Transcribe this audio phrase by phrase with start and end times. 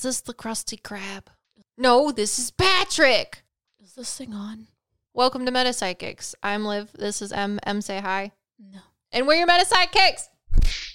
[0.00, 1.24] Is this the Krusty Krab?
[1.76, 3.42] No, this is Patrick.
[3.84, 4.68] Is this thing on?
[5.12, 6.34] Welcome to Meta Psychics.
[6.42, 6.90] I'm Liv.
[6.94, 7.60] This is M.
[7.64, 8.32] M say hi.
[8.58, 8.78] No.
[9.12, 10.28] And we're your meta sidekicks.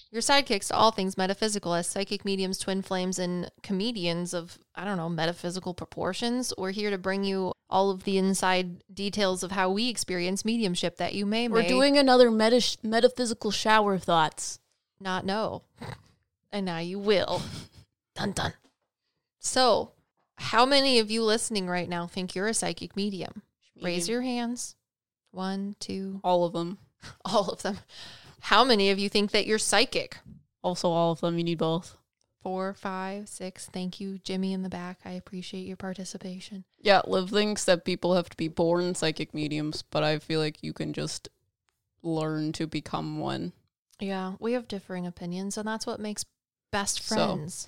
[0.10, 4.84] Your sidekicks to all things metaphysical as psychic mediums, twin flames, and comedians of, I
[4.84, 6.52] don't know, metaphysical proportions.
[6.58, 10.98] We're here to bring you all of the inside details of how we experience mediumship
[10.98, 14.58] that you may, We're may doing another meta- metaphysical shower of thoughts.
[15.00, 15.62] not know.
[16.52, 17.44] And now you will.
[18.16, 18.53] dun dun.
[19.45, 19.91] So,
[20.38, 23.44] how many of you listening right now think you're a psychic medium?
[23.80, 24.76] Raise your hands.
[25.30, 26.80] One, two, all of them.
[27.26, 27.77] all of them.
[28.39, 30.17] How many of you think that you're psychic?
[30.63, 31.38] Also, all of them.
[31.38, 31.95] You need both.
[32.41, 33.67] Four, five, six.
[33.67, 35.00] Thank you, Jimmy in the back.
[35.05, 36.64] I appreciate your participation.
[36.80, 40.64] Yeah, Liv thinks that people have to be born psychic mediums, but I feel like
[40.64, 41.30] you can just
[42.02, 43.53] learn to become one.
[44.00, 46.25] Yeah, we have differing opinions, and that's what makes
[46.72, 47.67] best So- friends.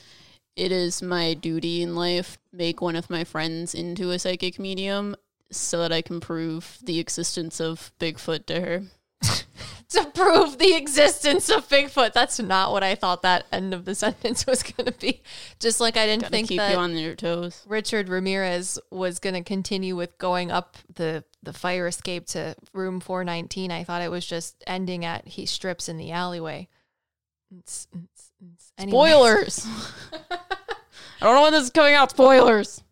[0.57, 5.15] It is my duty in life make one of my friends into a psychic medium
[5.51, 8.83] so that I can prove the existence of Bigfoot to her.
[9.89, 12.13] to prove the existence of Bigfoot.
[12.13, 15.21] That's not what I thought that end of the sentence was going to be.
[15.59, 17.63] Just like I didn't Gotta think keep that you on your toes.
[17.67, 22.99] Richard Ramirez was going to continue with going up the the fire escape to room
[22.99, 23.71] 419.
[23.71, 26.67] I thought it was just ending at he strips in the alleyway.
[27.51, 28.26] It's- it's- it's-
[28.77, 28.89] anyways.
[28.89, 29.67] Spoilers.
[30.31, 32.11] I don't know when this is coming out.
[32.11, 32.83] Spoilers.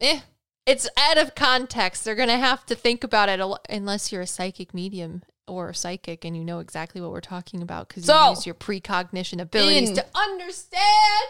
[0.00, 0.20] Eh,
[0.66, 2.04] it's out of context.
[2.04, 5.22] They're going to have to think about it a lo- unless you're a psychic medium
[5.48, 8.46] or a psychic and you know exactly what we're talking about because So, you use
[8.46, 11.26] your precognition abilities in to understand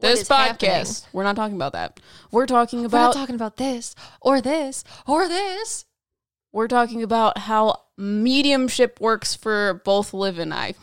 [0.00, 0.70] This is happening.
[0.70, 2.00] podcast, we're not talking about that.
[2.32, 5.84] We're talking We're not about talking about this or this or this.
[6.50, 10.74] we're talking about how mediumship works for both Liv and I.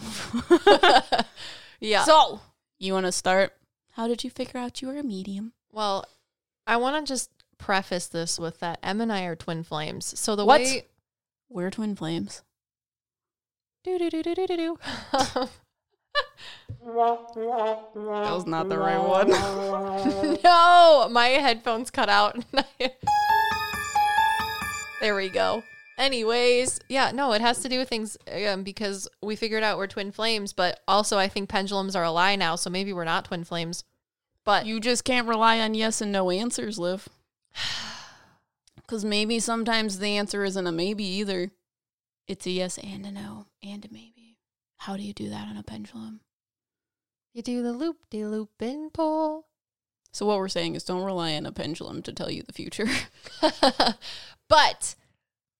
[1.85, 2.03] Yeah.
[2.03, 2.41] So,
[2.79, 3.53] you want to start?
[3.91, 5.53] How did you figure out you were a medium?
[5.71, 6.05] well,
[6.67, 10.17] I want to just preface this with that Em and I are twin flames.
[10.19, 10.61] So the What?
[10.61, 10.85] way
[11.49, 12.41] We're twin flames.
[13.83, 14.77] do do do do do do do.
[15.21, 15.49] That
[17.93, 19.29] was not the right one.
[20.43, 22.43] no, my headphones cut out.
[25.01, 25.63] there we go.
[25.97, 28.17] Anyways, yeah, no, it has to do with things
[28.49, 32.11] um, because we figured out we're twin flames, but also I think pendulums are a
[32.11, 33.83] lie now, so maybe we're not twin flames.
[34.43, 37.07] But you just can't rely on yes and no answers, Liv.
[38.75, 41.49] Because maybe sometimes the answer isn't a maybe either.
[42.27, 44.37] It's a yes and a no and a maybe.
[44.77, 46.19] How do you do that on a pendulum?
[47.35, 49.45] you do the loop de loop and pull.
[50.13, 52.87] So, what we're saying is don't rely on a pendulum to tell you the future.
[54.47, 54.95] but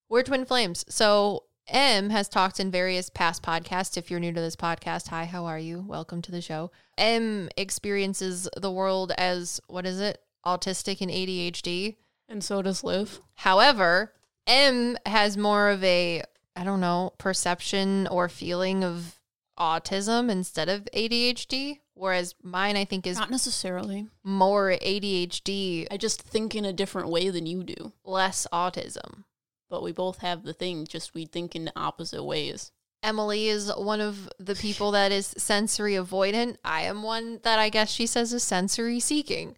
[0.10, 0.86] we're twin flames.
[0.90, 3.98] So M has talked in various past podcasts.
[3.98, 5.82] If you're new to this podcast, hi, how are you?
[5.82, 6.72] Welcome to the show.
[6.98, 10.22] M experiences the world as what is it?
[10.46, 11.96] Autistic and ADHD.
[12.30, 13.20] and so does Liv.
[13.36, 14.14] However,
[14.46, 16.22] M has more of a,
[16.56, 19.20] I don't know, perception or feeling of
[19.60, 21.80] autism instead of ADHD.
[21.96, 24.08] Whereas mine, I think, is Not necessarily.
[24.24, 27.94] more ADHD, I just think in a different way than you do.
[28.04, 29.24] less autism.
[29.70, 32.72] But we both have the thing, just we think in opposite ways.
[33.02, 36.58] Emily is one of the people that is sensory avoidant.
[36.64, 39.58] I am one that I guess she says is sensory seeking.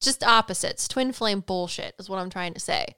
[0.00, 0.86] Just opposites.
[0.86, 2.94] Twin flame bullshit is what I'm trying to say.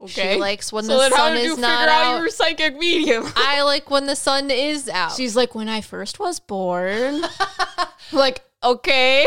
[0.00, 0.34] Okay.
[0.34, 2.22] She likes when so the then how sun did is figure not out out.
[2.22, 3.24] you psychic medium?
[3.36, 5.12] I like when the sun is out.
[5.12, 7.22] She's like, when I first was born.
[8.12, 9.26] like, okay.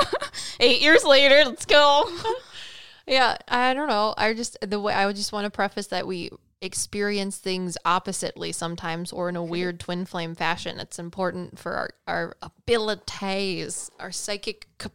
[0.60, 2.10] Eight years later, let's go.
[3.10, 4.14] Yeah, I don't know.
[4.16, 6.30] I just the way I would just want to preface that we
[6.62, 10.78] experience things oppositely sometimes or in a weird twin flame fashion.
[10.78, 14.92] It's important for our, our abilities, our psychic cap-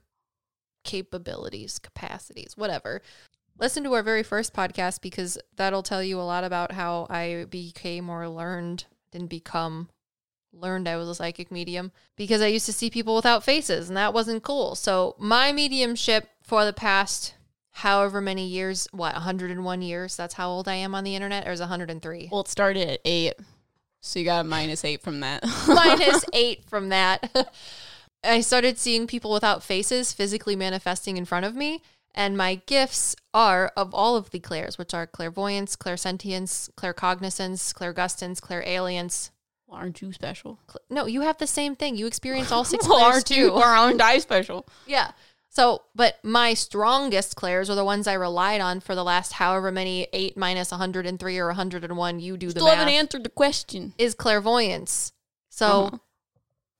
[0.85, 3.01] capabilities, capacities, whatever.
[3.57, 7.45] Listen to our very first podcast because that'll tell you a lot about how I
[7.49, 9.89] became or learned, didn't become,
[10.53, 13.97] learned I was a psychic medium because I used to see people without faces and
[13.97, 14.75] that wasn't cool.
[14.75, 17.33] So, my mediumship for the past
[17.75, 21.51] however many years, what, 101 years, that's how old I am on the internet, or
[21.51, 22.29] is 103?
[22.31, 23.33] Well, it started at eight.
[23.99, 25.43] So you got a minus eight from that.
[25.67, 27.53] minus eight from that.
[28.23, 31.81] I started seeing people without faces physically manifesting in front of me.
[32.13, 38.39] And my gifts are of all of the clairs, which are clairvoyance, clairsentience, claircognizance, clairgustance,
[38.39, 39.31] clairalience.
[39.67, 40.59] Well, aren't you special?
[40.89, 41.97] No, you have the same thing.
[41.97, 43.47] You experience all six Well, clairs aren't you?
[43.49, 43.51] too.
[43.51, 44.65] Or aren't I special?
[44.87, 45.11] Yeah.
[45.55, 49.71] So, but my strongest clairs are the ones I relied on for the last however
[49.71, 52.19] many eight minus 103 or 101.
[52.19, 53.93] You do the Still math haven't answered the question.
[53.97, 55.13] is clairvoyance.
[55.49, 55.97] So Uh-huh.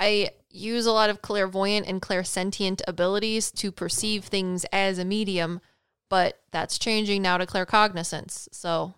[0.02, 5.62] I use a lot of clairvoyant and clairsentient abilities to perceive things as a medium,
[6.10, 8.50] but that's changing now to claircognizance.
[8.52, 8.96] So,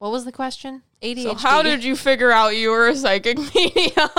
[0.00, 0.82] what was the question?
[1.00, 1.22] ADHD.
[1.22, 4.10] So how did you figure out you were a psychic medium?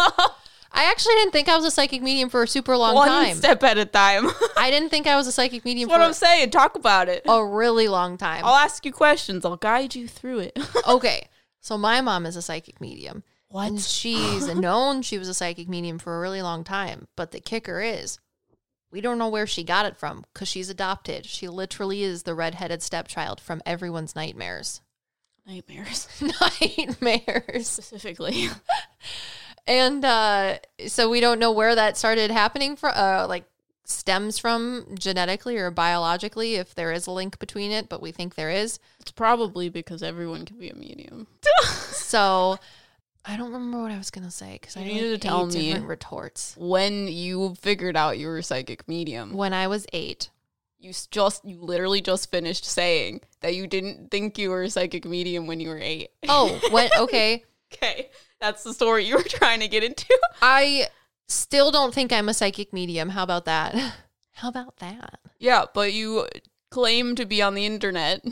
[0.72, 3.36] I actually didn't think I was a psychic medium for a super long One time.
[3.36, 4.28] step at a time.
[4.58, 6.52] I didn't think I was a psychic medium That's what for I'm saying.
[6.52, 7.24] Talk about it.
[7.28, 8.44] a really long time.
[8.46, 9.46] I'll ask you questions.
[9.46, 10.60] I'll guide you through it.
[10.88, 11.28] okay.
[11.60, 13.24] So my mom is a psychic medium.
[13.50, 13.68] What?
[13.68, 17.08] And she's known she was a psychic medium for a really long time.
[17.16, 18.20] But the kicker is,
[18.92, 21.26] we don't know where she got it from because she's adopted.
[21.26, 24.82] She literally is the redheaded stepchild from everyone's nightmares.
[25.48, 27.68] Nightmares, nightmares.
[27.68, 28.50] specifically.
[29.70, 30.58] And uh,
[30.88, 33.46] so we don't know where that started happening from, uh, like
[33.86, 38.34] stems from genetically or biologically, if there is a link between it, but we think
[38.34, 38.80] there is.
[39.00, 41.28] It's probably because everyone can be a medium.
[42.10, 42.58] So
[43.24, 45.78] I don't remember what I was gonna say because I needed to tell me.
[45.78, 46.56] retorts.
[46.58, 50.32] When you figured out you were a psychic medium, When I was eight,
[50.80, 55.06] you just you literally just finished saying that you didn't think you were a psychic
[55.06, 56.10] medium when you were eight.
[56.28, 57.44] oh, when okay,
[57.74, 60.18] Okay, that's the story you were trying to get into.
[60.42, 60.88] I
[61.28, 63.10] still don't think I'm a psychic medium.
[63.10, 63.76] How about that?
[64.34, 65.20] How about that?
[65.38, 66.28] Yeah, but you
[66.72, 68.26] claim to be on the internet.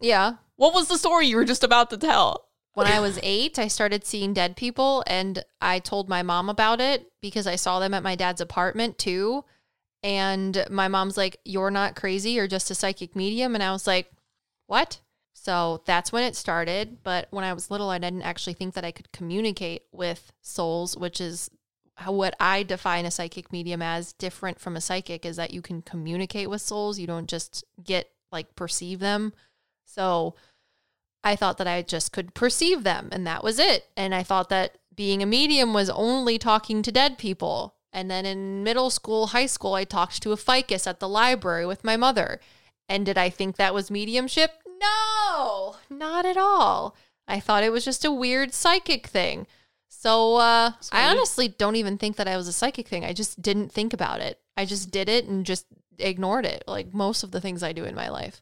[0.00, 0.34] Yeah.
[0.56, 2.48] What was the story you were just about to tell?
[2.74, 6.80] When I was eight, I started seeing dead people, and I told my mom about
[6.80, 9.44] it because I saw them at my dad's apartment too.
[10.02, 13.54] And my mom's like, You're not crazy, you're just a psychic medium.
[13.54, 14.10] And I was like,
[14.66, 15.00] What?
[15.34, 17.02] So that's when it started.
[17.02, 20.96] But when I was little, I didn't actually think that I could communicate with souls,
[20.96, 21.50] which is
[22.06, 25.82] what I define a psychic medium as different from a psychic is that you can
[25.82, 26.98] communicate with souls.
[26.98, 29.32] You don't just get like perceive them.
[29.84, 30.34] So
[31.22, 33.86] I thought that I just could perceive them and that was it.
[33.96, 37.74] And I thought that being a medium was only talking to dead people.
[37.92, 41.66] And then in middle school, high school, I talked to a ficus at the library
[41.66, 42.40] with my mother.
[42.88, 44.50] And did I think that was mediumship?
[44.84, 46.96] No, not at all.
[47.26, 49.46] I thought it was just a weird psychic thing.
[49.88, 53.04] So uh, I you- honestly don't even think that I was a psychic thing.
[53.04, 54.38] I just didn't think about it.
[54.56, 55.66] I just did it and just
[55.98, 58.40] ignored it, like most of the things I do in my life.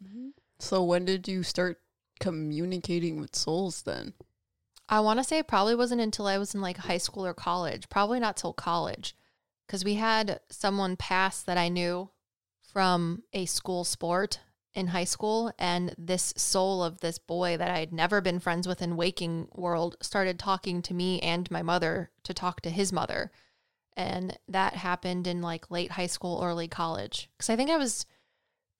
[0.58, 1.80] So when did you start
[2.20, 4.14] communicating with souls then?
[4.88, 7.34] I want to say it probably wasn't until I was in like high school or
[7.34, 7.88] college.
[7.88, 9.14] Probably not till college.
[9.66, 12.10] Because we had someone pass that I knew
[12.72, 14.40] from a school sport
[14.74, 15.52] in high school.
[15.58, 19.48] And this soul of this boy that I had never been friends with in waking
[19.54, 23.30] world started talking to me and my mother to talk to his mother.
[23.96, 27.28] And that happened in like late high school, early college.
[27.36, 28.06] Because I think I was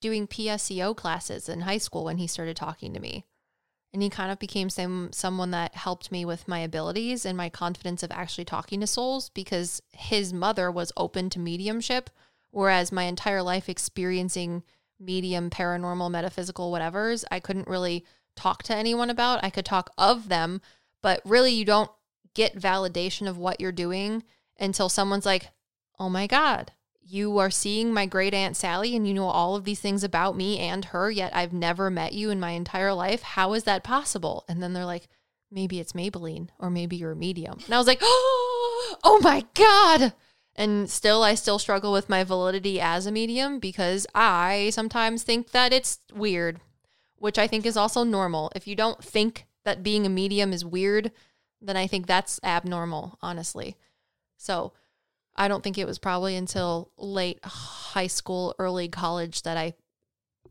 [0.01, 3.27] doing PSEO classes in high school when he started talking to me
[3.93, 7.49] and he kind of became some someone that helped me with my abilities and my
[7.49, 12.11] confidence of actually talking to souls because his mother was open to mediumship
[12.51, 14.63] whereas my entire life experiencing
[15.03, 18.05] medium paranormal metaphysical whatevers i couldn't really
[18.37, 20.61] talk to anyone about i could talk of them
[21.03, 21.91] but really you don't
[22.35, 24.23] get validation of what you're doing
[24.59, 25.51] until someone's like
[25.99, 26.73] oh my god
[27.05, 30.37] you are seeing my great aunt Sally and you know all of these things about
[30.37, 33.23] me and her, yet I've never met you in my entire life.
[33.23, 34.45] How is that possible?
[34.49, 35.09] And then they're like,
[35.51, 37.59] maybe it's Maybelline or maybe you're a medium.
[37.65, 40.15] And I was like, oh my God.
[40.55, 45.53] And still, I still struggle with my validity as a medium because I sometimes think
[45.53, 46.61] that it's weird,
[47.17, 48.53] which I think is also normal.
[48.55, 51.11] If you don't think that being a medium is weird,
[51.61, 53.77] then I think that's abnormal, honestly.
[54.37, 54.73] So,
[55.35, 59.75] I don't think it was probably until late high school, early college that I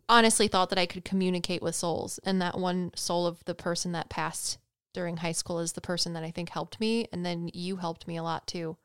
[0.09, 2.19] honestly thought that I could communicate with souls.
[2.23, 4.57] And that one soul of the person that passed
[4.93, 7.07] during high school is the person that I think helped me.
[7.11, 8.77] And then you helped me a lot too.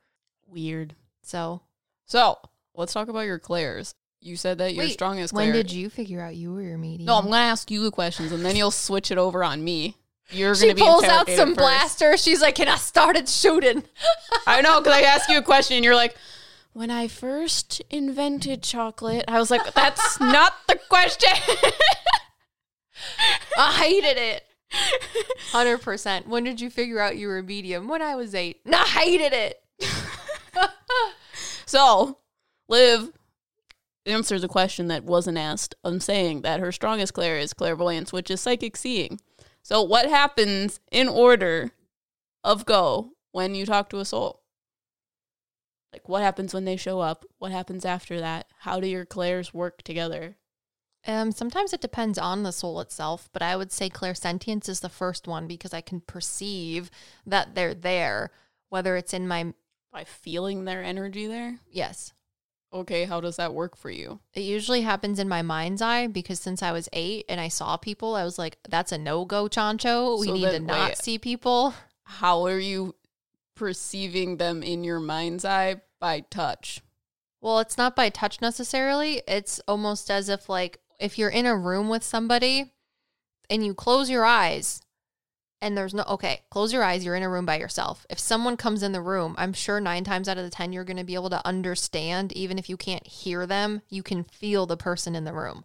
[0.46, 0.94] Weird.
[1.26, 1.62] So,
[2.04, 2.38] So
[2.74, 3.96] let's talk about your clairs.
[4.20, 7.06] You said that your Wait, strongest when did you figure out you were your medium?
[7.06, 9.96] No, I'm gonna ask you the questions, and then you'll switch it over on me.
[10.30, 11.58] You're she gonna be pulls out some first.
[11.58, 12.16] blaster.
[12.16, 13.82] She's like, "Can I started shooting?"
[14.46, 16.16] I know because I asked you a question, and you're like,
[16.72, 21.30] "When I first invented chocolate," I was like, "That's not the question."
[23.58, 24.44] I hated it.
[25.50, 26.28] Hundred percent.
[26.28, 27.88] When did you figure out you were a medium?
[27.88, 28.60] When I was eight.
[28.64, 29.60] And I hated it.
[31.66, 32.18] so,
[32.68, 33.10] Liv
[34.06, 35.74] answers a question that wasn't asked.
[35.84, 39.20] I'm saying that her strongest clair is clairvoyance, which is psychic seeing.
[39.62, 41.72] So, what happens in order
[42.44, 44.42] of go when you talk to a soul?
[45.92, 47.24] Like, what happens when they show up?
[47.38, 48.46] What happens after that?
[48.60, 50.36] How do your clairs work together?
[51.06, 54.88] Um, sometimes it depends on the soul itself, but I would say clairsentience is the
[54.88, 56.90] first one because I can perceive
[57.24, 58.32] that they're there,
[58.70, 59.54] whether it's in my
[59.96, 61.58] By feeling their energy there?
[61.70, 62.12] Yes.
[62.70, 64.20] Okay, how does that work for you?
[64.34, 67.78] It usually happens in my mind's eye because since I was eight and I saw
[67.78, 70.20] people, I was like, that's a no go, Chancho.
[70.20, 70.98] We So need to not wait.
[70.98, 71.72] see people.
[72.02, 72.94] How are you
[73.54, 76.82] perceiving them in your mind's eye by touch?
[77.40, 79.22] Well, it's not by touch necessarily.
[79.26, 82.70] It's almost as if, like, if you're in a room with somebody
[83.48, 84.82] and you close your eyes
[85.60, 88.06] and there's no, okay, close your eyes, you're in a room by yourself.
[88.10, 90.84] If someone comes in the room, I'm sure nine times out of the 10, you're
[90.84, 94.66] going to be able to understand, even if you can't hear them, you can feel
[94.66, 95.64] the person in the room.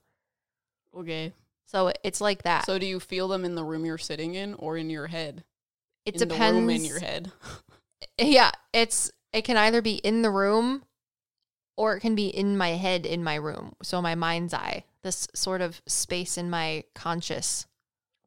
[0.97, 1.33] Okay.
[1.65, 2.65] So it's like that.
[2.65, 5.43] So do you feel them in the room you're sitting in or in your head?
[6.05, 6.55] it in depends.
[6.55, 7.31] the room in your head.
[8.17, 10.83] Yeah, it's it can either be in the room
[11.77, 13.75] or it can be in my head in my room.
[13.83, 17.67] So my mind's eye, this sort of space in my conscious.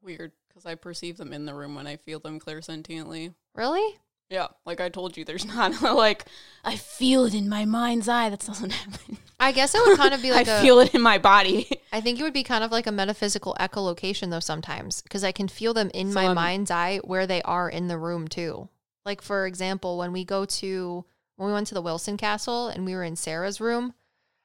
[0.01, 3.35] Weird, because I perceive them in the room when I feel them clairsentiently.
[3.55, 3.99] Really?
[4.31, 6.25] Yeah, like I told you, there's not like
[6.65, 8.31] I feel it in my mind's eye.
[8.31, 9.19] That doesn't happen.
[9.41, 11.69] I guess it would kind of be like I a feel it in my body.
[11.93, 15.33] I think it would be kind of like a metaphysical echolocation though sometimes because I
[15.33, 18.29] can feel them in So my I'm- mind's eye where they are in the room
[18.29, 18.69] too.
[19.05, 21.05] Like for example, when we go to
[21.37, 23.93] when we went to the Wilson Castle and we were in Sarah's room,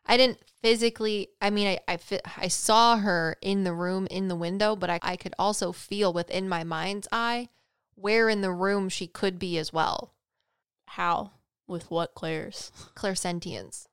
[0.10, 1.30] I didn't physically.
[1.40, 4.90] I mean, I I, fi- I saw her in the room in the window, but
[4.90, 7.48] I I could also feel within my mind's eye
[7.96, 10.14] where in the room she could be as well.
[10.88, 11.32] How?
[11.68, 12.72] With what clairs?
[12.96, 13.86] Clairsentience.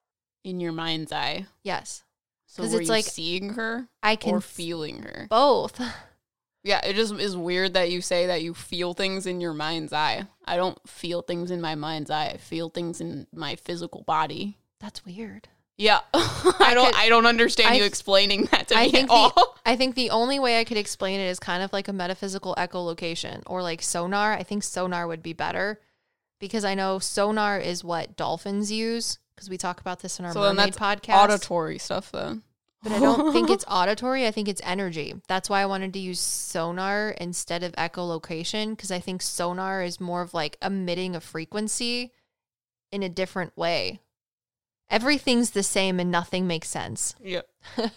[0.44, 1.46] In your mind's eye.
[1.62, 2.04] Yes,
[2.46, 5.26] So were it's you like- seeing her I can or feeling her?
[5.28, 5.80] both.
[6.62, 9.92] Yeah, it just is weird that you say that you feel things in your mind's
[9.92, 10.26] eye.
[10.46, 12.26] I don't feel things in my mind's eye.
[12.30, 14.58] I feel things in my physical body.
[14.80, 15.48] That's weird.
[15.78, 16.86] Yeah, I don't.
[16.86, 19.30] could- I don't understand I you explaining that to I me think at all.
[19.30, 21.92] the, I think the only way I could explain it is kind of like a
[21.92, 24.32] metaphysical echolocation or like sonar.
[24.32, 25.80] I think sonar would be better
[26.40, 30.32] because I know sonar is what dolphins use because we talk about this in our
[30.32, 31.14] So mermaid podcast.
[31.14, 32.38] Auditory stuff, though.
[32.82, 34.26] but I don't think it's auditory.
[34.26, 35.14] I think it's energy.
[35.28, 40.00] That's why I wanted to use sonar instead of echolocation because I think sonar is
[40.00, 42.12] more of like emitting a frequency
[42.90, 44.00] in a different way.
[44.90, 47.14] Everything's the same and nothing makes sense.
[47.22, 47.42] Yeah.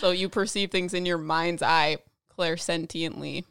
[0.00, 1.98] So you perceive things in your mind's eye
[2.38, 3.44] clairsentiently.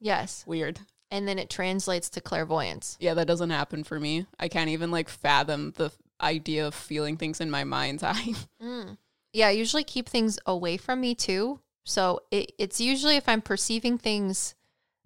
[0.00, 0.44] yes.
[0.46, 0.80] Weird.
[1.10, 2.96] And then it translates to clairvoyance.
[3.00, 4.26] Yeah, that doesn't happen for me.
[4.40, 8.32] I can't even like fathom the idea of feeling things in my mind's eye.
[8.62, 8.96] Mm.
[9.32, 11.60] Yeah, I usually keep things away from me too.
[11.84, 14.54] So it, it's usually if I'm perceiving things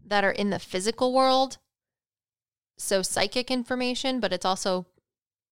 [0.07, 1.59] that are in the physical world,
[2.79, 4.87] so psychic information, but it's also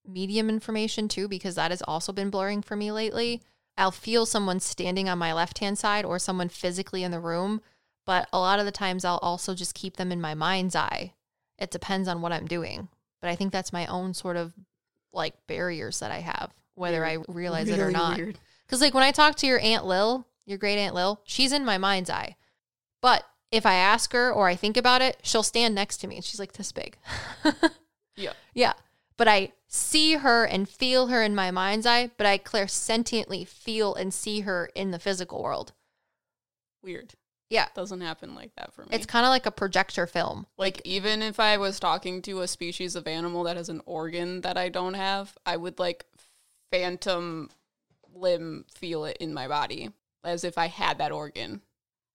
[0.09, 3.43] medium information too, because that has also been blurring for me lately.
[3.77, 7.61] I'll feel someone standing on my left hand side or someone physically in the room,
[8.05, 11.12] but a lot of the times I'll also just keep them in my mind's eye.
[11.59, 12.88] It depends on what I'm doing.
[13.21, 14.53] But I think that's my own sort of
[15.12, 18.17] like barriers that I have, whether I realize it or not.
[18.67, 21.65] Because, like, when I talk to your Aunt Lil, your great Aunt Lil, she's in
[21.65, 22.37] my mind's eye.
[23.00, 26.17] But if I ask her or I think about it, she'll stand next to me
[26.17, 26.97] and she's like this big.
[28.19, 28.33] Yeah.
[28.53, 28.73] Yeah.
[29.17, 33.95] But I see her and feel her in my mind's eye, but I clairsentiently feel
[33.95, 35.73] and see her in the physical world.
[36.83, 37.15] Weird.
[37.51, 37.67] Yeah.
[37.75, 38.89] Doesn't happen like that for me.
[38.93, 40.47] It's kind of like a projector film.
[40.57, 44.41] like even if I was talking to a species of animal that has an organ
[44.41, 46.07] that I don't have, I would like
[46.71, 47.51] phantom
[48.15, 49.91] limb feel it in my body
[50.25, 51.63] as if I had that organ,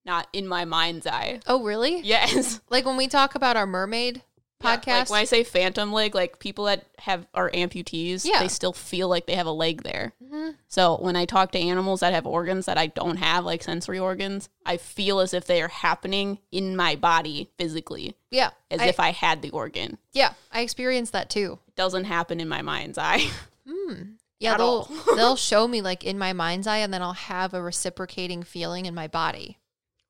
[0.05, 1.39] not in my mind's eye.
[1.47, 2.01] Oh, really?
[2.01, 2.61] Yes.
[2.69, 4.21] Like when we talk about our mermaid
[4.63, 8.39] Yeah, like when I say phantom leg, like people that have are amputees, Yeah.
[8.39, 10.13] they still feel like they have a leg there.
[10.23, 10.55] Mhm.
[10.67, 13.99] So when I talk to animals that have organs that I don't have, like sensory
[13.99, 18.51] organs, I feel as if they are happening in my body physically, yeah.
[18.71, 19.97] as I, if I had the organ.
[20.13, 20.33] yeah.
[20.51, 21.59] I experienced that too.
[21.67, 23.29] It doesn't happen in my mind's eye.
[23.65, 23.93] Hmm.
[24.39, 24.83] Yeah, At they'll
[25.15, 28.85] they'll show me like in my mind's eye, and then I'll have a reciprocating feeling
[28.85, 29.57] in my body.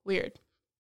[0.04, 0.40] Weird.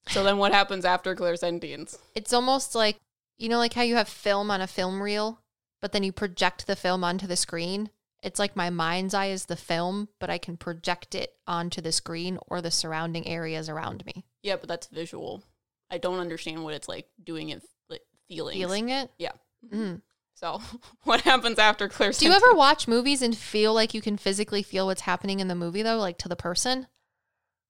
[0.09, 1.97] So then what happens after clairsentience?
[2.15, 2.97] It's almost like
[3.37, 5.39] you know, like how you have film on a film reel,
[5.81, 7.89] but then you project the film onto the screen.
[8.21, 11.91] It's like my mind's eye is the film, but I can project it onto the
[11.91, 14.23] screen or the surrounding areas around me.
[14.41, 15.43] Yeah, but that's visual.
[15.91, 18.57] I don't understand what it's like doing it like feelings.
[18.57, 19.11] Feeling it.
[19.17, 19.33] Yeah.
[19.71, 20.01] Mm.
[20.35, 20.61] So
[21.03, 22.19] what happens after clairsentience?
[22.19, 25.47] Do you ever watch movies and feel like you can physically feel what's happening in
[25.47, 26.87] the movie, though, like to the person?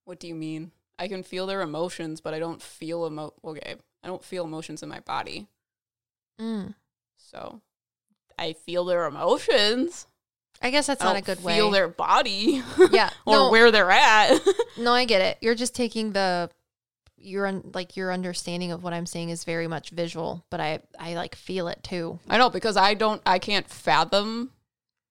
[0.06, 0.72] What do you mean?
[1.00, 3.34] I can feel their emotions, but I don't feel emo.
[3.44, 5.48] Okay, I don't feel emotions in my body.
[6.40, 6.76] Mm.
[7.18, 7.62] So
[8.38, 10.08] I feel their emotions.
[10.62, 11.56] I guess that's I not a good way.
[11.56, 12.62] Feel their body.
[12.92, 13.10] yeah.
[13.26, 14.40] or no, where they're at.
[14.78, 15.38] no, I get it.
[15.42, 16.50] You're just taking the
[17.18, 20.80] your un- like your understanding of what I'm saying is very much visual, but I
[21.00, 22.20] I like feel it too.
[22.30, 24.52] I know because I don't I can't fathom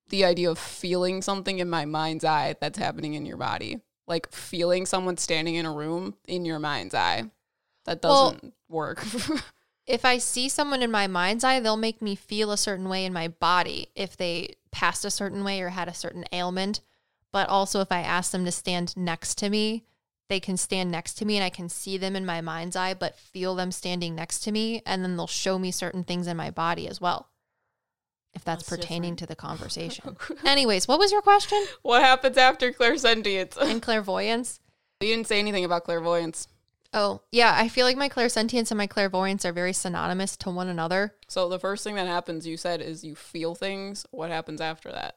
[0.08, 3.80] the idea of feeling something in my mind's eye that's happening in your body.
[4.06, 7.30] Like feeling someone standing in a room in your mind's eye.
[7.85, 9.05] That doesn't work.
[9.87, 13.05] If I see someone in my mind's eye, they'll make me feel a certain way
[13.05, 16.81] in my body if they passed a certain way or had a certain ailment.
[17.33, 19.85] But also, if I ask them to stand next to me,
[20.29, 22.95] they can stand next to me and I can see them in my mind's eye,
[22.95, 24.83] but feel them standing next to me.
[24.87, 27.29] And then they'll show me certain things in my body as well,
[28.35, 29.19] if that's, That's pertaining different.
[29.19, 30.17] to the conversation.
[30.45, 31.62] Anyways, what was your question?
[31.83, 33.57] what happens after clairsentience?
[33.57, 34.61] And clairvoyance?
[35.01, 36.47] you didn't say anything about clairvoyance.
[36.94, 37.54] Oh, yeah.
[37.56, 41.14] I feel like my clairsentience and my clairvoyance are very synonymous to one another.
[41.28, 44.04] So the first thing that happens, you said, is you feel things.
[44.11, 45.16] What happens after that?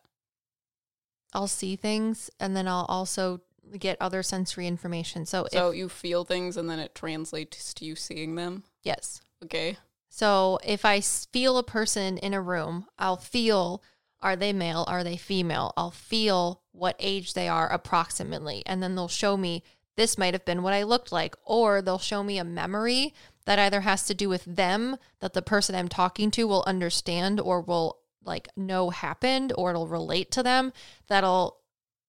[1.33, 3.41] I'll see things and then I'll also
[3.77, 5.25] get other sensory information.
[5.25, 8.63] So, So if, you feel things and then it translates to you seeing them.
[8.83, 9.21] yes.
[9.43, 9.77] Okay.
[10.09, 13.83] So if I feel a person in a room, I'll feel
[14.21, 15.73] are they male, are they female?
[15.75, 18.63] I'll feel what age they are approximately.
[18.65, 19.61] And then they'll show me
[19.95, 23.13] this might have been what I looked like, or they'll show me a memory
[23.45, 27.39] that either has to do with them that the person I'm talking to will understand
[27.39, 30.73] or will like know happened or it'll relate to them
[31.07, 31.59] that'll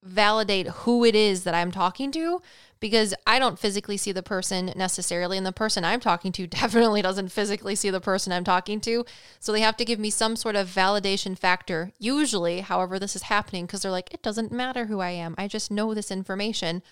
[0.02, 2.40] validate who it is that I'm talking to
[2.78, 7.02] because I don't physically see the person necessarily, and the person I'm talking to definitely
[7.02, 9.04] doesn't physically see the person I'm talking to.
[9.40, 13.22] So they have to give me some sort of validation factor, usually, however, this is
[13.22, 15.34] happening, because they're like, it doesn't matter who I am.
[15.38, 16.82] I just know this information,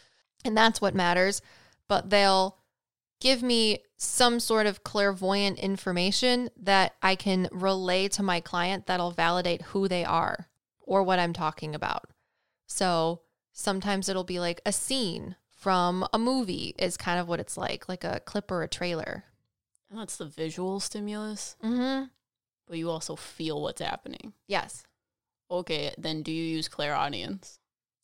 [0.45, 1.41] and that's what matters.
[1.89, 2.59] But they'll
[3.21, 9.13] give me some sort of clairvoyant information that I can relay to my client that'll
[9.13, 10.49] validate who they are
[10.81, 12.11] or what I'm talking about.
[12.67, 13.21] So
[13.53, 17.89] sometimes it'll be like a scene from a movie is kind of what it's like,
[17.89, 19.25] like a clip or a trailer.
[19.91, 22.05] And that's the visual stimulus, Mm-hmm.
[22.67, 24.33] but you also feel what's happening.
[24.47, 24.85] Yes.
[25.51, 27.59] Okay, then do you use clairaudience?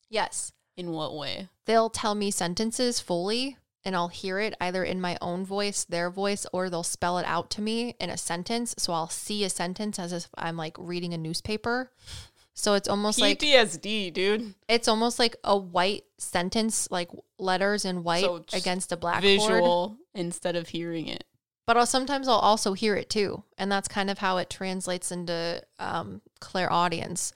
[0.09, 0.53] Yes.
[0.81, 1.47] In what way?
[1.67, 6.09] They'll tell me sentences fully and I'll hear it either in my own voice, their
[6.09, 8.73] voice, or they'll spell it out to me in a sentence.
[8.77, 11.91] So I'll see a sentence as if I'm like reading a newspaper.
[12.53, 14.55] So it's almost like PTSD, dude.
[14.67, 19.97] it's almost like a white sentence, like letters in white So against a black Visual
[20.13, 21.23] instead of hearing it.
[21.65, 25.11] but I'll, sometimes I'll also hear it too, and that's kind of how it translates
[25.11, 27.33] into um, clairaudience.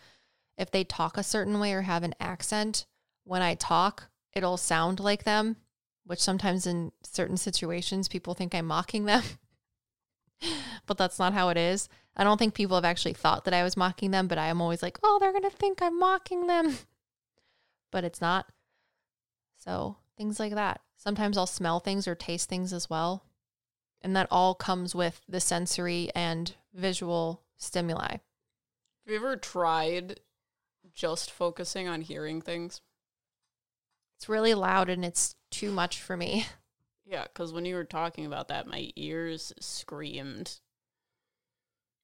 [0.57, 2.85] If they talk a certain way or have an accent,
[3.25, 5.57] when I talk, it'll sound like them,
[6.05, 9.23] which sometimes in certain situations people think I'm mocking them,
[10.85, 11.89] but that's not how it is.
[12.15, 14.61] I don't think people have actually thought that I was mocking them, but I am
[14.61, 16.77] always like, oh, they're gonna think I'm mocking them,
[17.91, 18.47] but it's not.
[19.57, 20.81] So things like that.
[20.97, 23.25] Sometimes I'll smell things or taste things as well.
[24.01, 28.11] And that all comes with the sensory and visual stimuli.
[28.11, 28.21] Have
[29.07, 30.19] you ever tried
[30.93, 32.81] just focusing on hearing things?
[34.25, 36.47] It's really loud and it's too much for me.
[37.07, 40.59] Yeah, because when you were talking about that, my ears screamed.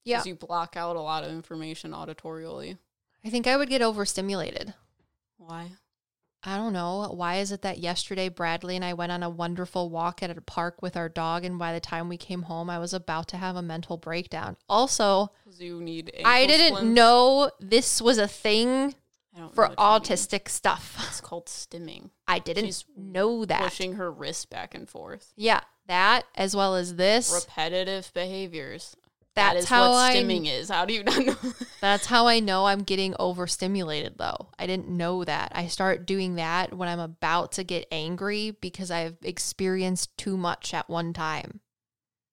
[0.05, 0.17] Yeah.
[0.17, 2.77] Because you block out a lot of information auditorially.
[3.25, 4.75] I think I would get overstimulated.
[5.39, 5.71] Why?
[6.43, 7.11] I don't know.
[7.11, 10.39] Why is it that yesterday Bradley and I went on a wonderful walk at a
[10.39, 13.37] park with our dog, and by the time we came home, I was about to
[13.37, 14.55] have a mental breakdown.
[14.69, 16.11] Also, you need.
[16.23, 16.95] I didn't splints?
[16.95, 18.93] know this was a thing
[19.33, 19.75] for know what you
[20.15, 20.97] autistic stuff.
[21.07, 22.09] It's called stimming.
[22.27, 23.61] I didn't She's know that.
[23.61, 25.33] Pushing her wrist back and forth.
[25.35, 27.31] Yeah, that as well as this.
[27.33, 28.95] Repetitive behaviors.
[29.33, 30.69] That's that is how what I stimming is.
[30.69, 31.35] How do you not know?
[31.81, 34.49] That's how I know I'm getting overstimulated, though.
[34.59, 35.53] I didn't know that.
[35.55, 40.73] I start doing that when I'm about to get angry because I've experienced too much
[40.73, 41.61] at one time.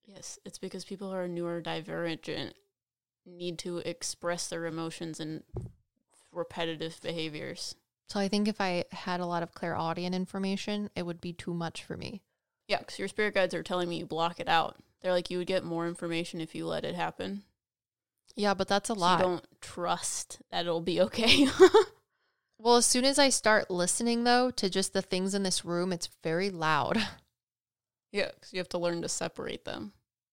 [0.06, 2.52] yes, it's because people who are neurodivergent
[3.24, 5.44] need to express their emotions in
[6.38, 7.74] repetitive behaviors.
[8.08, 11.52] So I think if I had a lot of clairaudient information, it would be too
[11.52, 12.22] much for me.
[12.66, 14.76] Yeah, because your spirit guides are telling me you block it out.
[15.02, 17.42] They're like, you would get more information if you let it happen.
[18.34, 19.18] Yeah, but that's a So lot.
[19.18, 21.46] you don't trust that it'll be okay.
[22.58, 25.92] well, as soon as I start listening, though, to just the things in this room,
[25.92, 26.98] it's very loud.
[28.12, 29.92] yeah, because you have to learn to separate them.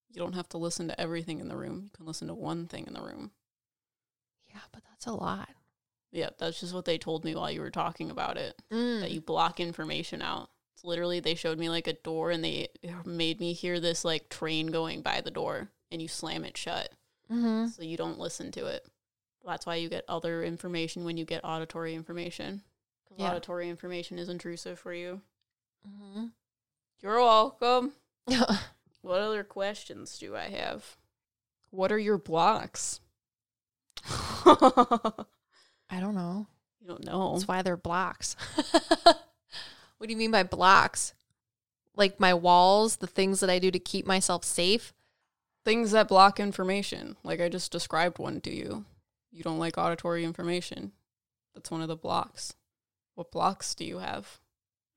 [0.10, 1.82] You don't have to listen to everything in the room.
[1.84, 3.32] You can listen to one thing in the room.
[4.50, 5.50] Yeah, but that's a lot.
[6.12, 8.56] Yeah, that's just what they told me while you were talking about it.
[8.70, 9.12] That Mm.
[9.12, 10.50] you block information out.
[10.74, 12.70] It's literally they showed me like a door and they
[13.06, 16.91] made me hear this like train going by the door and you slam it shut
[17.32, 17.68] Mm-hmm.
[17.68, 18.86] so you don't listen to it.
[19.46, 22.63] That's why you get other information when you get auditory information.
[23.04, 23.30] Because Yeah.
[23.32, 25.22] auditory information is intrusive for you.
[25.88, 26.26] Mm-hmm.
[27.02, 27.94] You're welcome.
[29.02, 30.98] what other questions do I have?
[31.72, 33.00] What are your blocks?
[35.89, 36.48] I don't know.
[36.82, 37.34] You don't know.
[37.34, 38.36] That's why they're blocks.
[39.04, 41.13] what do you mean by blocks?
[41.95, 44.93] Like my walls, the things that I do to keep myself safe?
[45.63, 47.15] Things that block information.
[47.24, 48.86] Like I just described one to you.
[49.32, 50.91] You don't like auditory information.
[51.54, 52.54] That's one of the blocks.
[53.15, 54.39] What blocks do you have?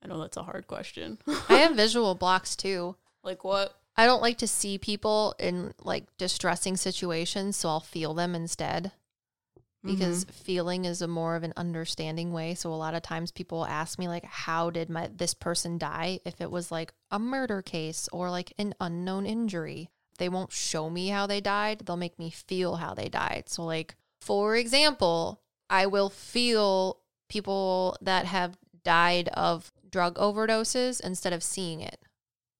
[0.03, 1.17] I know that's a hard question.
[1.49, 2.95] I have visual blocks too.
[3.23, 3.75] like what?
[3.97, 8.91] I don't like to see people in like distressing situations, so I'll feel them instead.
[9.85, 9.95] Mm-hmm.
[9.95, 12.53] Because feeling is a more of an understanding way.
[12.53, 16.19] So a lot of times people ask me like how did my this person die
[16.25, 19.89] if it was like a murder case or like an unknown injury.
[20.17, 21.83] They won't show me how they died.
[21.85, 23.43] They'll make me feel how they died.
[23.47, 31.31] So like for example, I will feel people that have died of drug overdoses instead
[31.31, 31.99] of seeing it.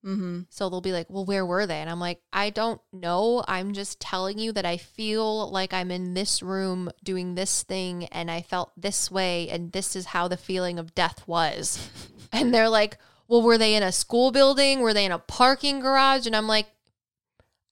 [0.06, 0.42] Mm-hmm.
[0.50, 1.80] So they'll be like, well, where were they?
[1.80, 3.44] And I'm like, I don't know.
[3.48, 8.06] I'm just telling you that I feel like I'm in this room doing this thing
[8.06, 11.90] and I felt this way and this is how the feeling of death was.
[12.32, 14.80] and they're like, well, were they in a school building?
[14.80, 16.26] Were they in a parking garage?
[16.26, 16.68] And I'm like,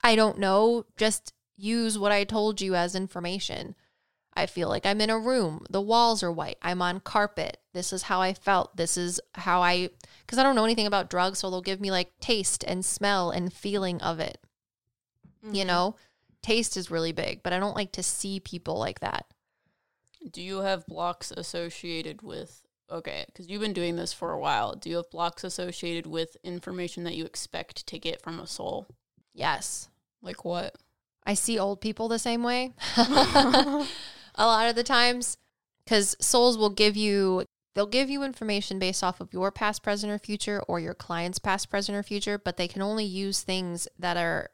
[0.04, 0.86] I don't know.
[0.98, 3.76] Just use what I told you as information.
[4.38, 5.66] I feel like I'm in a room.
[5.70, 6.60] The walls are white.
[6.62, 7.58] I'm on carpet.
[7.74, 8.78] This is how I felt.
[8.78, 9.90] This is how I,
[10.22, 11.40] because I don't know anything about drugs.
[11.40, 14.38] So they'll give me like taste and smell and feeling of it.
[15.42, 15.68] You mm-hmm.
[15.68, 15.96] know,
[16.44, 19.26] taste is really big, but I don't like to see people like that.
[20.32, 24.76] Do you have blocks associated with okay, because you've been doing this for a while.
[24.76, 28.88] Do you have blocks associated with information that you expect to get from a soul?
[29.34, 29.90] Yes.
[30.22, 30.76] Like what?
[31.26, 32.74] I see old people the same way.
[34.38, 35.38] a lot of the times
[35.84, 37.46] because souls will give you
[37.76, 41.40] they'll give you information based off of your past present or future or your client's
[41.40, 44.50] past present or future but they can only use things that are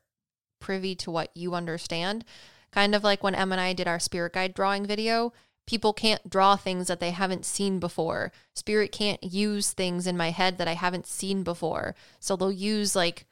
[0.59, 2.23] privy to what you understand.
[2.71, 5.33] Kind of like when em and i did our spirit guide drawing video
[5.65, 8.31] people can't draw things that they haven't seen before.
[8.53, 11.95] Spirit can't use things in my head that i haven't seen before.
[12.19, 13.25] So they'll use like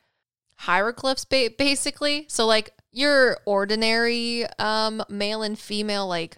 [0.57, 2.25] hieroglyphs ba- basically.
[2.29, 6.37] So like your ordinary um male and female like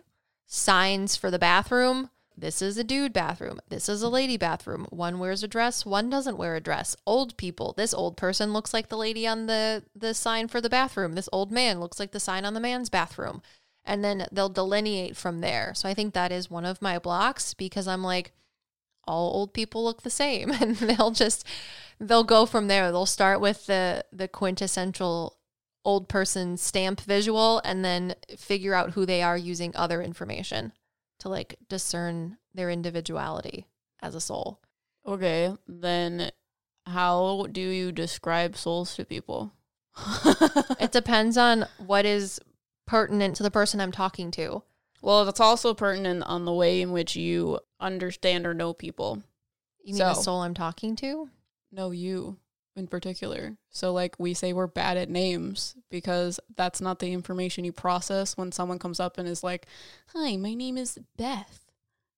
[0.54, 2.12] signs for the bathroom.
[2.38, 3.60] This is a dude bathroom.
[3.70, 4.86] This is a lady bathroom.
[4.92, 6.96] One wears a dress one doesn't wear a dress.
[7.08, 7.74] Old people.
[7.76, 11.14] This old person looks like the lady on the the sign for the bathroom.
[11.14, 13.42] This old man looks like the sign on the man's bathroom.
[13.84, 15.74] And then they'll delineate from there.
[15.74, 18.32] So i think that is one of my blocks because i'm like
[19.06, 20.52] all old people look the same.
[20.62, 21.48] And they'll just
[22.00, 22.92] they'll go from there.
[22.92, 25.38] They'll start with the the quintessential
[25.86, 30.72] old person stamp visual and then figure out who they are using other information
[31.20, 33.66] to like discern their individuality
[34.02, 34.60] as a soul
[35.06, 36.32] Okay, then
[36.86, 39.52] how do you describe souls to people?
[40.80, 42.40] it depends on what is
[42.88, 44.64] pertinent to the person i'm talking to
[45.02, 49.22] well, that's also pertinent on the way in which you understand or know people.
[49.84, 51.30] you mean the soul i'm talking to
[51.74, 52.38] No, you
[52.76, 53.58] in particular.
[53.70, 58.36] So, like, we say we're bad at names because that's not the information you process
[58.38, 59.68] when someone comes up and is like,
[60.16, 61.60] Hi, my name is Beth.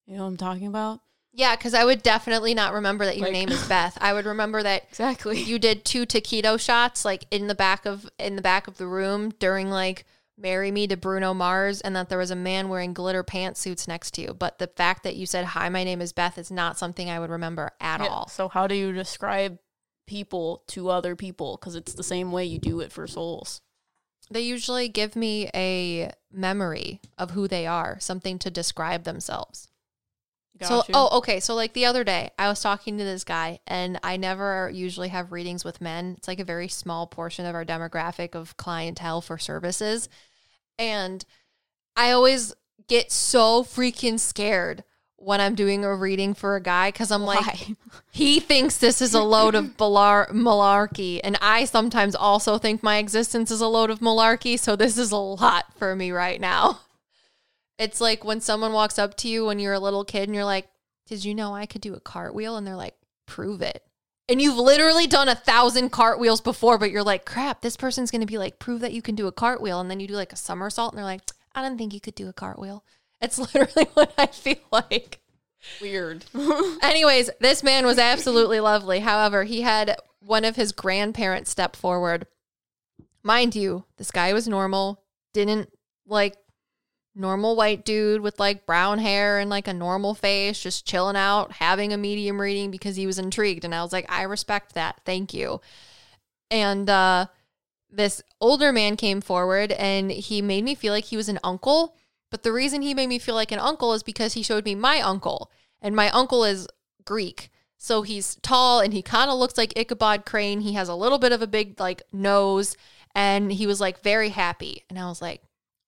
[0.06, 1.02] You know what I'm talking about?
[1.38, 4.26] yeah because i would definitely not remember that your Like- name is beth i would
[4.26, 5.41] remember that Exactly.
[5.41, 8.88] you did two taquito shots like in the back of in the back of the
[8.88, 10.06] room during like
[10.38, 14.12] marry me to bruno mars and that there was a man wearing glitter pantsuits next
[14.13, 16.78] to you but the fact that you said hi my name is beth is not
[16.78, 19.60] something i would remember at Yeah, all So, how do you describe
[20.06, 21.58] people to other people?
[21.60, 23.62] Because it's the same way you do it for souls.
[24.32, 29.70] they usually give me a memory of who they are something to describe themselves
[30.62, 30.94] So, you.
[30.94, 31.39] oh, okay.
[31.39, 35.10] So, like the other day, I was talking to this guy, and I never usually
[35.10, 36.15] have readings with men.
[36.18, 40.08] It's like a very small portion of our demographic of clientele for services.
[40.80, 41.26] And
[41.96, 42.54] I always
[42.88, 44.84] get so freaking scared
[45.17, 47.69] when I'm doing a reading for a guy because I'm like,
[48.12, 51.19] he thinks this is a load of balar- malarkey.
[51.23, 54.60] And I sometimes also think my existence is a load of malarkey.
[54.60, 56.82] So, this is a lot for me right now.
[57.78, 60.45] It's like when someone walks up to you when you're a little kid and you're
[60.45, 60.67] like,
[61.08, 62.58] Did you know I could do a cartwheel?
[62.58, 63.84] And they're like, Prove it.
[64.28, 68.21] And you've literally done a thousand cartwheels before, but you're like, Crap, this person's going
[68.21, 69.80] to be like, Prove that you can do a cartwheel.
[69.80, 71.21] And then you do like a somersault and they're like,
[71.54, 72.84] I don't think you could do a cartwheel.
[73.25, 75.19] It's literally what I feel like.
[75.81, 76.25] Weird.
[76.81, 78.99] Anyways, this man was absolutely lovely.
[78.99, 82.27] However, he had one of his grandparents step forward.
[83.23, 85.71] Mind you, this guy was normal, didn't
[86.07, 86.35] like
[87.15, 91.53] normal white dude with like brown hair and like a normal face, just chilling out,
[91.53, 93.65] having a medium reading because he was intrigued.
[93.65, 95.01] And I was like, I respect that.
[95.05, 95.61] Thank you.
[96.51, 97.25] And uh,
[97.89, 101.95] this older man came forward and he made me feel like he was an uncle.
[102.36, 104.76] But the reason he made me feel like an uncle is because he showed me
[104.76, 105.50] my uncle.
[105.82, 106.67] And my uncle is
[107.06, 107.50] Greek.
[107.78, 110.60] So he's tall and he kind of looks like Ichabod Crane.
[110.60, 112.76] He has a little bit of a big like nose
[113.15, 114.84] and he was like very happy.
[114.89, 115.43] And I was like,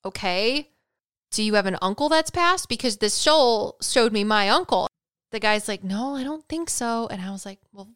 [0.06, 0.70] okay,
[1.32, 2.70] do you have an uncle that's passed?
[2.70, 4.88] Because this show showed me my uncle.
[5.32, 7.08] The guy's like, no, I don't think so.
[7.08, 7.90] And I was like, well,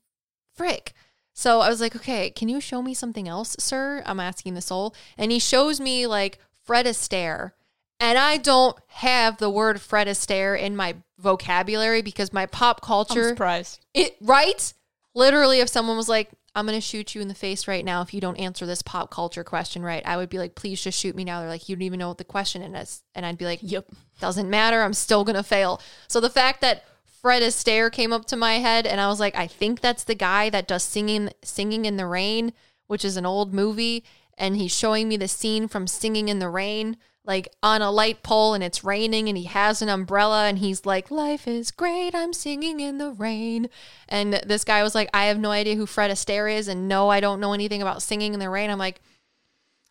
[0.57, 0.91] frick.
[1.33, 4.03] So I was like, okay, can you show me something else, sir?
[4.05, 4.93] I'm asking the soul.
[5.17, 7.53] And he shows me like Fred Astaire.
[8.01, 12.87] And I don't have the word Fred Astaire in my vocabulary because my pop I'm
[12.87, 13.79] culture, surprised.
[13.93, 14.73] it right?
[15.13, 18.01] Literally, if someone was like, I'm going to shoot you in the face right now
[18.01, 20.99] if you don't answer this pop culture question right, I would be like, please just
[20.99, 21.39] shoot me now.
[21.39, 23.03] They're like, you don't even know what the question is.
[23.15, 23.85] And I'd be like, Yep.
[24.19, 24.81] doesn't matter.
[24.81, 25.79] I'm still going to fail.
[26.07, 26.83] So the fact that
[27.21, 30.15] Fred Astaire came up to my head and I was like, I think that's the
[30.15, 32.51] guy that does singing singing in the rain,
[32.87, 34.03] which is an old movie
[34.37, 38.23] and he's showing me the scene from Singing in the Rain like on a light
[38.23, 42.15] pole and it's raining and he has an umbrella and he's like life is great
[42.15, 43.69] I'm singing in the rain
[44.09, 47.09] and this guy was like I have no idea who Fred Astaire is and no
[47.09, 49.01] I don't know anything about singing in the rain I'm like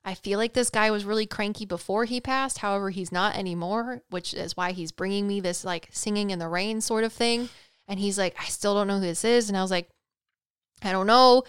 [0.05, 2.59] I feel like this guy was really cranky before he passed.
[2.59, 6.49] However, he's not anymore, which is why he's bringing me this like singing in the
[6.49, 7.51] rain sort of thing.
[7.87, 9.49] And he's like, I still don't know who this is.
[9.49, 9.91] And I was like,
[10.83, 11.43] I don't know.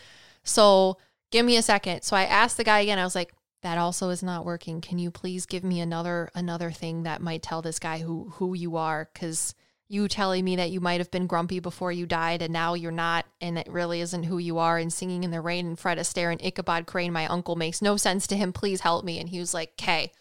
[0.44, 0.98] So
[1.32, 2.02] give me a second.
[2.02, 3.00] So I asked the guy again.
[3.00, 4.82] I was like, that also is not working.
[4.82, 8.54] Can you please give me another another thing that might tell this guy who who
[8.54, 9.10] you are?
[9.13, 9.54] Because
[9.88, 12.91] you telling me that you might have been grumpy before you died and now you're
[12.91, 14.78] not, and it really isn't who you are.
[14.78, 17.97] And singing in the rain and Fred Astaire and Ichabod Crane, my uncle, makes no
[17.97, 18.54] sense to him.
[18.54, 19.19] Please help me.
[19.19, 20.12] And he was like, "Okay."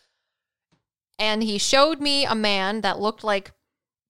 [1.18, 3.52] And he showed me a man that looked like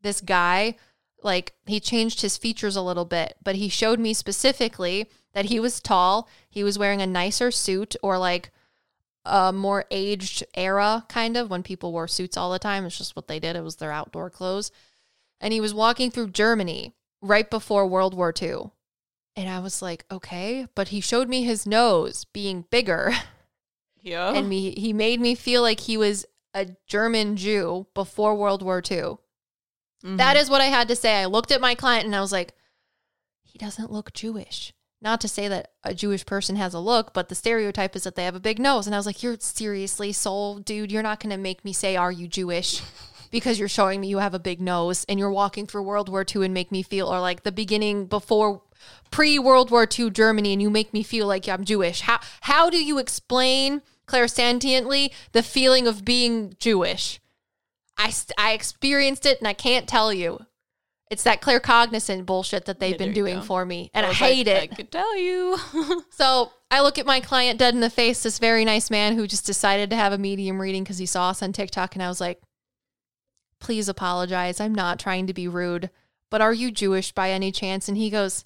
[0.03, 0.77] this guy.
[1.23, 5.61] Like he changed his features a little bit, but he showed me specifically that he
[5.61, 6.29] was tall.
[6.49, 8.51] He was wearing a nicer suit or like
[9.24, 12.85] a more aged era, kind of when people wore suits all the time.
[12.87, 14.70] It's just what they did, it was their outdoor clothes.
[15.40, 18.70] And he was walking through Germany right before World War II.
[19.37, 23.12] And I was like, okay, but he showed me his nose being bigger
[24.02, 24.33] Yeah.
[24.33, 28.78] and me he made me feel like he was a German Jew before World War
[28.78, 29.16] II.
[30.04, 30.16] Mhm.
[30.16, 31.14] That is what I had to say.
[31.16, 32.54] I looked at my client and I was like,
[33.42, 34.72] he doesn't look Jewish.
[35.03, 38.17] Not to say that a Jewish person has a look, but the stereotype is that
[38.17, 38.87] they have a big nose.
[38.87, 41.97] And I was like, you're seriously, soul dude, you're not going to make me say,
[41.97, 42.83] are you Jewish?
[43.31, 46.27] Because you're showing me you have a big nose and you're walking through World War
[46.29, 48.61] II and make me feel, or like the beginning before
[49.13, 52.01] pre World War II Germany, and you make me feel like I'm Jewish.
[52.01, 57.21] How, how do you explain clairsentiently the feeling of being Jewish?
[57.97, 60.47] I, I experienced it and I can't tell you.
[61.11, 63.42] It's that claircognizant bullshit that they've Yeah, been doing go.
[63.44, 63.90] for me.
[63.92, 64.73] And I, was hate like, it.
[64.73, 65.57] I could tell you.
[66.12, 69.27] So I look at my client dead in the face, this very nice man who
[69.27, 71.94] just decided to have a medium reading because he saw us on TikTok.
[71.96, 72.40] And I was like,
[73.59, 74.61] please apologize.
[74.61, 75.90] I'm not trying to be rude,
[76.31, 77.88] but are you Jewish by any chance?
[77.88, 78.44] And he goes,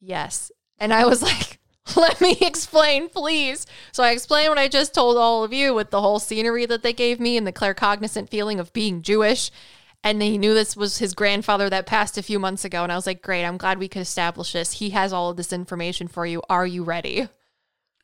[0.00, 0.52] yes.
[0.78, 1.58] And I was like,
[1.96, 3.66] let me explain, please.
[3.92, 6.82] So I explained what I just told all of you with the whole scenery that
[6.82, 9.50] they gave me and the claircognizant feeling of being Jewish.
[10.06, 12.84] And he knew this was his grandfather that passed a few months ago.
[12.84, 14.74] And I was like, great, I'm glad we could establish this.
[14.74, 16.42] He has all of this information for you.
[16.48, 17.28] Are you ready?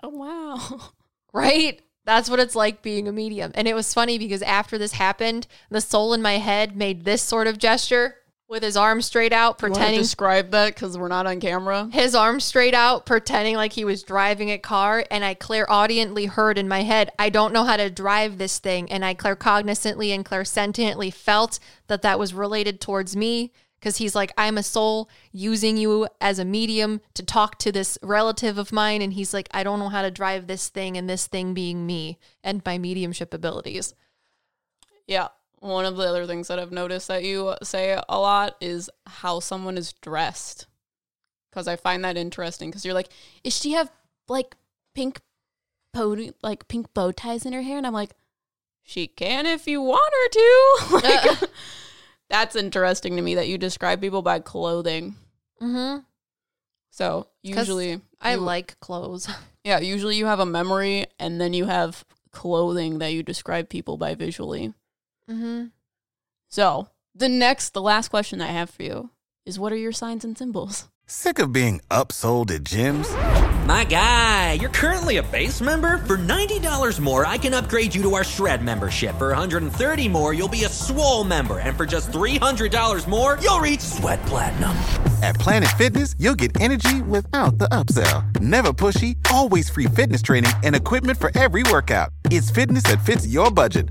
[0.02, 0.80] oh wow.
[1.32, 1.80] Right?
[2.04, 3.52] That's what it's like being a medium.
[3.54, 7.22] And it was funny because after this happened, the soul in my head made this
[7.22, 8.16] sort of gesture
[8.52, 11.88] with his arm straight out, pretending describe that because we're not on camera.
[11.90, 15.06] his arm straight out, pretending like he was driving a car.
[15.10, 18.92] And I clairaudiently heard in my head, I don't know how to drive this thing.
[18.92, 24.32] And I claircognizantly and clairsentiently felt that that was related towards me because he's like,
[24.36, 29.00] I'm a soul using you as a medium to talk to this relative of mine.
[29.00, 31.86] And he's like, I don't know how to drive this thing, and this thing being
[31.86, 33.94] me and my mediumship abilities.
[35.06, 35.28] Yeah.
[35.62, 39.38] One of the other things that I've noticed that you say a lot is how
[39.38, 40.66] someone is dressed.
[41.48, 42.68] Because I find that interesting.
[42.68, 43.10] Because you're like,
[43.44, 43.88] is she have
[44.28, 44.56] like
[44.92, 45.20] pink
[45.94, 47.78] pony, like pink bow ties in her hair?
[47.78, 48.10] And I'm like,
[48.82, 50.94] she can if you want her to.
[51.40, 51.50] like,
[52.28, 55.14] that's interesting to me that you describe people by clothing.
[55.60, 56.00] Mm-hmm.
[56.90, 59.28] So usually, I you- like clothes.
[59.64, 63.96] yeah, usually you have a memory and then you have clothing that you describe people
[63.96, 64.74] by visually.
[65.30, 65.66] Mm-hmm.
[66.48, 69.10] So the next, the last question I have for you
[69.44, 70.88] is what are your signs and symbols?
[71.06, 73.10] Sick of being upsold at gyms?
[73.66, 75.98] My guy, you're currently a base member.
[75.98, 79.16] For $90 more, I can upgrade you to our Shred membership.
[79.18, 81.58] For $130 more, you'll be a Swole member.
[81.58, 84.70] And for just $300 more, you'll reach Sweat Platinum.
[85.22, 88.40] At Planet Fitness, you'll get energy without the upsell.
[88.40, 92.10] Never pushy, always free fitness training and equipment for every workout.
[92.30, 93.90] It's fitness that fits your budget.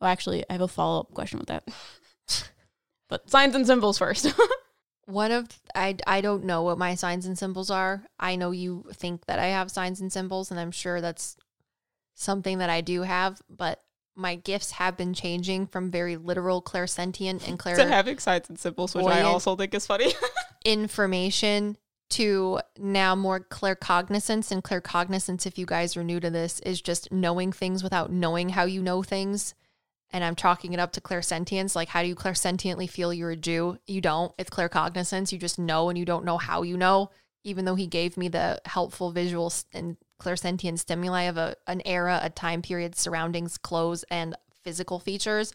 [0.00, 1.68] Oh, actually, I have a follow up question with that.
[3.08, 4.32] but signs and symbols first.
[5.04, 8.04] One of I I don't know what my signs and symbols are.
[8.18, 11.36] I know you think that I have signs and symbols, and I'm sure that's
[12.14, 13.42] something that I do have.
[13.48, 13.82] But
[14.14, 18.58] my gifts have been changing from very literal clairsentient and clair to having signs and
[18.58, 20.12] symbols, which I also think is funny.
[20.64, 21.76] information
[22.10, 24.50] to now more claircognizance.
[24.50, 28.50] And claircognizance, if you guys are new to this, is just knowing things without knowing
[28.50, 29.54] how you know things.
[30.12, 31.76] And I'm chalking it up to clairsentience.
[31.76, 33.78] Like, how do you clairsentiently feel you're a Jew?
[33.86, 34.32] You don't.
[34.38, 35.30] It's claircognizance.
[35.32, 37.10] You just know and you don't know how you know.
[37.44, 42.20] Even though he gave me the helpful visual and clairsentient stimuli of a, an era,
[42.22, 45.52] a time period, surroundings, clothes, and physical features.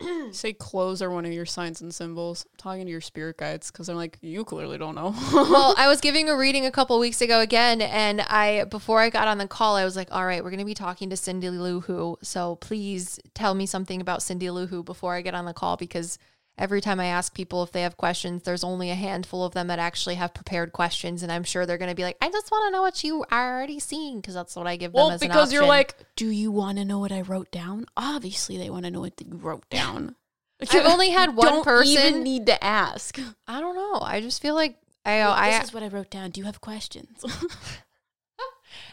[0.32, 2.44] Say clothes are one of your signs and symbols.
[2.46, 5.14] I'm talking to your spirit guides because I'm like, you clearly don't know.
[5.32, 9.10] well, I was giving a reading a couple weeks ago again, and I before I
[9.10, 11.16] got on the call, I was like, "All right, we're going to be talking to
[11.16, 15.34] Cindy Lou Who, so please tell me something about Cindy Lou Who before I get
[15.34, 16.18] on the call because
[16.58, 19.66] every time I ask people if they have questions, there's only a handful of them
[19.68, 22.50] that actually have prepared questions, and I'm sure they're going to be like, "I just
[22.50, 24.96] want to know what you are already seeing," because that's what I give them.
[24.96, 27.86] well, as an because you're like, do you want to know what I wrote down?
[27.96, 30.16] Obviously, they want to know what you wrote down.
[30.70, 31.92] I've only had one don't person.
[31.92, 33.18] even need to ask.
[33.46, 34.00] I don't know.
[34.00, 35.18] I just feel like I.
[35.18, 36.30] Well, I this is what I wrote down.
[36.30, 37.24] Do you have questions?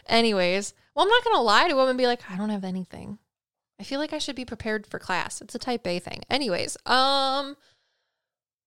[0.06, 2.64] Anyways, well, I'm not going to lie to him and be like, I don't have
[2.64, 3.18] anything.
[3.78, 5.40] I feel like I should be prepared for class.
[5.40, 6.20] It's a type A thing.
[6.30, 7.56] Anyways, um,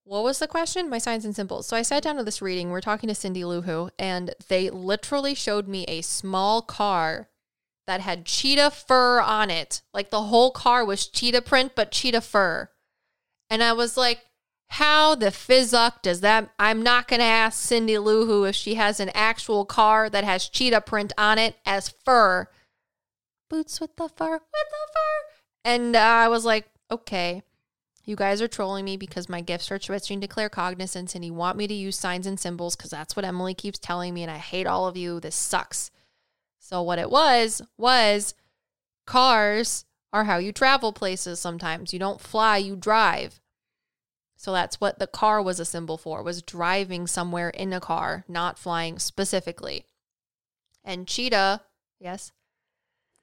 [0.03, 0.89] what was the question?
[0.89, 1.67] My signs and symbols.
[1.67, 2.69] So I sat down to this reading.
[2.69, 7.29] We're talking to Cindy Lou Who, and they literally showed me a small car
[7.87, 9.81] that had cheetah fur on it.
[9.93, 12.69] Like the whole car was cheetah print, but cheetah fur.
[13.49, 14.25] And I was like,
[14.69, 16.51] how the fizzuck does that?
[16.59, 20.25] I'm not going to ask Cindy Lou Who if she has an actual car that
[20.25, 22.49] has cheetah print on it as fur.
[23.49, 25.33] Boots with the fur, with the fur.
[25.63, 27.43] And uh, I was like, okay,
[28.07, 31.57] you guys are trolling me because my gifts are switching to claircognizance and you want
[31.57, 34.37] me to use signs and symbols because that's what Emily keeps telling me and I
[34.37, 35.19] hate all of you.
[35.19, 35.91] This sucks.
[36.59, 38.33] So what it was was
[39.05, 41.91] cars are how you travel places sometimes.
[41.91, 43.41] You don't fly, you drive.
[44.37, 48.23] So that's what the car was a symbol for, was driving somewhere in a car,
[48.27, 49.85] not flying specifically.
[50.83, 51.61] And cheetah,
[51.99, 52.31] yes,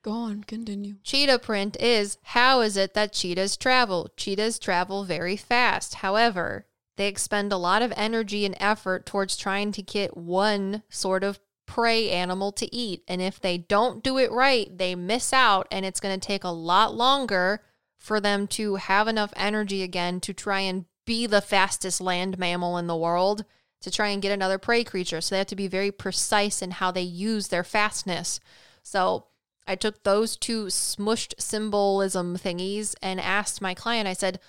[0.05, 0.97] Go on, continue.
[1.03, 4.11] cheetah print is how is it that cheetahs travel?
[4.19, 5.95] Cheetahs travel very fast.
[5.97, 6.67] However,
[6.99, 11.41] they expend a lot of energy and effort towards trying to get one sort of
[11.67, 13.03] prey animal to eat.
[13.09, 16.45] And if they don't do it right, they miss out, and it's going to take
[16.45, 17.63] a lot longer
[17.97, 22.77] for them to have enough energy again to try and be the fastest land mammal
[22.77, 23.47] in the world
[23.81, 25.23] to try and get another prey creature.
[25.23, 28.39] So they have to be very precise in how they use their fastness.
[28.83, 29.29] So
[29.67, 34.41] I took those two smushed symbolism thingies and asked my client, I said,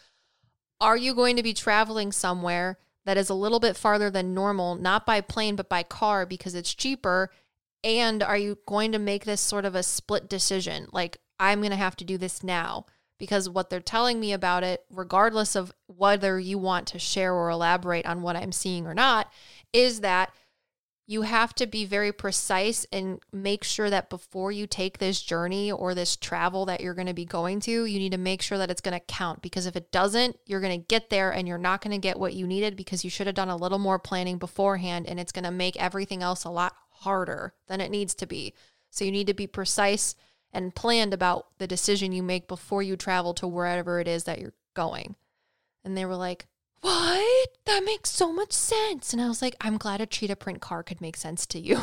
[0.82, 4.75] Are you going to be traveling somewhere that is a little bit farther than normal,
[4.75, 7.32] not by plane, but by car because it's cheaper?
[7.84, 10.88] And are you going to make this sort of a split decision?
[10.91, 12.86] Like, I'm going to have to do this now
[13.17, 17.50] because what they're telling me about it, regardless of whether you want to share or
[17.50, 19.31] elaborate on what I'm seeing or not,
[19.71, 20.33] is that
[21.08, 25.71] you have to be very precise and make sure that before you take this journey
[25.71, 28.58] or this travel that you're going to be going to, you need to make sure
[28.58, 31.47] that it's going to count because if it doesn't, you're going to get there and
[31.47, 33.77] you're not going to get what you needed because you should have done a little
[33.77, 37.91] more planning beforehand and it's going to make everything else a lot harder than it
[37.91, 38.56] needs to be.
[38.89, 40.15] So you need to be precise
[40.51, 44.39] and planned about the decision you make before you travel to wherever it is that
[44.39, 45.15] you're going.
[45.83, 46.47] And they were like,
[46.86, 47.50] what?
[47.65, 49.12] That makes so much sense.
[49.12, 51.79] And I was like, I'm glad a cheetah print car could make sense to you.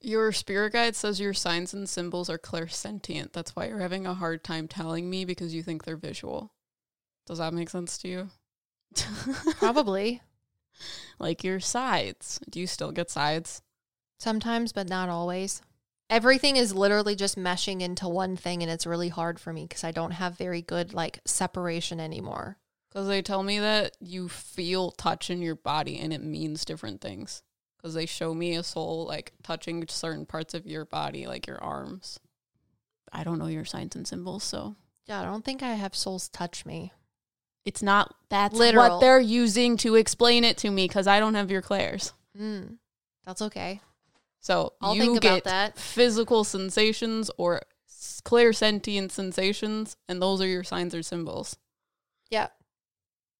[0.00, 3.32] Your spirit guide says your signs and symbols are clairsentient.
[3.32, 6.52] That's why you're having a hard time telling me because you think they're visual.
[7.26, 8.28] Does that make sense to you?
[9.58, 10.22] Probably.
[11.18, 12.38] like your sides.
[12.48, 13.62] Do you still get sides?
[14.20, 15.62] Sometimes, but not always.
[16.10, 19.84] Everything is literally just meshing into one thing, and it's really hard for me because
[19.84, 22.58] I don't have very good like separation anymore.
[22.98, 27.00] Because they tell me that you feel touch in your body and it means different
[27.00, 27.44] things.
[27.76, 31.62] Because they show me a soul like touching certain parts of your body, like your
[31.62, 32.18] arms.
[33.12, 34.74] I don't know your signs and symbols, so
[35.06, 36.92] Yeah, I don't think I have souls touch me.
[37.64, 38.94] it's not that's Literal.
[38.94, 42.12] what they're using to explain it to me because I don't have your clairs.
[42.36, 42.78] Mm,
[43.24, 43.80] that's okay.
[44.40, 45.78] So I'll you think about get that.
[45.78, 47.62] physical sensations or
[48.24, 51.56] clairsentient sensations, and those are your signs or symbols.
[52.28, 52.48] Yeah.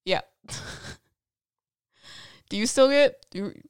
[0.08, 0.22] Yeah.
[2.48, 3.62] do you still get you-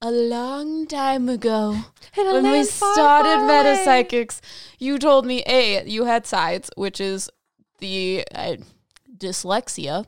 [0.00, 1.76] a long time ago
[2.14, 4.40] when we started metapsychics
[4.78, 7.30] you told me a you had sides which is
[7.78, 8.56] the uh,
[9.16, 10.04] dyslexia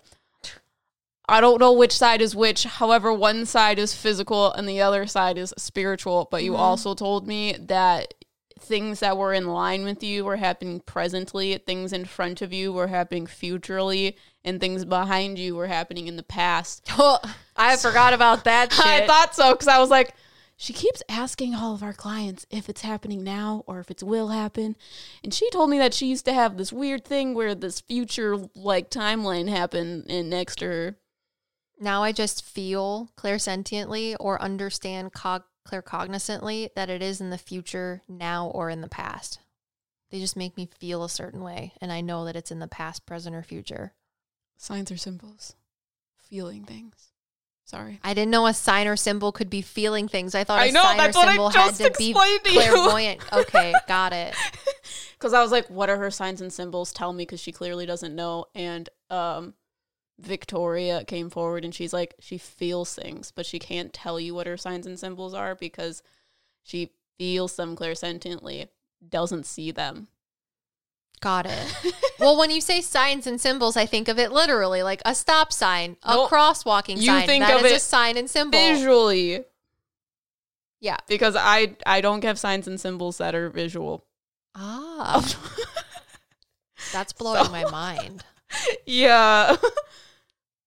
[1.28, 5.06] i don't know which side is which however one side is physical and the other
[5.06, 6.58] side is spiritual but you Mhm.
[6.58, 8.12] also told me that
[8.58, 12.72] things that were in line with you were happening presently things in front of you
[12.72, 17.18] were happening futurely and things behind you were happening in the past oh,
[17.56, 18.84] I forgot about that shit.
[18.84, 20.14] I thought so because I was like,
[20.58, 24.28] she keeps asking all of our clients if it's happening now or if it will
[24.28, 24.76] happen.
[25.22, 28.38] And she told me that she used to have this weird thing where this future
[28.54, 30.96] like timeline happened in next to her.
[31.78, 38.02] now I just feel clairsentiently or understand cog- claircognizantly that it is in the future,
[38.08, 39.40] now, or in the past.
[40.10, 42.68] They just make me feel a certain way, and I know that it's in the
[42.68, 43.92] past, present, or future.
[44.56, 45.54] Signs or symbols,
[46.16, 47.12] feeling things.
[47.64, 47.98] Sorry.
[48.04, 50.36] I didn't know a sign or symbol could be feeling things.
[50.36, 52.40] I thought a I know, sign that's or what I symbol had to be to
[52.44, 53.32] clairvoyant.
[53.32, 54.36] okay, got it.
[55.18, 56.92] Because I was like, what are her signs and symbols?
[56.92, 58.44] Tell me because she clearly doesn't know.
[58.54, 59.54] And um,
[60.18, 64.46] Victoria came forward and she's like, she feels things, but she can't tell you what
[64.46, 66.02] her signs and symbols are because
[66.62, 68.68] she feels them clairsentiently,
[69.06, 70.08] doesn't see them.
[71.20, 71.74] Got it.
[72.18, 75.52] well, when you say signs and symbols, I think of it literally like a stop
[75.52, 76.30] sign, a Nope.
[76.30, 77.26] crosswalking You sign.
[77.26, 78.58] think That of is a sign and symbol.
[78.58, 79.44] Visually.
[80.80, 80.98] Yeah.
[81.08, 84.04] Because I I don't have signs and symbols that are visual.
[84.54, 85.24] Ah,
[86.92, 88.24] that's blowing So- my mind.
[88.86, 89.56] yeah.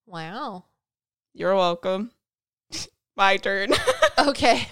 [0.10, 0.66] Wow.
[1.34, 2.12] You're welcome.
[3.16, 3.74] My turn.
[4.20, 4.68] Okay.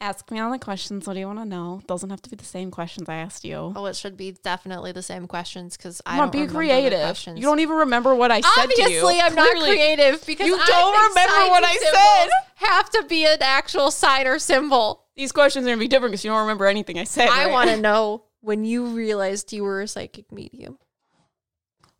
[0.00, 1.06] Ask me all the questions.
[1.06, 1.82] What do you want to know?
[1.86, 3.74] Doesn't have to be the same questions I asked you.
[3.76, 6.56] Oh, it should be definitely the same questions because I Come don't be remember the
[6.70, 7.00] creative.
[7.00, 7.38] questions.
[7.38, 8.84] You don't even remember what I said to you.
[8.84, 9.76] Obviously, I'm not Clearly.
[9.76, 11.76] creative because You I don't think remember what I
[12.24, 12.30] said.
[12.66, 15.04] Have to be an actual sign or symbol.
[15.16, 17.28] These questions are gonna be different because you don't remember anything I said.
[17.28, 17.52] I right?
[17.52, 20.78] want to know when you realized you were a psychic medium.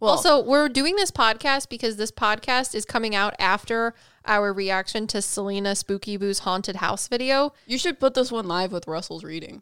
[0.01, 3.94] Well, also, we're doing this podcast because this podcast is coming out after
[4.24, 7.53] our reaction to Selena Spooky Boo's haunted house video.
[7.66, 9.61] you should put this one live with Russell's reading.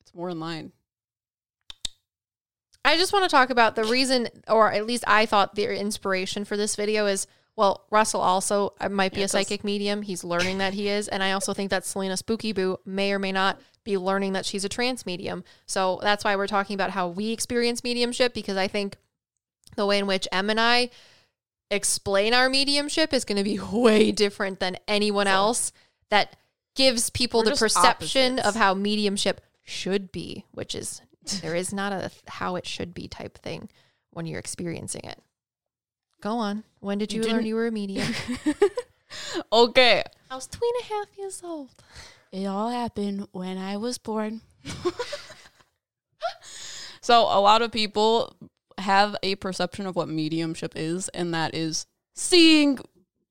[0.00, 0.72] It's more in line.
[2.82, 6.46] I just want to talk about the reason, or at least I thought the inspiration
[6.46, 10.00] for this video is well, Russell also uh, might be Yeah, a psychic medium.
[10.00, 11.08] He's learning that he is.
[11.08, 14.46] And I also think that Selena Spooky Boo may or may not be learning that
[14.46, 15.44] she's a trance medium.
[15.66, 18.96] So that's why we're talking about how we experience mediumship because I think
[19.76, 20.90] the way in which Em and I
[21.70, 25.72] explain our mediumship is going to be way different than anyone else
[26.10, 26.36] that
[26.74, 28.48] gives people the perception opposites.
[28.48, 31.00] of how mediumship should be, which is
[31.42, 33.68] there is not a how it should be type thing
[34.10, 35.20] when you're experiencing it.
[36.20, 36.64] Go on.
[36.80, 38.12] When did You you, learn you were a medium?
[39.52, 40.02] okay.
[40.30, 41.70] I was two and a half years old.
[42.32, 44.42] It all happened when I was born.
[47.00, 48.36] so, a lot of people
[48.80, 52.78] have a perception of what mediumship is, and that is seeing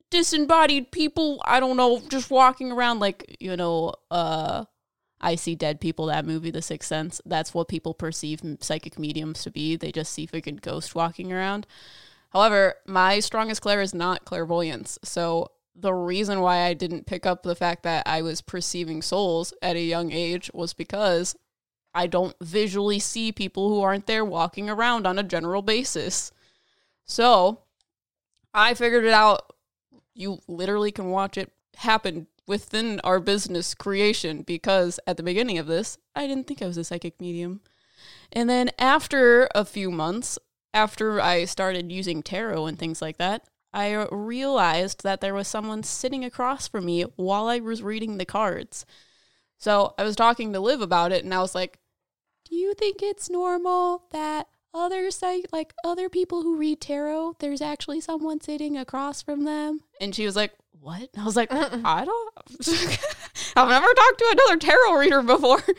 [0.09, 4.65] disembodied people, I don't know, just walking around like, you know, uh
[5.21, 7.21] I see dead people that movie The Sixth Sense.
[7.25, 9.75] That's what people perceive psychic mediums to be.
[9.75, 11.67] They just see freaking ghosts walking around.
[12.29, 14.97] However, my strongest clair is not clairvoyance.
[15.03, 19.53] So the reason why I didn't pick up the fact that I was perceiving souls
[19.61, 21.35] at a young age was because
[21.99, 26.31] I don't visually see people who aren't there walking around on a general basis.
[27.03, 27.59] So
[28.53, 29.51] I figured it out.
[30.15, 35.67] You literally can watch it happen within our business creation because at the beginning of
[35.67, 37.59] this, I didn't think I was a psychic medium.
[38.31, 40.39] And then after a few months,
[40.73, 43.43] after I started using tarot and things like that,
[43.73, 48.25] I realized that there was someone sitting across from me while I was reading the
[48.25, 48.85] cards.
[49.57, 51.77] So I was talking to Liv about it and I was like,
[52.49, 57.61] Do you think it's normal that other psych like other people who read tarot, there's
[57.61, 59.81] actually someone sitting across from them?
[60.01, 61.09] And she was like, What?
[61.13, 62.33] And I was like, I don't
[63.55, 65.61] I've never talked to another tarot reader before.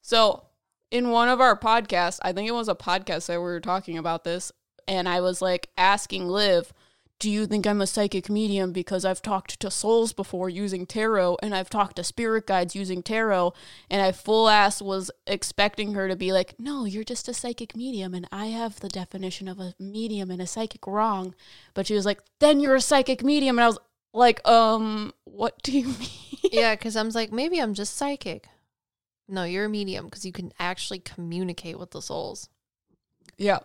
[0.00, 0.44] So
[0.90, 3.98] in one of our podcasts, I think it was a podcast that we were talking
[3.98, 4.50] about this,
[4.86, 6.72] and I was like asking Liv,
[7.18, 11.38] do you think I'm a psychic medium because I've talked to souls before using tarot
[11.42, 13.54] and I've talked to spirit guides using tarot
[13.90, 17.74] and I full ass was expecting her to be like, "No, you're just a psychic
[17.76, 21.34] medium and I have the definition of a medium and a psychic wrong."
[21.74, 23.78] But she was like, "Then you're a psychic medium." And I was
[24.14, 28.48] like, "Um, what do you mean?" yeah, because I was like, maybe I'm just psychic.
[29.28, 32.48] No, you're a medium because you can actually communicate with the souls.
[33.36, 33.58] Yeah.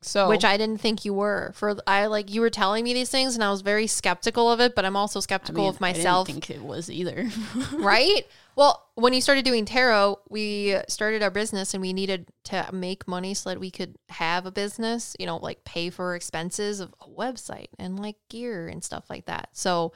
[0.00, 1.50] So which I didn't think you were.
[1.54, 4.60] For I like you were telling me these things, and I was very skeptical of
[4.60, 4.74] it.
[4.76, 7.28] But I'm also I skeptical mean, of myself, I didn't think it was either.
[7.72, 8.26] right?
[8.54, 13.08] Well, when you started doing tarot, we started our business, and we needed to make
[13.08, 15.16] money so that we could have a business.
[15.18, 19.26] You know, like pay for expenses of a website and like gear and stuff like
[19.26, 19.50] that.
[19.52, 19.92] So.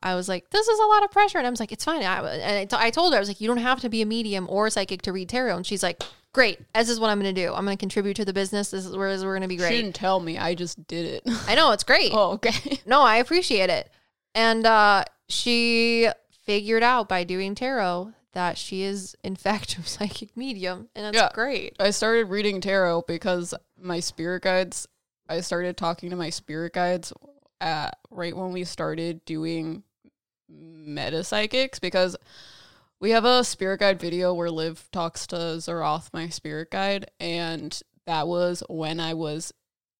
[0.00, 1.38] I was like, this is a lot of pressure.
[1.38, 2.04] And I was like, it's fine.
[2.04, 4.00] I, and I, t- I told her, I was like, you don't have to be
[4.00, 5.56] a medium or a psychic to read tarot.
[5.56, 6.00] And she's like,
[6.32, 6.58] great.
[6.74, 7.52] This is what I'm going to do.
[7.54, 8.70] I'm going to contribute to the business.
[8.70, 9.70] This is where we're going to be great.
[9.70, 10.38] She didn't tell me.
[10.38, 11.22] I just did it.
[11.46, 12.10] I know it's great.
[12.14, 12.80] oh, okay.
[12.86, 13.90] No, I appreciate it.
[14.34, 16.08] And uh, she
[16.44, 20.88] figured out by doing tarot that she is, in fact, a psychic medium.
[20.94, 21.30] And that's Yeah.
[21.34, 21.76] great.
[21.80, 24.86] I started reading tarot because my spirit guides,
[25.28, 27.12] I started talking to my spirit guides
[27.60, 29.82] uh, right when we started doing
[30.48, 32.16] meta psychics because
[33.00, 37.80] we have a spirit guide video where Liv talks to Zaroth, my spirit guide, and
[38.06, 39.52] that was when I was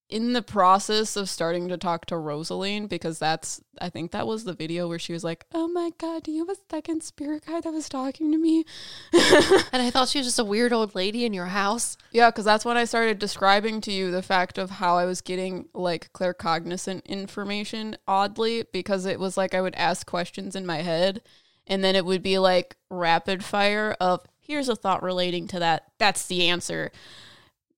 [0.09, 4.45] in the process of starting to talk to Rosaline because that's I think that was
[4.45, 7.45] the video where she was like, "Oh my god, do you have a second spirit
[7.47, 8.65] guide that was talking to me?"
[9.13, 11.97] And I thought she was just a weird old lady in your house.
[12.11, 15.21] Yeah, because that's when I started describing to you the fact of how I was
[15.21, 20.79] getting like claircognizant information oddly because it was like I would ask questions in my
[20.79, 21.21] head
[21.69, 25.85] and then it would be like rapid fire of here's a thought relating to that.
[25.99, 26.91] That's the answer.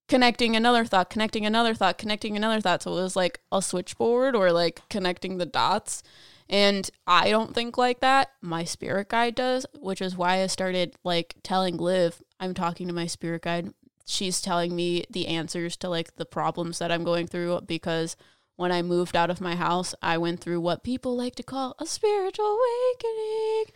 [0.08, 2.82] Connecting another thought, connecting another thought, connecting another thought.
[2.82, 6.02] So it was like a switchboard or like connecting the dots.
[6.48, 8.30] And I don't think like that.
[8.40, 12.94] My spirit guide does, which is why I started like telling Liv, I'm talking to
[12.94, 13.72] my spirit guide.
[14.06, 18.16] She's telling me the answers to like the problems that I'm going through because
[18.60, 21.74] when I moved out of my house, I went through what people like to call
[21.78, 23.72] a spiritual awakening,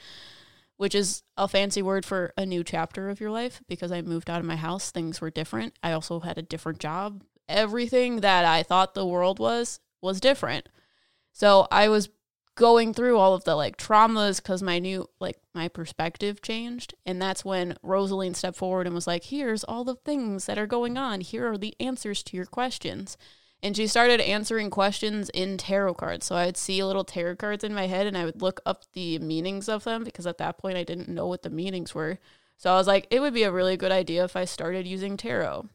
[0.76, 4.28] which is a fancy word for a new chapter of your life because I moved
[4.28, 4.90] out of my house.
[4.90, 5.72] Things were different.
[5.82, 7.24] I also had a different job.
[7.48, 10.68] Everything that I thought the world was was different.
[11.32, 12.10] So I was
[12.54, 17.22] going through all of the like traumas because my new like my perspective changed and
[17.22, 20.96] that's when rosaline stepped forward and was like here's all the things that are going
[20.96, 23.16] on here are the answers to your questions
[23.64, 27.64] and she started answering questions in tarot cards so i would see little tarot cards
[27.64, 30.58] in my head and i would look up the meanings of them because at that
[30.58, 32.18] point i didn't know what the meanings were
[32.56, 35.16] so i was like it would be a really good idea if i started using
[35.16, 35.66] tarot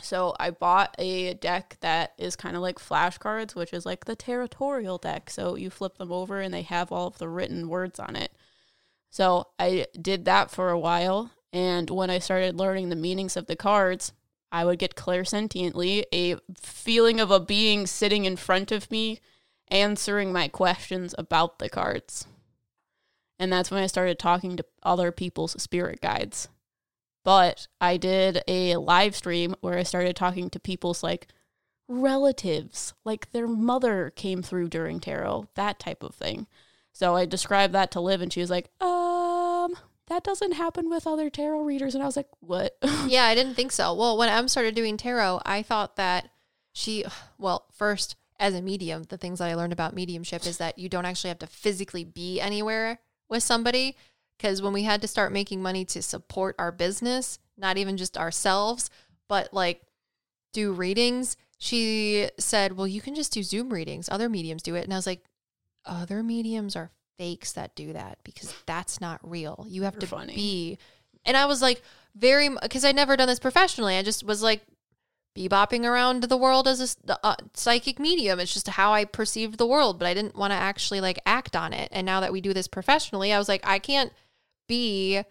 [0.00, 4.14] so I bought a deck that is kind of like flashcards, which is like the
[4.14, 5.28] territorial deck.
[5.30, 8.32] So you flip them over and they have all of the written words on it.
[9.10, 11.32] So I did that for a while.
[11.52, 14.12] And when I started learning the meanings of the cards,
[14.50, 19.20] I would get clairsentiently a feeling of a being sitting in front of me
[19.68, 22.26] answering my questions about the cards.
[23.38, 26.48] And that's when I started talking to other people's spirit guides
[27.28, 31.28] but I did a live stream where I started talking to people's like
[31.86, 36.46] relatives, like their mother came through during tarot, that type of thing.
[36.94, 39.74] So I described that to Liv and she was like, um,
[40.08, 41.94] that doesn't happen with other tarot readers.
[41.94, 42.76] And I was like, what?
[43.06, 43.94] yeah, I didn't think so.
[43.94, 46.30] Well, when Em started doing tarot, I thought that
[46.72, 47.04] she,
[47.38, 50.88] well, first, as a medium, the things that I learned about mediumship is that you
[50.88, 53.96] don't actually have to physically be anywhere with somebody.
[54.36, 58.16] Because when we had to start making money to support our business, not even just
[58.16, 58.88] ourselves,
[59.28, 59.82] but like
[60.52, 64.08] do readings, she said, Well, you can just do Zoom readings.
[64.08, 64.84] Other mediums do it.
[64.84, 65.24] And I was like,
[65.84, 69.66] Other mediums are fakes that do that because that's not real.
[69.68, 70.34] You have You're to funny.
[70.34, 70.78] be.
[71.24, 71.82] And I was like,
[72.14, 73.96] very, because I'd never done this professionally.
[73.96, 74.62] I just was like,
[75.38, 78.40] bebopping around the world as a uh, psychic medium.
[78.40, 81.54] It's just how I perceived the world, but I didn't want to actually like act
[81.54, 81.88] on it.
[81.92, 84.12] And now that we do this professionally, I was like, I can't
[84.66, 85.22] be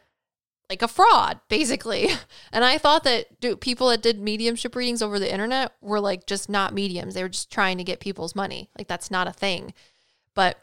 [0.70, 2.10] like a fraud, basically.
[2.54, 6.26] And I thought that do, people that did mediumship readings over the internet were like
[6.26, 7.14] just not mediums.
[7.14, 8.70] They were just trying to get people's money.
[8.78, 9.74] Like that's not a thing.
[10.34, 10.58] But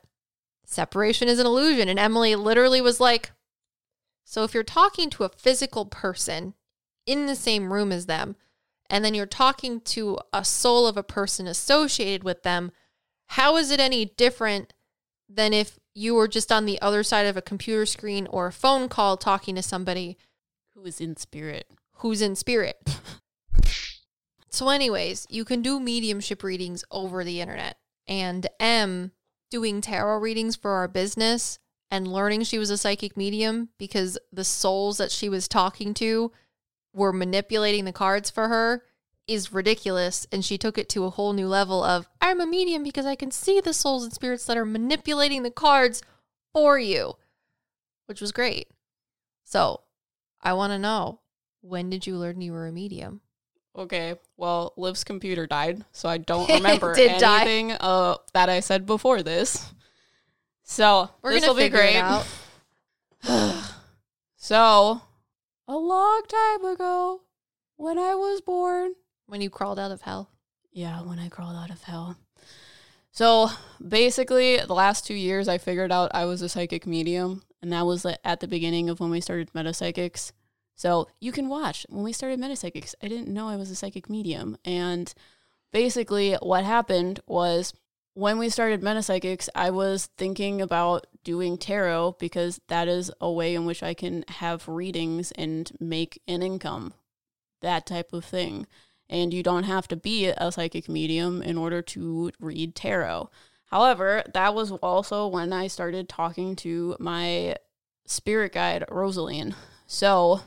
[0.64, 1.88] separation is an illusion.
[1.88, 3.32] And Emily literally was like,
[4.24, 6.54] So if you're talking to a physical person
[7.06, 8.36] in the same room as them,
[8.90, 12.70] and then you're talking to a soul of a person associated with them,
[13.28, 14.72] how is it any different
[15.28, 18.52] than if you were just on the other side of a computer screen or a
[18.52, 20.18] phone call talking to somebody
[20.74, 21.66] Who is in spirit?
[21.98, 22.76] who's in spirit?
[24.50, 27.78] so, anyways, you can do mediumship readings over the internet.
[28.06, 29.12] And M
[29.51, 31.59] doing tarot readings for our business
[31.90, 36.32] and learning she was a psychic medium because the souls that she was talking to
[36.92, 38.82] were manipulating the cards for her
[39.26, 40.26] is ridiculous.
[40.32, 43.14] And she took it to a whole new level of I'm a medium because I
[43.14, 46.03] can see the souls and spirits that are manipulating the cards
[46.53, 47.14] for you,
[48.07, 48.68] which was great.
[49.45, 49.82] So
[50.40, 51.20] I want to know
[51.61, 53.20] when did you learn you were a medium?
[53.77, 58.87] Okay, well, Liv's computer died, so I don't remember Did anything uh, that I said
[58.87, 59.72] before this.
[60.62, 61.97] So We're this gonna will be great.
[61.97, 62.27] out.
[64.37, 65.03] so,
[65.66, 67.22] a long time ago,
[67.77, 68.95] when I was born,
[69.27, 70.31] When you crawled out of hell.
[70.72, 72.16] Yeah, when I crawled out of hell.
[73.11, 73.51] So
[73.87, 77.87] basically, the last two years, I figured out I was a psychic medium, and that
[77.87, 80.33] was at the beginning of when we started Metapsychics.
[80.77, 82.95] So you can watch when we started Metapsychics.
[83.03, 85.12] I didn't know I was a psychic medium, and
[85.72, 87.72] basically, what happened was
[88.14, 93.55] when we started Metapsychics, I was thinking about doing tarot because that is a way
[93.55, 96.95] in which I can have readings and make an income,
[97.61, 98.66] that type of thing
[99.09, 103.31] and you don't have to be a psychic medium in order to read tarot.
[103.66, 107.57] However, that was also when I started talking to my
[108.07, 109.55] spirit guide, Rosaline.
[109.87, 110.41] So,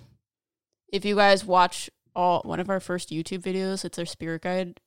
[0.90, 4.80] if you guys watch all one of our first YouTube videos, it's our spirit guide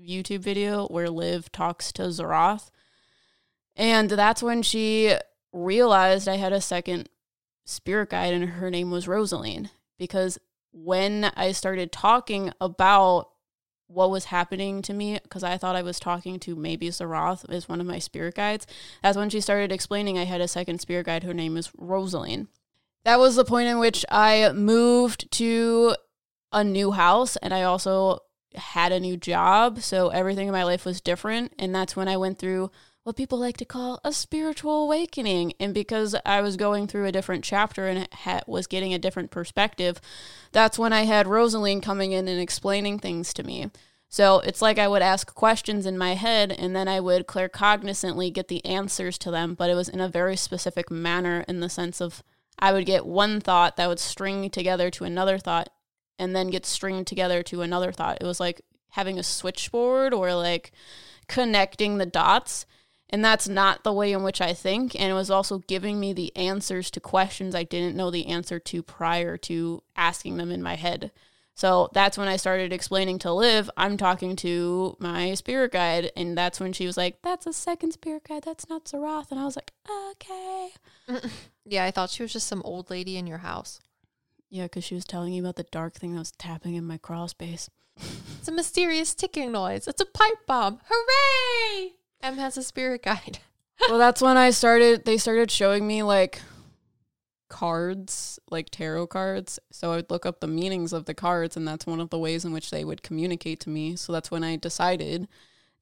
[0.00, 2.70] YouTube video where Liv talks to Zaroth.
[3.76, 5.16] And that's when she
[5.52, 7.08] realized I had a second
[7.64, 10.38] spirit guide and her name was Rosaline because
[10.72, 13.30] when I started talking about
[13.86, 17.68] what was happening to me, because I thought I was talking to maybe Zaroth as
[17.68, 18.66] one of my spirit guides,
[19.02, 21.22] that's when she started explaining I had a second spirit guide.
[21.22, 22.48] Her name is Rosaline.
[23.04, 25.94] That was the point in which I moved to
[26.52, 28.20] a new house and I also
[28.54, 29.80] had a new job.
[29.80, 31.52] So everything in my life was different.
[31.58, 32.70] And that's when I went through
[33.02, 35.52] what people like to call a spiritual awakening.
[35.60, 39.30] And because I was going through a different chapter and ha- was getting a different
[39.30, 40.00] perspective,
[40.52, 43.70] that's when I had Rosaline coming in and explaining things to me.
[44.08, 48.32] So it's like I would ask questions in my head and then I would claircognizantly
[48.32, 51.68] get the answers to them, but it was in a very specific manner in the
[51.68, 52.22] sense of
[52.58, 55.68] I would get one thought that would string together to another thought
[56.18, 58.18] and then get stringed together to another thought.
[58.20, 60.72] It was like having a switchboard or like
[61.28, 62.66] connecting the dots.
[63.10, 64.98] And that's not the way in which I think.
[64.98, 68.58] And it was also giving me the answers to questions I didn't know the answer
[68.58, 71.12] to prior to asking them in my head.
[71.56, 76.10] So that's when I started explaining to Liv, I'm talking to my spirit guide.
[76.16, 78.42] And that's when she was like, That's a second spirit guide.
[78.44, 79.30] That's not Zaroth.
[79.30, 79.70] And I was like,
[80.10, 80.70] Okay.
[81.64, 83.80] Yeah, I thought she was just some old lady in your house.
[84.50, 86.98] Yeah, because she was telling you about the dark thing that was tapping in my
[86.98, 87.70] crawl space.
[88.38, 89.88] It's a mysterious ticking noise.
[89.88, 90.78] It's a pipe bomb.
[90.90, 91.92] Hooray!
[92.22, 93.38] M has a spirit guide.
[93.88, 95.06] well, that's when I started.
[95.06, 96.42] They started showing me like
[97.48, 99.58] cards, like tarot cards.
[99.70, 102.18] So I would look up the meanings of the cards, and that's one of the
[102.18, 103.96] ways in which they would communicate to me.
[103.96, 105.26] So that's when I decided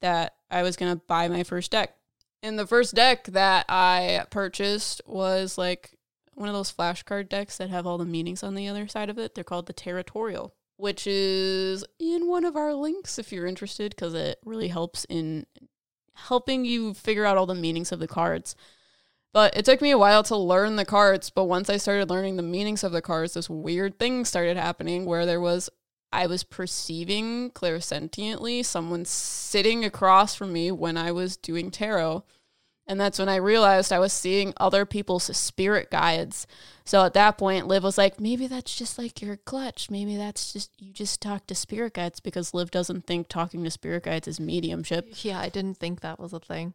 [0.01, 1.97] that I was going to buy my first deck.
[2.43, 5.93] And the first deck that I purchased was like
[6.35, 9.19] one of those flashcard decks that have all the meanings on the other side of
[9.19, 9.35] it.
[9.35, 14.15] They're called the Territorial, which is in one of our links if you're interested, because
[14.15, 15.47] it really helps in
[16.15, 18.57] helping you figure out all the meanings of the cards.
[19.33, 22.37] But it took me a while to learn the cards, but once I started learning
[22.37, 25.71] the meanings of the cards, this weird thing started happening where there was
[26.13, 32.25] I was perceiving clairsentiently someone sitting across from me when I was doing tarot.
[32.87, 36.49] And that's when I realized I was seeing other people's spirit guides.
[36.85, 39.89] So at that point, Liv was like, maybe that's just like your clutch.
[39.89, 43.71] Maybe that's just, you just talk to spirit guides because Liv doesn't think talking to
[43.71, 45.25] spirit guides is mediumship.
[45.25, 46.75] Yeah, I didn't think that was a thing.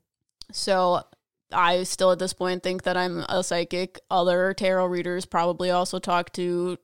[0.51, 1.03] So
[1.51, 3.99] I still at this point think that I'm a psychic.
[4.09, 6.77] Other tarot readers probably also talk to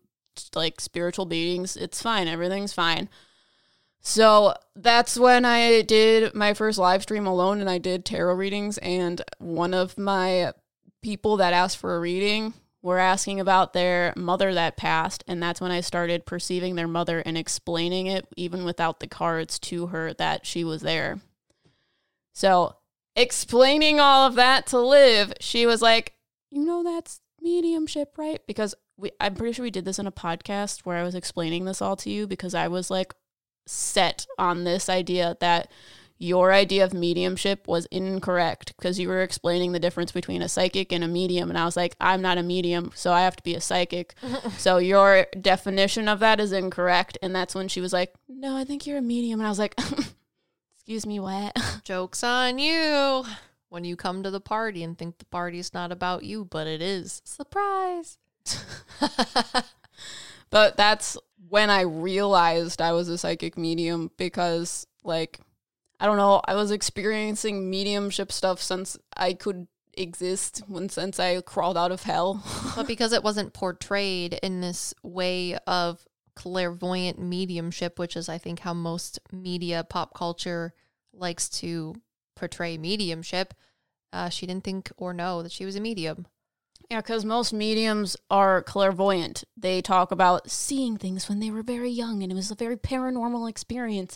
[0.56, 1.76] like spiritual beings.
[1.76, 2.28] It's fine.
[2.28, 3.10] Everything's fine.
[4.02, 8.78] So that's when I did my first live stream alone and I did tarot readings.
[8.80, 10.52] And one of my
[11.02, 15.24] people that asked for a reading were asking about their mother that passed.
[15.26, 19.58] And that's when I started perceiving their mother and explaining it, even without the cards,
[19.60, 21.22] to her that she was there.
[22.34, 22.76] So
[23.16, 26.14] explaining all of that to Liv, she was like,
[26.52, 28.42] you know, that's mediumship, right?
[28.48, 31.66] Because we, I'm pretty sure we did this in a podcast where I was explaining
[31.66, 33.14] this all to you because I was like
[33.66, 35.72] set on this idea that
[36.20, 40.94] your idea of mediumship was incorrect because you were explaining the difference between a psychic
[40.94, 41.50] and a medium.
[41.50, 44.16] And I was like, I'm not a medium, so I have to be a psychic.
[44.58, 47.18] so your definition of that is incorrect.
[47.22, 49.40] And that's when she was like, No, I think you're a medium.
[49.40, 49.78] And I was like,
[50.78, 51.58] Excuse me, what?
[51.84, 53.26] Joke's on you.
[53.70, 56.82] When you come to the party and think the party's not about you, but it
[56.82, 57.22] is.
[57.26, 58.20] Surprise.
[60.50, 61.18] but that's
[61.50, 65.40] when I realized I was a psychic medium because, like,
[66.00, 71.42] I don't know, I was experiencing mediumship stuff since I could exist when since I
[71.42, 72.44] crawled out of hell.
[72.76, 78.60] but because it wasn't portrayed in this way of clairvoyant mediumship, which is I think
[78.60, 80.74] how most media pop culture
[81.14, 81.96] likes to
[82.36, 83.54] portray mediumship,
[84.12, 86.26] uh, she didn't think or know that she was a medium.
[86.94, 89.46] Yeah, because most mediums are clairvoyant.
[89.58, 92.78] They talk about seeing things when they were very young and it was a very
[92.78, 94.16] paranormal experience.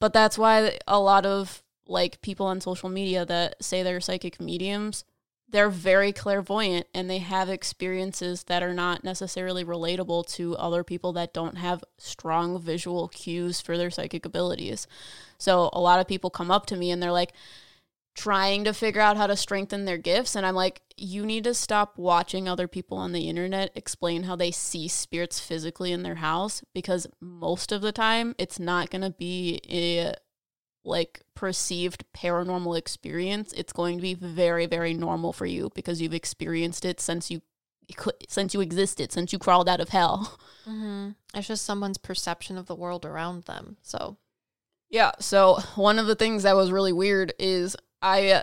[0.00, 4.40] But that's why a lot of like people on social media that say they're psychic
[4.40, 5.04] mediums,
[5.48, 11.12] they're very clairvoyant and they have experiences that are not necessarily relatable to other people
[11.12, 14.88] that don't have strong visual cues for their psychic abilities.
[15.38, 17.32] So a lot of people come up to me and they're like,
[18.14, 20.36] trying to figure out how to strengthen their gifts.
[20.36, 24.36] And I'm like you need to stop watching other people on the internet explain how
[24.36, 29.02] they see spirits physically in their house because most of the time it's not going
[29.02, 30.14] to be a
[30.84, 33.52] like perceived paranormal experience.
[33.54, 37.40] It's going to be very very normal for you because you've experienced it since you
[38.28, 40.38] since you existed since you crawled out of hell.
[40.62, 41.10] Mm-hmm.
[41.34, 44.16] it's just someone's perception of the world around them so.
[44.90, 48.42] Yeah so one of the things that was really weird is I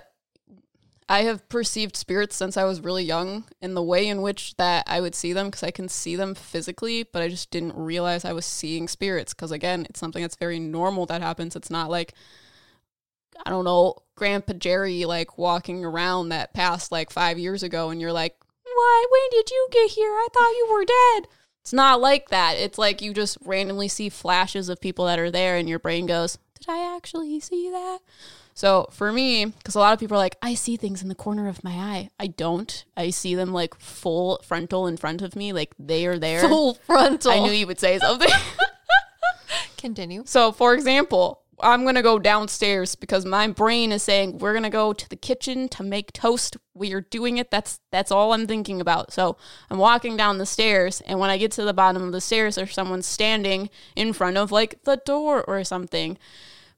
[1.11, 4.83] I have perceived spirits since I was really young, and the way in which that
[4.87, 8.23] I would see them because I can see them physically, but I just didn't realize
[8.23, 11.55] I was seeing spirits because again, it's something that's very normal that happens.
[11.55, 12.13] It's not like
[13.45, 17.99] I don't know, Grandpa Jerry like walking around that passed like five years ago, and
[17.99, 19.05] you're like, "Why?
[19.09, 20.11] When did you get here?
[20.11, 21.27] I thought you were dead."
[21.61, 22.57] It's not like that.
[22.57, 26.05] It's like you just randomly see flashes of people that are there, and your brain
[26.05, 27.99] goes, "Did I actually see that?"
[28.59, 31.15] So for me, because a lot of people are like, I see things in the
[31.15, 32.09] corner of my eye.
[32.19, 32.83] I don't.
[32.97, 36.41] I see them like full frontal in front of me, like they are there.
[36.41, 37.31] Full frontal.
[37.31, 38.27] I knew you would say something.
[39.77, 40.23] Continue.
[40.25, 44.91] So, for example, I'm gonna go downstairs because my brain is saying we're gonna go
[44.91, 46.57] to the kitchen to make toast.
[46.73, 47.51] We are doing it.
[47.51, 49.13] That's that's all I'm thinking about.
[49.13, 49.37] So
[49.69, 52.55] I'm walking down the stairs, and when I get to the bottom of the stairs,
[52.55, 56.17] there's someone standing in front of like the door or something.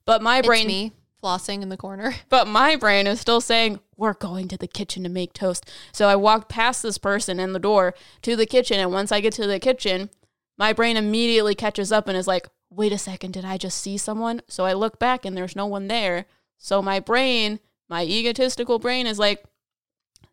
[0.05, 0.91] But my brain, it's me
[1.21, 2.15] flossing in the corner.
[2.29, 5.69] But my brain is still saying, We're going to the kitchen to make toast.
[5.91, 7.93] So I walked past this person in the door
[8.23, 8.79] to the kitchen.
[8.79, 10.09] And once I get to the kitchen,
[10.57, 13.97] my brain immediately catches up and is like, Wait a second, did I just see
[13.97, 14.41] someone?
[14.47, 16.25] So I look back and there's no one there.
[16.57, 17.59] So my brain,
[17.89, 19.43] my egotistical brain, is like,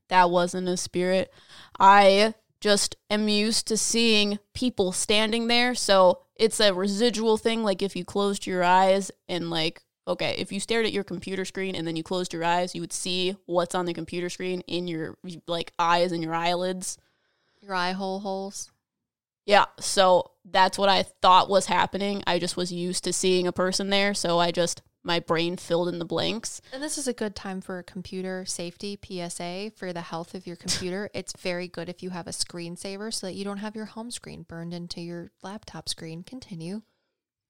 [0.09, 1.33] That wasn't a spirit.
[1.81, 5.75] I just am used to seeing people standing there.
[5.75, 7.63] So it's a residual thing.
[7.63, 11.45] Like if you closed your eyes and like okay, if you stared at your computer
[11.45, 14.63] screen and then you closed your eyes, you would see what's on the computer screen
[14.63, 16.99] in your like eyes and your eyelids,
[17.61, 18.73] your eye hole holes.
[19.45, 22.23] Yeah, so that's what I thought was happening.
[22.27, 25.89] I just was used to seeing a person there, so I just my brain filled
[25.89, 26.61] in the blanks.
[26.73, 30.57] And this is a good time for computer safety PSA for the health of your
[30.65, 31.09] computer.
[31.15, 34.11] it's very good if you have a screensaver so that you don't have your home
[34.11, 36.23] screen burned into your laptop screen.
[36.23, 36.83] Continue.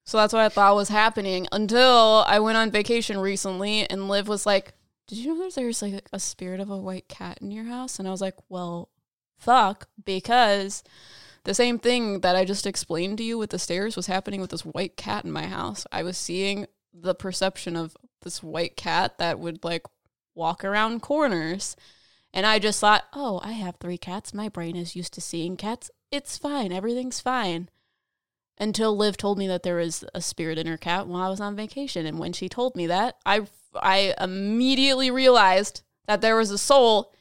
[0.09, 4.27] So that's what I thought was happening until I went on vacation recently and Liv
[4.27, 4.73] was like,
[5.07, 7.99] Did you know there's like a spirit of a white cat in your house?
[7.99, 8.89] And I was like, Well,
[9.37, 10.83] fuck, because
[11.43, 14.49] the same thing that I just explained to you with the stairs was happening with
[14.49, 15.85] this white cat in my house.
[15.91, 19.85] I was seeing the perception of this white cat that would like
[20.33, 21.75] walk around corners.
[22.33, 24.33] And I just thought, oh, I have three cats.
[24.33, 25.91] My brain is used to seeing cats.
[26.11, 26.71] It's fine.
[26.71, 27.69] Everything's fine
[28.59, 31.39] until Liv told me that there was a spirit in her cat while I was
[31.39, 32.05] on vacation.
[32.05, 37.13] And when she told me that, I I immediately realized that there was a soul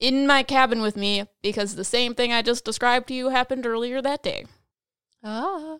[0.00, 3.66] in my cabin with me because the same thing I just described to you happened
[3.66, 4.46] earlier that day.
[5.22, 5.78] Ah.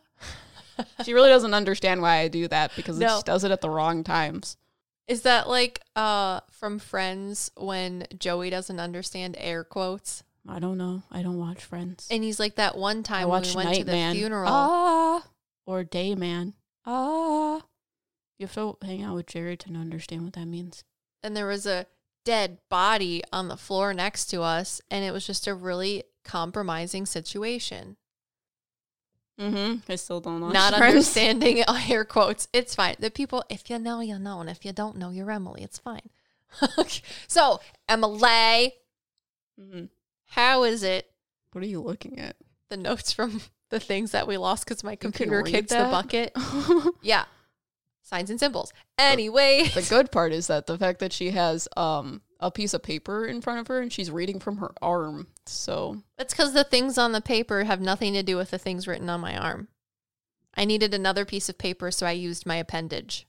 [1.05, 3.19] she really doesn't understand why I do that because no.
[3.19, 4.57] she does it at the wrong times.
[5.09, 10.23] Is that like uh from Friends when Joey doesn't understand air quotes?
[10.49, 11.03] I don't know.
[11.11, 12.09] I don't watch Friends.
[12.11, 14.14] And he's like that one time when we went Night to the Man.
[14.14, 14.51] funeral.
[14.51, 15.24] Ah,
[15.66, 16.55] or Day Man.
[16.84, 17.62] Ah.
[18.38, 20.82] You have to hang out with Jerry to understand what that means.
[21.22, 21.86] And there was a
[22.24, 24.80] dead body on the floor next to us.
[24.90, 27.97] And it was just a really compromising situation.
[29.40, 29.90] Mm-hmm.
[29.90, 30.49] I still don't know.
[30.49, 32.49] Not understanding air quotes.
[32.53, 32.97] It's fine.
[32.99, 34.40] The people, if you know, you know.
[34.40, 35.62] And if you don't know, you're Emily.
[35.62, 36.11] It's fine.
[37.28, 38.74] so, Emily,
[39.61, 39.84] Mm hmm
[40.33, 41.11] how is it?
[41.53, 42.37] What are you looking at?
[42.70, 46.33] The notes from the things that we lost because my computer kicked the bucket.
[47.03, 47.24] Yeah.
[48.03, 48.72] Signs and symbols.
[48.99, 49.70] Anyway.
[49.74, 53.26] the good part is that the fact that she has um a piece of paper
[53.26, 55.28] in front of her and she's reading from her arm.
[55.47, 58.89] So That's because the things on the paper have nothing to do with the things
[58.89, 59.68] written on my arm.
[60.55, 63.26] I needed another piece of paper, so I used my appendage.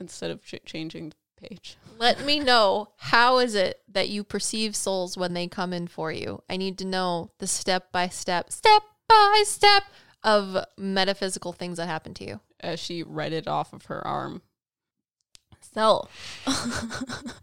[0.00, 1.76] instead of ch- changing the page.
[1.98, 6.12] Let me know how is it that you perceive souls when they come in for
[6.12, 6.42] you.
[6.48, 9.82] I need to know the step by step, step by step
[10.22, 12.40] of metaphysical things that happen to you.
[12.60, 14.42] as she read it off of her arm.
[15.60, 16.08] So,
[16.46, 17.34] I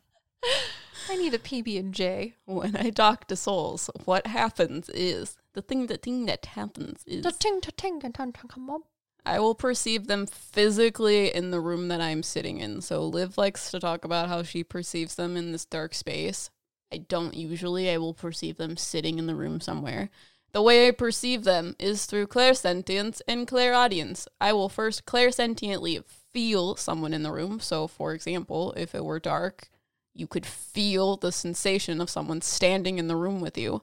[1.17, 2.35] need a PB and J.
[2.45, 7.23] when I talk to souls, what happens is the thing the thing that happens is
[7.23, 8.83] Ta-ting, ta-ting, ta-ting, ta-ting, mom.
[9.25, 12.81] I will perceive them physically in the room that I'm sitting in.
[12.81, 16.49] So Liv likes to talk about how she perceives them in this dark space.
[16.93, 17.89] I don't usually.
[17.89, 20.09] I will perceive them sitting in the room somewhere.
[20.51, 24.27] The way I perceive them is through clairsentience and clairaudience.
[24.39, 27.59] I will first clairsentiently feel someone in the room.
[27.59, 29.67] So, for example, if it were dark,
[30.13, 33.81] you could feel the sensation of someone standing in the room with you.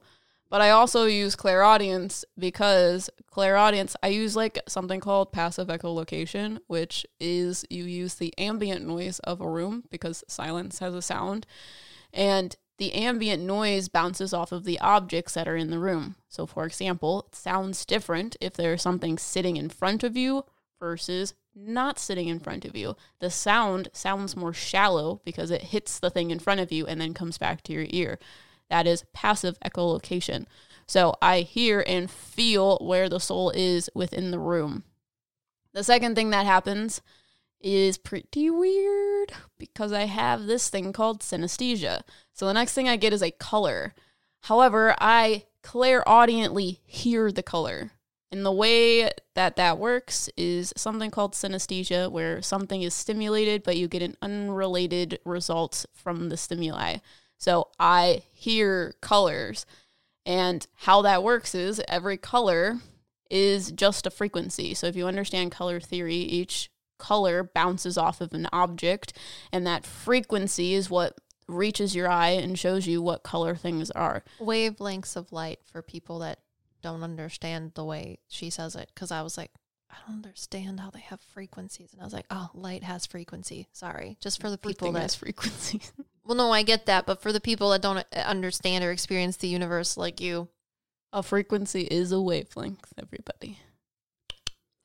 [0.53, 7.07] But I also use clairaudience because clairaudience, I use like something called passive echolocation, which
[7.19, 11.47] is you use the ambient noise of a room because silence has a sound.
[12.13, 16.17] And the ambient noise bounces off of the objects that are in the room.
[16.29, 20.45] So, for example, it sounds different if there's something sitting in front of you
[20.79, 22.95] versus not sitting in front of you.
[23.17, 27.01] The sound sounds more shallow because it hits the thing in front of you and
[27.01, 28.19] then comes back to your ear.
[28.69, 30.45] That is passive echolocation.
[30.87, 34.83] So I hear and feel where the soul is within the room.
[35.73, 37.01] The second thing that happens
[37.59, 42.01] is pretty weird because I have this thing called synesthesia.
[42.33, 43.95] So the next thing I get is a color.
[44.41, 47.91] However, I clairaudiently hear the color.
[48.31, 53.77] And the way that that works is something called synesthesia, where something is stimulated, but
[53.77, 56.97] you get an unrelated result from the stimuli.
[57.43, 59.65] So I hear colors.
[60.25, 62.79] And how that works is every color
[63.29, 64.73] is just a frequency.
[64.73, 69.11] So if you understand color theory, each color bounces off of an object,
[69.51, 71.17] and that frequency is what
[71.49, 74.23] reaches your eye and shows you what color things are.
[74.39, 76.39] Wavelengths of light for people that
[76.81, 78.89] don't understand the way she says it.
[78.95, 79.51] Because I was like,
[79.91, 81.91] I don't understand how they have frequencies.
[81.91, 83.67] And I was like, oh, light has frequency.
[83.73, 84.15] Sorry.
[84.21, 85.81] Just for the people Everything that has frequency.
[86.25, 89.37] Well, no, I get that, but for the people that don't uh, understand or experience
[89.37, 90.47] the universe like you,
[91.11, 93.59] a frequency is a wavelength, everybody.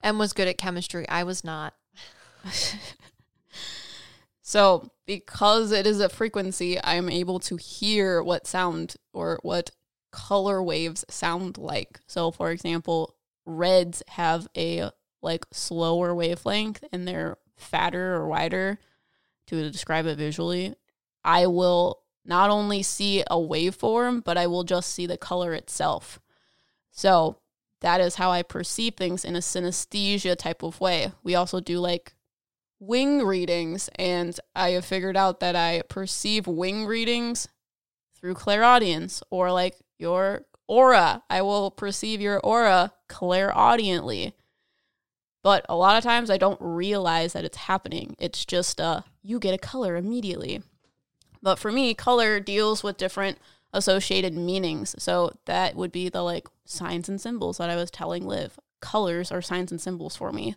[0.03, 1.09] Em was good at chemistry.
[1.09, 1.75] I was not.
[4.49, 9.73] So, because it is a frequency, I'm able to hear what sound or what
[10.11, 12.01] color waves sound like.
[12.07, 13.15] So, for example,
[13.45, 14.89] reds have a
[15.21, 18.79] like slower wavelength and they're fatter or wider
[19.49, 20.75] to describe it visually.
[21.29, 26.19] I will not only see a waveform, but I will just see the color itself.
[26.91, 27.37] So,
[27.83, 31.13] that is how I perceive things in a synesthesia type of way.
[31.23, 32.15] We also do like
[32.81, 37.47] wing readings, and I have figured out that I perceive wing readings
[38.19, 41.23] through clairaudience or like your aura.
[41.29, 44.33] I will perceive your aura clairaudiently.
[45.45, 48.17] But a lot of times I don't realize that it's happening.
[48.19, 50.63] It's just uh you get a color immediately.
[51.43, 53.39] But for me, color deals with different
[53.73, 54.95] associated meanings.
[54.99, 58.59] So that would be the like signs and symbols that I was telling Liv.
[58.81, 60.55] Colors are signs and symbols for me.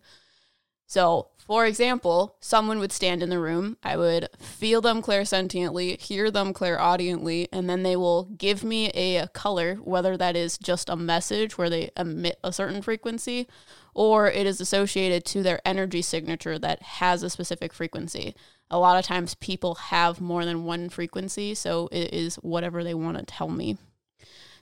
[0.87, 3.77] So, for example, someone would stand in the room.
[3.81, 9.29] I would feel them clairsentiently, hear them clairaudiently, and then they will give me a
[9.29, 13.47] color, whether that is just a message where they emit a certain frequency
[13.93, 18.35] or it is associated to their energy signature that has a specific frequency.
[18.71, 22.93] A lot of times people have more than one frequency, so it is whatever they
[22.93, 23.77] want to tell me.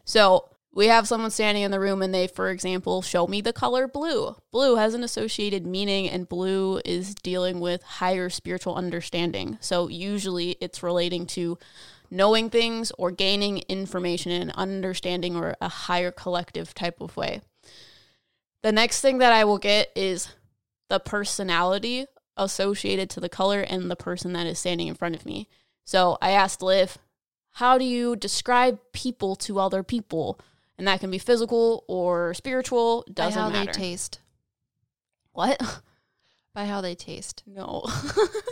[0.03, 3.53] So, we have someone standing in the room and they, for example, show me the
[3.53, 4.35] color blue.
[4.51, 9.59] Blue has an associated meaning, and blue is dealing with higher spiritual understanding.
[9.61, 11.59] So, usually it's relating to
[12.09, 17.41] knowing things or gaining information and understanding or a higher collective type of way.
[18.63, 20.29] The next thing that I will get is
[20.89, 22.07] the personality
[22.43, 25.47] associated to the color and the person that is standing in front of me.
[25.85, 26.97] So I asked Liv,
[27.53, 30.39] how do you describe people to other people?
[30.77, 33.71] And that can be physical or spiritual, doesn't By how matter.
[33.71, 34.19] they taste.
[35.33, 35.61] what?
[36.53, 37.43] By how they taste.
[37.45, 37.83] No.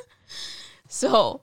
[0.87, 1.41] so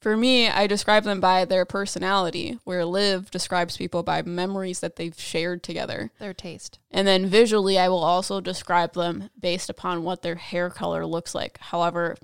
[0.00, 4.96] for me, I describe them by their personality, where Liv describes people by memories that
[4.96, 6.12] they've shared together.
[6.18, 6.78] Their taste.
[6.90, 11.34] And then visually, I will also describe them based upon what their hair color looks
[11.34, 11.58] like.
[11.58, 12.16] However,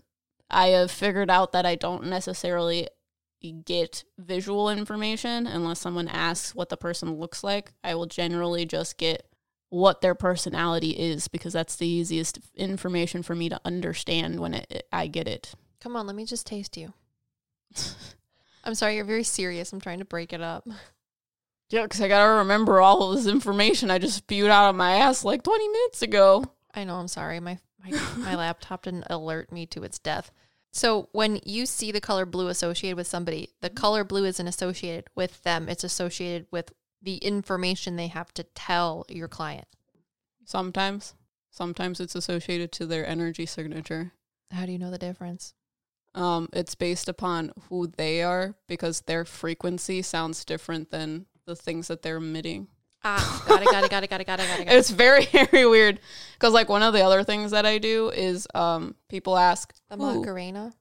[0.51, 2.89] I have figured out that I don't necessarily
[3.65, 7.73] get visual information unless someone asks what the person looks like.
[7.83, 9.27] I will generally just get
[9.71, 14.87] what their personality is because that's the easiest information for me to understand when it,
[14.93, 15.55] I get it.
[15.81, 16.93] Come on, let me just taste you.
[18.65, 19.73] I'm sorry, you're very serious.
[19.73, 20.67] I'm trying to break it up.
[21.71, 24.97] Yeah, because I gotta remember all of this information I just spewed out of my
[24.97, 26.45] ass like 20 minutes ago.
[26.75, 27.41] I know, I'm sorry.
[27.41, 30.31] My my, my laptop didn't alert me to its death.
[30.73, 35.09] So when you see the color blue associated with somebody, the color blue isn't associated
[35.15, 35.69] with them.
[35.69, 39.67] It's associated with the information they have to tell your client.
[40.45, 41.15] Sometimes.
[41.51, 44.13] Sometimes it's associated to their energy signature.
[44.51, 45.55] How do you know the difference?
[46.15, 51.89] Um, it's based upon who they are because their frequency sounds different than the things
[51.89, 52.69] that they're emitting.
[53.05, 54.65] Ah, got it, got it, got it, got it, got it, got it.
[54.67, 54.77] Got it.
[54.79, 55.99] It's very, very weird.
[56.35, 59.97] Because like one of the other things that I do is um, people ask, The?
[59.97, 60.73] Macarena.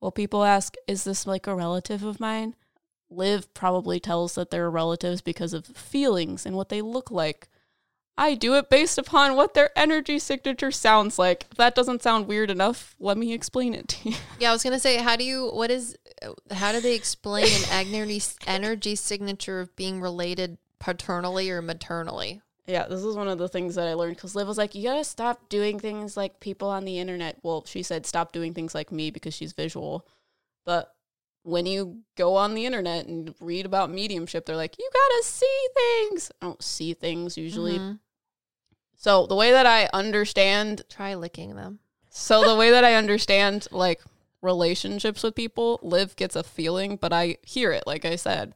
[0.00, 2.54] well, people ask, is this like a relative of mine?
[3.10, 7.48] Liv probably tells that they're relatives because of feelings and what they look like.
[8.16, 11.46] I do it based upon what their energy signature sounds like.
[11.50, 14.16] If that doesn't sound weird enough, let me explain it to you.
[14.38, 15.48] Yeah, I was gonna say, how do you?
[15.48, 15.96] What is?
[16.52, 22.40] How do they explain an energy energy signature of being related paternally or maternally?
[22.66, 24.84] Yeah, this is one of the things that I learned because Liv was like, you
[24.84, 27.38] gotta stop doing things like people on the internet.
[27.42, 30.06] Well, she said stop doing things like me because she's visual.
[30.64, 30.94] But
[31.42, 35.66] when you go on the internet and read about mediumship, they're like, you gotta see
[35.74, 36.32] things.
[36.40, 37.78] I don't see things usually.
[37.78, 37.98] Mhm.
[39.04, 41.78] So the way that I understand, Try licking them.
[42.08, 44.00] so the way that I understand like
[44.40, 48.54] relationships with people, Liv gets a feeling, but I hear it, like I said.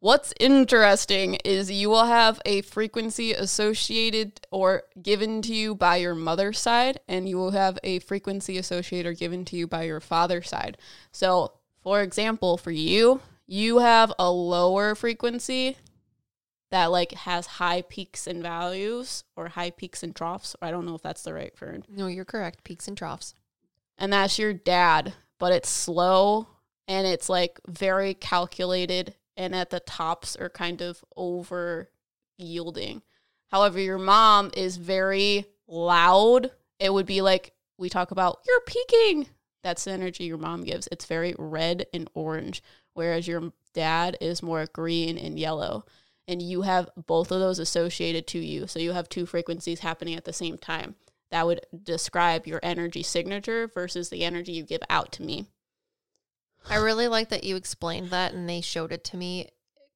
[0.00, 6.16] What's interesting is you will have a frequency associated or given to you by your
[6.16, 10.00] mother's side, and you will have a frequency associated or given to you by your
[10.00, 10.78] father's side.
[11.12, 15.76] So, for example, for you, you have a lower frequency
[16.74, 20.56] that like has high peaks and values or high peaks and troughs.
[20.60, 21.84] I don't know if that's the right word.
[21.88, 22.64] No, you're correct.
[22.64, 23.32] Peaks and troughs.
[23.96, 26.48] And that's your dad, but it's slow
[26.88, 31.90] and it's like very calculated and at the tops are kind of over
[32.38, 33.02] yielding.
[33.52, 36.50] However, your mom is very loud.
[36.80, 39.28] It would be like we talk about you're peaking.
[39.62, 40.88] That's the energy your mom gives.
[40.90, 42.64] It's very red and orange,
[42.94, 45.84] whereas your dad is more green and yellow.
[46.26, 48.66] And you have both of those associated to you.
[48.66, 50.94] So you have two frequencies happening at the same time.
[51.30, 55.46] That would describe your energy signature versus the energy you give out to me.
[56.68, 59.50] I really like that you explained that and they showed it to me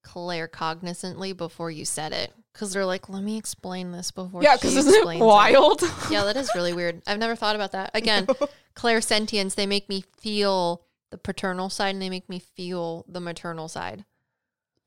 [0.05, 2.33] claircognizantly before you said it.
[2.53, 5.83] Because they're like, let me explain this before Yeah, because isn't it wild?
[6.11, 7.03] Yeah, that is really weird.
[7.07, 7.93] I've never thought about that.
[7.95, 8.27] Again,
[8.77, 13.69] clairsentience, they make me feel the paternal side and they make me feel the maternal
[13.69, 14.05] side.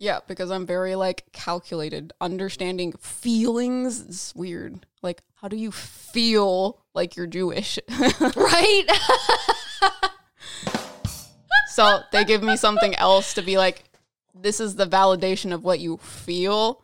[0.01, 2.11] Yeah, because I'm very like calculated.
[2.19, 4.87] Understanding feelings is weird.
[5.03, 7.77] Like, how do you feel like you're Jewish?
[8.35, 8.85] Right?
[11.67, 13.83] so they give me something else to be like,
[14.33, 16.83] this is the validation of what you feel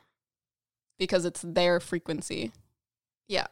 [1.00, 2.52] because it's their frequency.
[3.28, 3.48] yeah.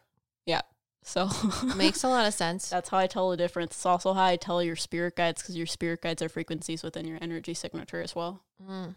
[0.45, 0.61] Yeah.
[1.01, 1.27] So
[1.75, 2.69] Makes a lot of sense.
[2.69, 3.71] that's how I tell the difference.
[3.71, 7.07] It's also how I tell your spirit guides because your spirit guides are frequencies within
[7.07, 8.43] your energy signature as well.
[8.63, 8.93] Mm.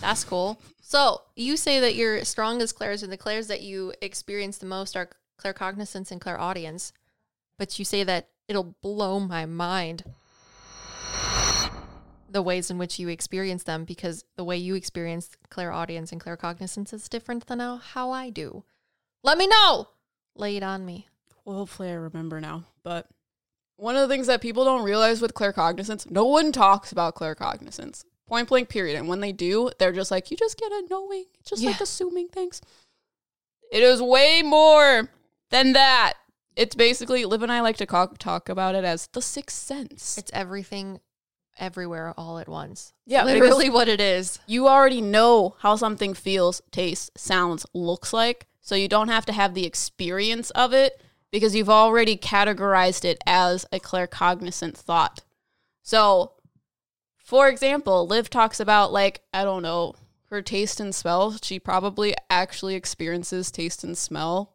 [0.00, 0.60] That's cool.
[0.80, 4.96] So you say that your strongest clairs and the clairs that you experience the most
[4.96, 5.10] are
[5.42, 6.92] claircognizance and clairaudience,
[7.58, 10.04] but you say that it'll blow my mind
[12.28, 16.92] the ways in which you experience them because the way you experience clairaudience and claircognizance
[16.92, 18.64] is different than how, how I do.
[19.22, 19.88] Let me know.
[20.34, 21.08] Lay it on me.
[21.44, 22.64] Well, hopefully I remember now.
[22.82, 23.08] But
[23.76, 28.04] one of the things that people don't realize with claircognizance, no one talks about claircognizance.
[28.32, 28.96] Point blank, period.
[28.96, 31.26] And when they do, they're just like, you just get a knowing.
[31.44, 32.62] Just like assuming things.
[33.70, 35.10] It is way more
[35.50, 36.14] than that.
[36.56, 40.16] It's basically, Liv and I like to talk about it as the sixth sense.
[40.16, 41.00] It's everything
[41.58, 42.94] everywhere all at once.
[43.04, 44.38] Yeah, literally what it is.
[44.46, 48.46] you already know how something feels, tastes, sounds, looks like.
[48.62, 53.18] So you don't have to have the experience of it because you've already categorized it
[53.26, 55.20] as a claircognizant thought.
[55.82, 56.32] So,
[57.32, 59.94] for example, Liv talks about like, I don't know,
[60.28, 61.38] her taste and smell.
[61.42, 64.52] She probably actually experiences taste and smell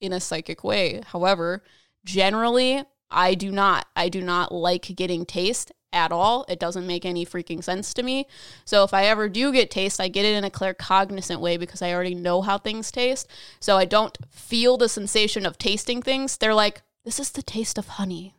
[0.00, 1.00] in a psychic way.
[1.06, 1.64] However,
[2.04, 3.88] generally, I do not.
[3.96, 6.44] I do not like getting taste at all.
[6.48, 8.28] It doesn't make any freaking sense to me.
[8.64, 11.82] So if I ever do get taste, I get it in a claircognizant way because
[11.82, 13.26] I already know how things taste.
[13.58, 16.36] So I don't feel the sensation of tasting things.
[16.36, 18.36] They're like, this is the taste of honey.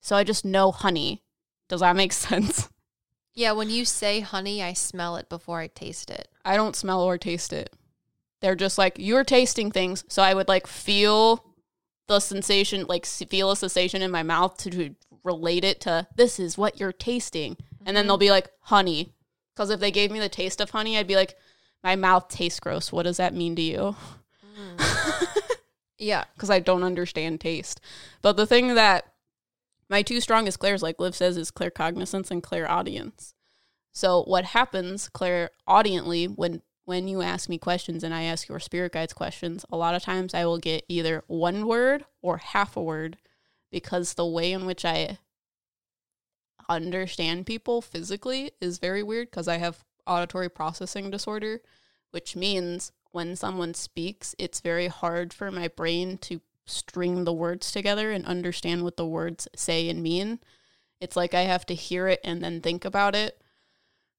[0.00, 1.24] So I just know honey.
[1.68, 2.68] Does that make sense?
[3.34, 6.28] Yeah, when you say honey, I smell it before I taste it.
[6.44, 7.74] I don't smell or taste it.
[8.40, 10.04] They're just like, you're tasting things.
[10.08, 11.44] So I would like feel
[12.06, 16.38] the sensation, like feel a sensation in my mouth to, to relate it to this
[16.38, 17.56] is what you're tasting.
[17.84, 18.20] And then they'll mm-hmm.
[18.20, 19.14] be like, honey.
[19.54, 21.36] Because if they gave me the taste of honey, I'd be like,
[21.82, 22.92] my mouth tastes gross.
[22.92, 23.96] What does that mean to you?
[24.58, 25.28] Mm.
[25.98, 26.24] Yeah.
[26.34, 27.80] because I don't understand taste.
[28.22, 29.06] But the thing that
[29.88, 33.34] my two strongest clairs, like Liv says, is claircognizance and clairaudience.
[33.92, 38.92] So what happens clairaudiently when when you ask me questions and I ask your spirit
[38.92, 42.82] guides questions, a lot of times I will get either one word or half a
[42.82, 43.16] word
[43.70, 45.18] because the way in which I
[46.68, 51.60] understand people physically is very weird because I have auditory processing disorder,
[52.10, 57.70] which means when someone speaks, it's very hard for my brain to string the words
[57.70, 60.40] together and understand what the words say and mean.
[61.00, 63.40] It's like I have to hear it and then think about it.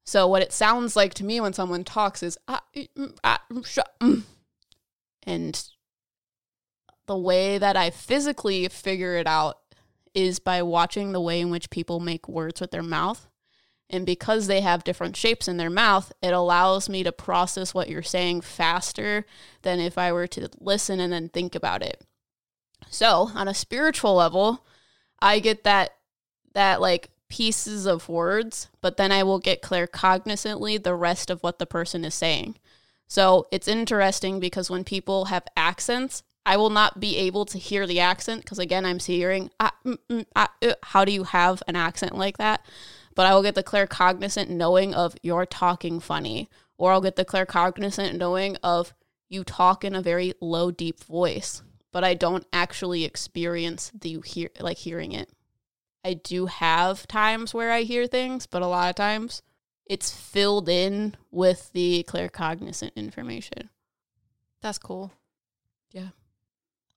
[0.05, 3.83] So what it sounds like to me when someone talks is ah, mm, ah, mm,
[4.01, 4.23] mm."
[5.23, 5.69] and
[7.07, 9.59] the way that I physically figure it out
[10.13, 13.27] is by watching the way in which people make words with their mouth.
[13.89, 17.89] And because they have different shapes in their mouth, it allows me to process what
[17.89, 19.25] you're saying faster
[19.61, 22.03] than if I were to listen and then think about it.
[22.89, 24.65] So, on a spiritual level,
[25.19, 25.91] I get that
[26.53, 31.59] that like pieces of words, but then I will get claircognizantly the rest of what
[31.59, 32.55] the person is saying.
[33.07, 37.87] So, it's interesting because when people have accents, I will not be able to hear
[37.87, 41.63] the accent because again, I'm hearing ah, mm, mm, ah, uh, how do you have
[41.67, 42.65] an accent like that?
[43.15, 47.25] But I will get the claircognizant knowing of you're talking funny, or I'll get the
[47.25, 48.93] claircognizant knowing of
[49.29, 51.63] you talk in a very low, deep voice,
[51.95, 55.29] but I don't actually experience the hear like hearing it.
[56.03, 59.41] I do have times where I hear things, but a lot of times
[59.85, 63.69] it's filled in with the claircognizant information.
[64.61, 65.13] That's cool.
[65.93, 66.09] Yeah.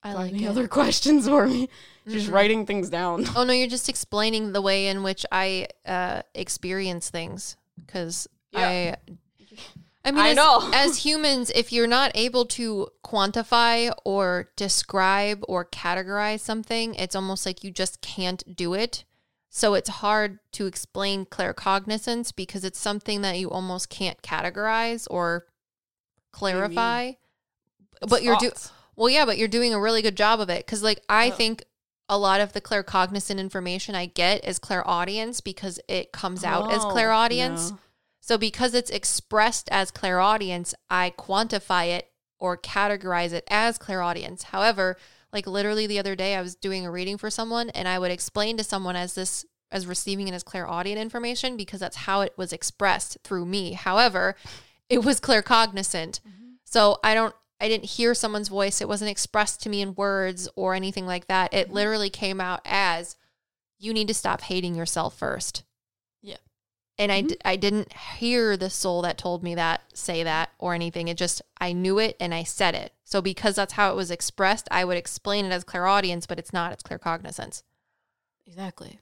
[0.03, 0.49] I Got like any it.
[0.49, 1.69] other questions for me?
[2.09, 2.33] Just Mhm.
[2.33, 3.25] writing things down.
[3.37, 8.97] Oh no, you're just explaining the way in which I uh, experience things because Yeah.
[8.99, 9.13] I.
[10.05, 10.71] I mean, I as, know.
[10.73, 17.45] as humans, if you're not able to quantify or describe or categorize something, it's almost
[17.45, 19.05] like you just can't do it.
[19.51, 25.47] So it's hard to explain claircognizance because it's something that you almost can't categorize or
[26.33, 27.13] clarify.
[28.07, 28.71] But you're do Thoughts.
[28.97, 31.35] well, yeah, but you're doing a really good job of it because, like, I Oh.
[31.35, 31.65] think
[32.09, 36.85] a lot of the claircognizant information I get is clairaudience because it comes out as
[36.85, 37.73] Oh, clairaudience.
[37.73, 37.79] no.
[38.29, 44.43] So because it's expressed as clairaudience, I quantify it or categorize it as clairaudience.
[44.43, 44.99] However,
[45.33, 48.11] like literally the other day I was doing a reading for someone and I would
[48.11, 52.35] explain to someone as this as receiving it as clairaudient information because that's how it
[52.37, 53.73] was expressed through me.
[53.73, 54.37] However,
[54.91, 56.21] it was claircognizant.
[56.21, 56.51] Mm-hmm.
[56.65, 58.83] So I don't I didn't hear someone's voice.
[58.83, 61.55] It wasn't expressed to me in words or anything like that.
[61.55, 61.77] It mm-hmm.
[61.77, 63.17] literally came out as
[63.79, 65.63] you need to stop hating yourself first.
[66.99, 67.29] And I, mm-hmm.
[67.29, 71.09] d- I didn't hear the soul that told me that say that or anything.
[71.09, 72.93] It just, I knew it and I said it.
[73.05, 76.53] So because that's how it was expressed, I would explain it as clairaudience, but it's
[76.53, 76.73] not.
[76.73, 77.63] It's claircognizance.
[78.47, 78.99] Exactly.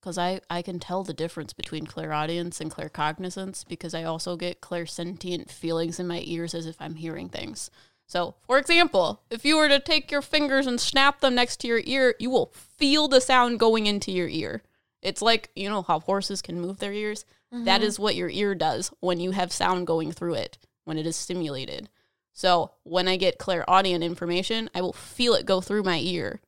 [0.00, 4.60] Because I, I can tell the difference between clairaudience and claircognizance because I also get
[4.60, 7.70] clairsentient feelings in my ears as if I'm hearing things.
[8.06, 11.68] So, for example, if you were to take your fingers and snap them next to
[11.68, 14.62] your ear, you will feel the sound going into your ear.
[15.02, 17.24] It's like, you know, how horses can move their ears?
[17.50, 17.88] That mm-hmm.
[17.88, 21.16] is what your ear does when you have sound going through it, when it is
[21.16, 21.88] stimulated.
[22.34, 26.40] So, when I get clairaudient information, I will feel it go through my ear.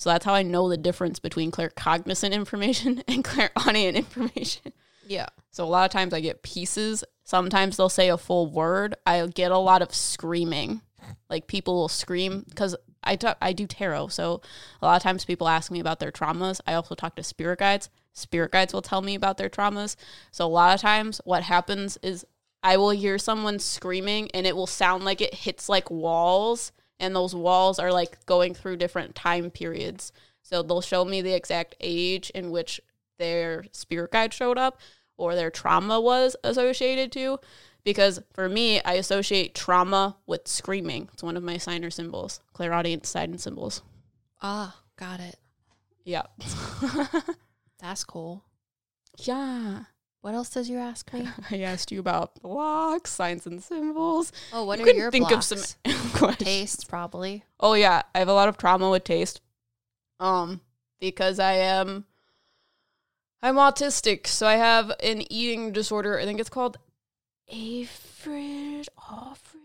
[0.00, 4.72] So that's how I know the difference between claircognizant information and clairaudient information.
[5.06, 5.26] Yeah.
[5.50, 7.04] So a lot of times I get pieces.
[7.22, 8.94] Sometimes they'll say a full word.
[9.04, 10.80] I get a lot of screaming.
[11.28, 14.08] Like people will scream because I ta- I do tarot.
[14.08, 14.40] So
[14.80, 16.62] a lot of times people ask me about their traumas.
[16.66, 17.90] I also talk to spirit guides.
[18.12, 19.96] Spirit guides will tell me about their traumas.
[20.30, 22.26] So a lot of times what happens is
[22.62, 27.16] I will hear someone screaming and it will sound like it hits like walls and
[27.16, 30.12] those walls are like going through different time periods.
[30.42, 32.80] So they'll show me the exact age in which
[33.18, 34.80] their spirit guide showed up
[35.16, 37.38] or their trauma was associated to.
[37.82, 41.08] Because for me, I associate trauma with screaming.
[41.14, 43.82] It's one of my sign or symbols, clairaudient sign and symbols.
[44.42, 45.36] Ah, got it.
[46.04, 46.24] Yeah.
[47.80, 48.44] That's cool.
[49.18, 49.84] yeah.
[50.22, 51.26] What else does you ask me?
[51.50, 54.32] I asked you about blocks, signs and symbols.
[54.52, 55.50] Oh, what you are your think blocks?
[55.50, 56.44] of some questions.
[56.46, 57.42] Taste, probably.
[57.58, 59.40] Oh yeah, I have a lot of trauma with taste.
[60.18, 60.60] Um,
[61.00, 62.04] because I am
[63.42, 66.18] I'm autistic, so I have an eating disorder.
[66.18, 66.76] I think it's called
[67.50, 69.56] ARFID, ARFID.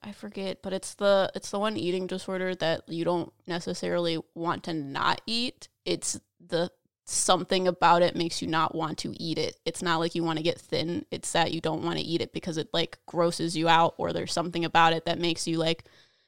[0.00, 4.62] I forget, but it's the it's the one eating disorder that you don't necessarily want
[4.64, 5.68] to not eat.
[5.84, 6.70] It's the
[7.10, 9.56] something about it makes you not want to eat it.
[9.64, 11.06] It's not like you want to get thin.
[11.10, 14.12] It's that you don't want to eat it because it like grosses you out or
[14.12, 15.84] there's something about it that makes you like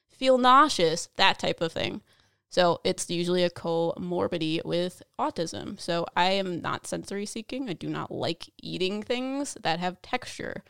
[0.09, 2.01] feel nauseous, that type of thing.
[2.49, 5.79] So it's usually a comorbidity with autism.
[5.79, 7.69] So I am not sensory seeking.
[7.69, 10.63] I do not like eating things that have texture.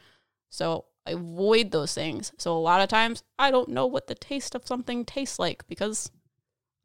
[0.50, 2.34] So I avoid those things.
[2.38, 5.66] So a lot of times I don't know what the taste of something tastes like
[5.68, 6.12] because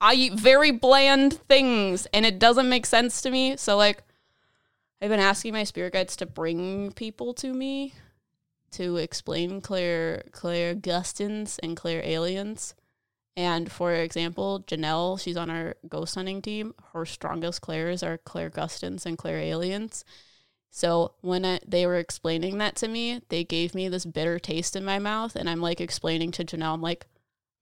[0.00, 3.56] I eat very bland things and it doesn't make sense to me.
[3.56, 4.02] So like
[5.00, 7.94] I've been asking my spirit guides to bring people to me
[8.72, 12.74] to explain Claire clairgustance and clairalience.
[13.36, 16.74] And for example, Janelle, she's on our ghost hunting team.
[16.92, 20.04] Her strongest clairs are clairgustance and clairalience.
[20.70, 24.76] So when I, they were explaining that to me, they gave me this bitter taste
[24.76, 27.06] in my mouth, and I'm like explaining to Janelle, I'm like,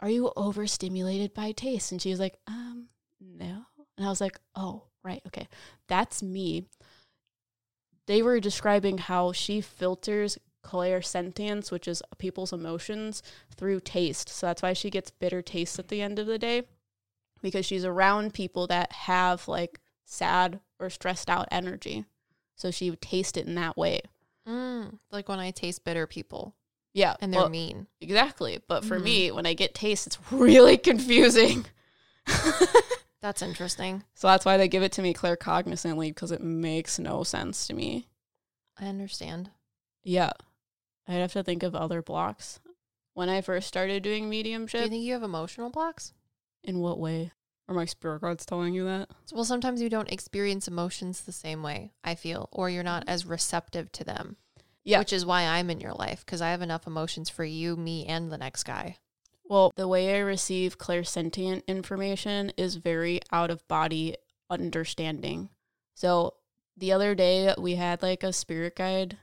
[0.05, 3.64] "Are you overstimulated by taste?" And she was like, "Um, no."
[3.97, 5.48] And I was like, "Oh, right, okay,
[5.89, 6.68] that's me."
[8.05, 13.22] They were describing how she filters clairsentience, which is people's emotions,
[13.56, 14.28] through taste.
[14.28, 16.64] So that's why she gets bitter taste at the end of the day
[17.40, 22.05] because she's around people that have like sad or stressed out energy.
[22.56, 24.02] So she would taste it in that way.
[24.47, 26.55] Mm, like when I taste bitter people
[26.95, 27.16] Yeah.
[27.21, 27.87] and they're well, mean.
[28.01, 28.61] Exactly.
[28.66, 29.03] But for Mhm.
[29.05, 31.66] me, when I get taste, it's really confusing.
[33.21, 34.05] That's interesting.
[34.15, 37.75] so that's why they give it to me claircognizantly because it makes no sense to
[37.75, 38.07] me.
[38.79, 39.51] I understand.
[40.03, 40.33] Yeah.
[41.09, 42.61] I'd have to think of other blocks.
[43.15, 44.81] When I first started doing mediumship.
[44.81, 46.12] Do you think you have emotional blocks?
[46.62, 47.31] in what way?
[47.69, 49.09] Are my spirit guides telling you that?
[49.33, 53.25] Well, sometimes you don't experience emotions the same way, I feel, or you're not as
[53.27, 54.37] receptive to them.
[54.85, 54.98] Yeah.
[54.98, 58.05] Which is why I'm in your life because I have enough emotions for you, me,
[58.06, 58.98] and the next guy.
[59.47, 64.16] Well, the way I receive clairsentient information is very out of body
[64.51, 65.51] understanding.
[65.94, 66.35] So
[66.77, 69.19] the other day we had like a spirit guide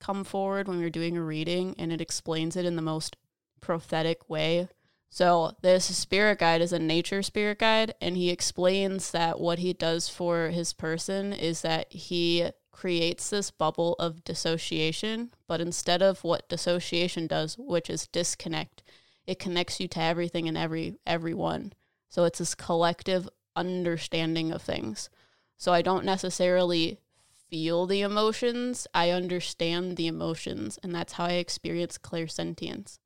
[0.00, 3.16] come forward when we were doing a reading and it explains it in the most
[3.60, 4.68] prophetic way.
[5.10, 9.72] So this spirit guide is a nature spirit guide and he explains that what he
[9.72, 16.22] does for his person is that he creates this bubble of dissociation, but instead of
[16.22, 18.82] what dissociation does, which is disconnect,
[19.26, 21.72] it connects you to everything and every everyone.
[22.10, 25.08] So it's this collective understanding of things.
[25.56, 27.00] So I don't necessarily
[27.48, 32.98] feel the emotions, I understand the emotions, and that's how I experience clairsentience.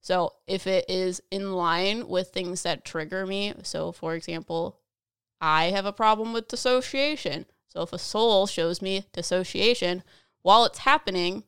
[0.00, 4.80] So if it is in line with things that trigger me, so for example,
[5.42, 7.44] I have a problem with dissociation.
[7.72, 10.02] So if a soul shows me dissociation
[10.42, 11.44] while it's happening,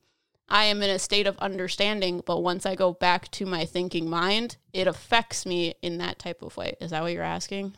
[0.49, 4.09] I am in a state of understanding, but once I go back to my thinking
[4.09, 6.74] mind, it affects me in that type of way.
[6.81, 7.74] Is that what you're asking?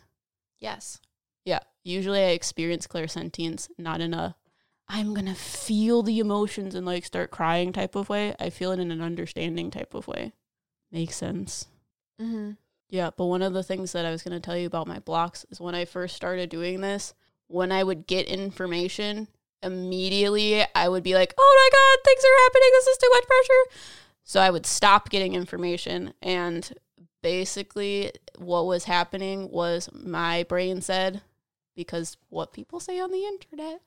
[0.60, 1.00] Yes.
[1.44, 1.60] Yeah.
[1.84, 4.36] Usually I experience clairsentience not in a
[4.88, 8.34] I'm going to feel the emotions and like start crying type of way.
[8.38, 10.32] I feel it in an understanding type of way.
[10.92, 11.68] Makes sense.
[12.20, 12.52] Mm-hmm.
[12.90, 14.98] Yeah, but one of the things that I was going to tell you about my
[14.98, 17.14] blocks is when I first started doing this,
[17.48, 19.28] when I would get information,
[19.62, 22.68] immediately I would be like, oh my God, things are happening.
[22.72, 23.80] This is too much pressure.
[24.24, 26.14] So I would stop getting information.
[26.22, 26.72] And
[27.22, 31.22] basically, what was happening was my brain said,
[31.74, 33.80] because what people say on the internet,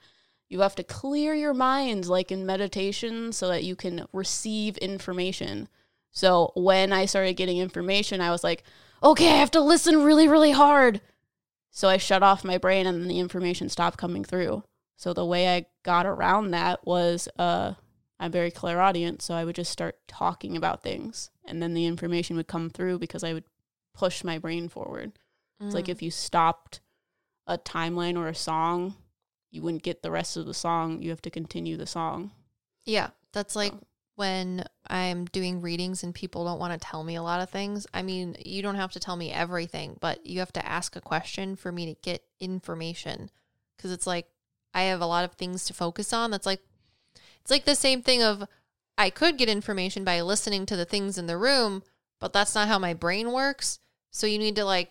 [0.49, 5.67] you have to clear your mind like in meditation so that you can receive information.
[6.11, 8.63] So when I started getting information, I was like,
[9.03, 11.01] okay, I have to listen really, really hard.
[11.77, 14.63] So I shut off my brain and then the information stopped coming through.
[14.95, 17.75] So the way I got around that was uh,
[18.19, 22.35] I'm very clairaudient, so I would just start talking about things and then the information
[22.35, 23.43] would come through because I would
[23.93, 25.19] push my brain forward.
[25.59, 25.75] It's Mm.
[25.75, 26.81] like if you stopped
[27.45, 28.95] a timeline or a song,
[29.51, 31.03] you wouldn't get the rest of the song.
[31.03, 32.31] You have to continue the song.
[32.85, 33.83] Yeah, that's like So-
[34.18, 37.85] when I'm doing readings and people don't want to tell me a lot of things.
[37.94, 41.02] I mean, you don't have to tell me everything, but you have to ask a
[41.02, 43.30] question for me to get information.
[43.76, 44.26] Because it's like,
[44.73, 46.31] I have a lot of things to focus on.
[46.31, 46.61] That's like
[47.41, 48.45] it's like the same thing of
[48.98, 51.84] I could get information by listening to the things in the room,
[52.19, 53.80] but that's not how my brain works.
[54.10, 54.89] So you need to like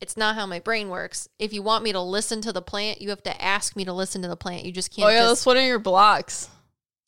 [0.00, 1.28] it's not how my brain works.
[1.38, 3.92] If you want me to listen to the plant, you have to ask me to
[3.92, 4.64] listen to the plant.
[4.64, 6.50] You just can't Oh yeah, just that's one of your blocks.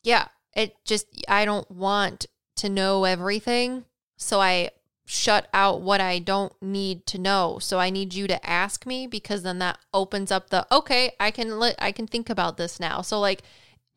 [0.04, 2.26] yeah, it just I don't want
[2.56, 3.84] to know everything,
[4.16, 4.70] so I
[5.04, 7.58] shut out what I don't need to know.
[7.60, 11.30] So I need you to ask me because then that opens up the okay, I
[11.30, 13.02] can li- I can think about this now.
[13.02, 13.42] So like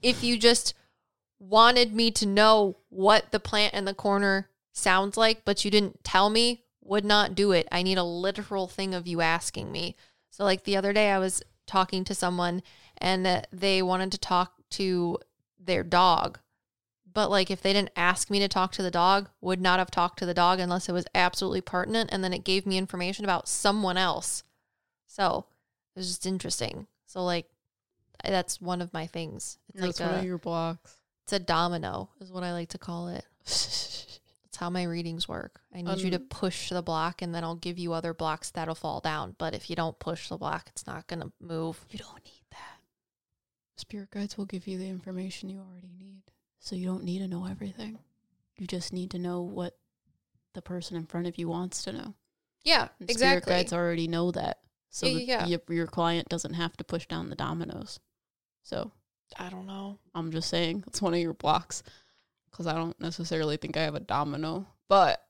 [0.03, 0.75] if you just
[1.39, 6.03] wanted me to know what the plant in the corner sounds like, but you didn't
[6.03, 7.67] tell me, would not do it.
[7.71, 9.95] I need a literal thing of you asking me.
[10.29, 12.63] So, like the other day, I was talking to someone
[12.97, 15.17] and uh, they wanted to talk to
[15.59, 16.39] their dog.
[17.13, 19.89] But, like, if they didn't ask me to talk to the dog, would not have
[19.91, 22.09] talked to the dog unless it was absolutely pertinent.
[22.11, 24.43] And then it gave me information about someone else.
[25.07, 25.45] So,
[25.95, 26.87] it was just interesting.
[27.05, 27.47] So, like,
[28.23, 29.57] that's one of my things.
[29.73, 30.97] It's That's like one a, of your blocks.
[31.23, 33.25] it's a domino, is what I like to call it.
[33.45, 35.61] That's how my readings work.
[35.73, 38.49] I need you to Um, push the block and then I'll give you other blocks
[38.51, 39.35] that'll fall down.
[39.37, 41.85] But if you don't push the block, it's not going to move.
[41.89, 42.79] You don't need that.
[43.77, 46.23] Spirit guides will give you the information you already need.
[46.59, 47.99] So you don't need to know everything.
[48.57, 49.77] You just need to know what
[50.53, 52.13] the person in front of you wants to know.
[52.63, 53.53] Yeah, And Spirit exactly.
[53.53, 54.59] guides already know that.
[54.89, 55.59] So Yeah, that yeah, yeah.
[55.67, 57.99] Your, your client doesn't have to push down the dominoes.
[58.63, 58.91] So
[59.37, 59.99] I don't know.
[60.13, 61.83] I'm just saying it's one of your blocks
[62.51, 64.67] because I don't necessarily think I have a domino.
[64.87, 65.23] But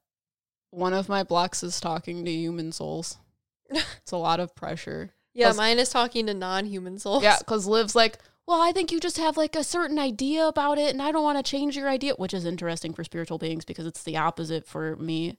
[0.72, 3.18] one of my blocks is talking to human souls.
[3.70, 5.12] it's a lot of pressure.
[5.34, 7.24] Yeah, mine is talking to non human souls.
[7.24, 8.18] Yeah, because Liv's like,
[8.50, 11.22] well, I think you just have like a certain idea about it, and I don't
[11.22, 14.66] want to change your idea, which is interesting for spiritual beings because it's the opposite
[14.66, 15.38] for me.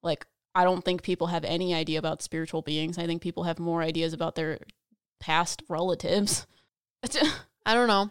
[0.00, 2.98] Like, I don't think people have any idea about spiritual beings.
[2.98, 4.60] I think people have more ideas about their
[5.18, 6.46] past relatives.
[7.66, 8.10] I don't know.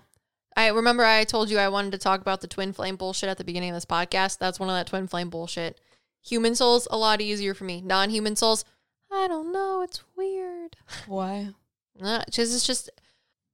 [0.57, 3.37] I remember I told you I wanted to talk about the twin flame bullshit at
[3.37, 4.37] the beginning of this podcast.
[4.37, 5.79] That's one of that twin flame bullshit.
[6.23, 7.79] Human souls, a lot easier for me.
[7.79, 8.65] Non human souls,
[9.09, 9.81] I don't know.
[9.81, 10.75] It's weird.
[11.07, 11.51] Why?
[11.97, 12.89] Because it's just,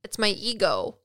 [0.04, 0.98] it's my ego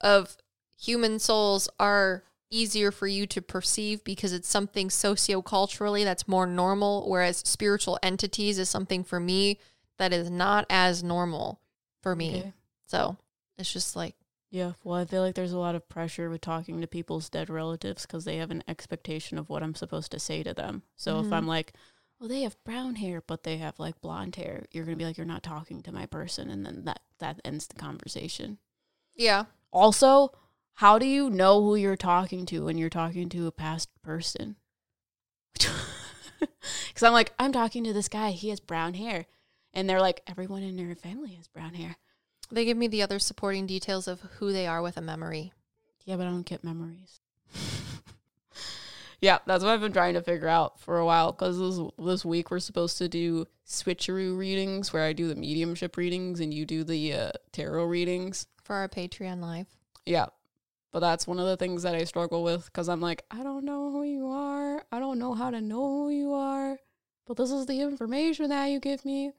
[0.00, 0.36] of
[0.78, 7.08] human souls are easier for you to perceive because it's something socioculturally that's more normal,
[7.08, 9.58] whereas spiritual entities is something for me
[9.98, 11.60] that is not as normal
[12.02, 12.38] for me.
[12.38, 12.52] Okay.
[12.86, 13.16] So
[13.58, 14.14] it's just like,
[14.50, 17.50] Yeah, well, I feel like there's a lot of pressure with talking to people's dead
[17.50, 20.82] relatives because they have an expectation of what I'm supposed to say to them.
[20.96, 21.32] So if Mhm.
[21.32, 21.72] I'm like,
[22.18, 25.16] well, they have brown hair, but they have like blonde hair, you're gonna be like,
[25.18, 28.58] you're not talking to my person, and then that that ends the conversation.
[29.16, 29.44] yeah.
[29.72, 30.32] Also,
[30.74, 34.56] how do you know who you're talking to when you're talking to a past person?
[36.88, 38.30] Because I'm like, I'm talking to this guy.
[38.30, 39.26] He has brown hair,
[39.74, 41.96] and they're like, everyone in their family has brown hair.
[42.50, 45.52] They give me the other supporting details of who they are with a memory.
[46.04, 47.20] Yeah, but I don't get memories.
[49.20, 51.32] yeah, that's what I've been trying to figure out for a while.
[51.32, 55.96] Because this this week we're supposed to do switcheroo readings, where I do the mediumship
[55.96, 58.46] readings and you do the uh, tarot readings.
[58.64, 59.66] For our Patreon live.
[60.04, 60.26] Yeah,
[60.92, 63.64] but that's one of the things that I struggle with because I'm like, I don't
[63.64, 64.84] know who you are.
[64.92, 66.78] I don't know how to know who you are.
[67.26, 69.32] But this is the information that you give me,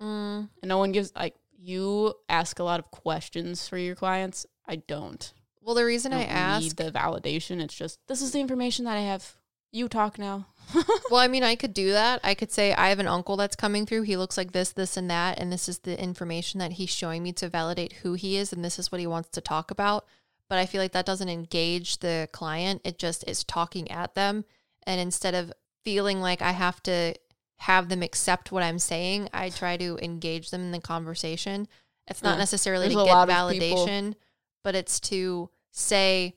[0.00, 4.46] Mm, and no one gives like you ask a lot of questions for your clients.
[4.66, 5.32] I don't.
[5.64, 7.60] Well, the reason I don't ask, need the validation.
[7.60, 9.34] It's just this is the information that I have.
[9.72, 10.46] You talk now.
[11.10, 12.20] well, I mean, I could do that.
[12.22, 14.02] I could say, I have an uncle that's coming through.
[14.02, 15.38] He looks like this, this, and that.
[15.40, 18.52] And this is the information that he's showing me to validate who he is.
[18.52, 20.06] And this is what he wants to talk about.
[20.48, 22.82] But I feel like that doesn't engage the client.
[22.84, 24.44] It just is talking at them.
[24.86, 27.14] And instead of feeling like I have to
[27.56, 31.66] have them accept what I'm saying, I try to engage them in the conversation.
[32.06, 32.38] It's not Yeah.
[32.38, 34.14] necessarily There's to get lot of people- validation,
[34.62, 36.36] but it's to say,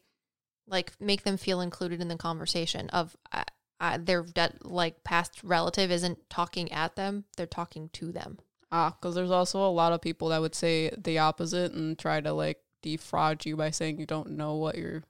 [0.67, 3.43] like, make them feel included in the conversation of uh,
[3.79, 8.39] uh, their that like past relative isn't talking at them; they're talking to them.
[8.71, 12.19] Ah, because there's also a lot of people that would say the opposite and try
[12.19, 15.03] to like defraud you by saying you don't know what you're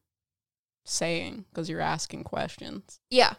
[0.85, 2.99] saying because you're asking questions.
[3.09, 3.33] Yeah,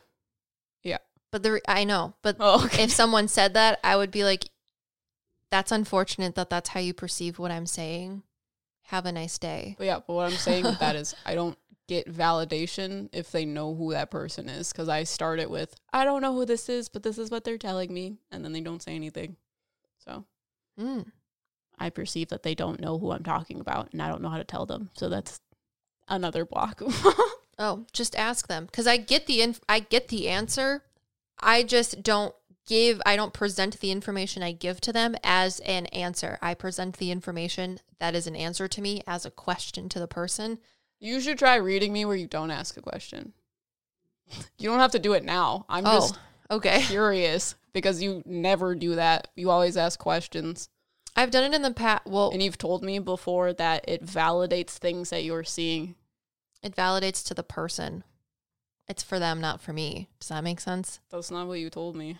[0.82, 0.98] Yeah.
[1.30, 2.84] But the re- I know, but Oh, okay.
[2.84, 4.46] if someone said that, I would be like,
[5.50, 8.22] "That's unfortunate that that's how you perceive what I'm saying."
[8.88, 9.74] Have a nice day.
[9.78, 11.56] But yeah, but what I'm saying with that is I don't
[11.88, 16.04] get validation if they know who that person is because I start it with I
[16.04, 18.60] don't know who this is, but this is what they're telling me, and then they
[18.60, 19.36] don't say anything.
[19.98, 20.24] So
[20.78, 21.06] Mm.
[21.78, 24.38] I perceive that they don't know who I'm talking about, and I don't know how
[24.38, 24.90] to tell them.
[24.94, 25.40] So that's
[26.08, 26.82] another block.
[27.60, 30.84] Oh, just ask them because I get the inf- I get the answer.
[31.40, 32.32] I just don't
[32.68, 36.38] give I don't present the information I give to them as an answer.
[36.40, 40.06] I present the information that is an answer to me as a question to the
[40.06, 40.58] person.
[41.00, 43.32] You should try reading me where you don't ask a question.
[44.58, 45.64] You don't have to do it now.
[45.68, 46.18] I'm Oh, just
[46.50, 46.82] okay.
[46.86, 49.28] curious because you never do that.
[49.34, 50.68] You always ask questions.
[51.16, 52.06] I've done it in the past.
[52.06, 55.94] Well, And you've told me before that it validates things that you're seeing.
[56.62, 58.04] it validates to the person.
[58.88, 60.08] It's for them, not for me.
[60.20, 61.00] Does that make sense?
[61.10, 62.18] That's not what you told me.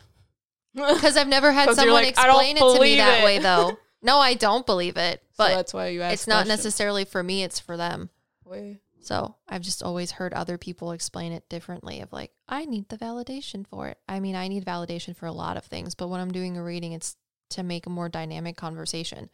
[0.94, 3.78] Because I've never had someone like, explain it to me that it." way, though.
[4.00, 5.20] No, I don't believe it.
[5.32, 6.58] so But that's why you ask it's not questions.
[6.58, 8.10] necessarily for me, it's for them.
[8.44, 8.78] Wait.
[9.00, 12.96] So I've just always heard other people explain it differently of like, I need the
[12.96, 13.98] validation for it.
[14.08, 16.62] I mean, I need validation for a lot of things, but when I'm doing a
[16.62, 17.16] reading, it's
[17.50, 19.30] to make a more dynamic conversation.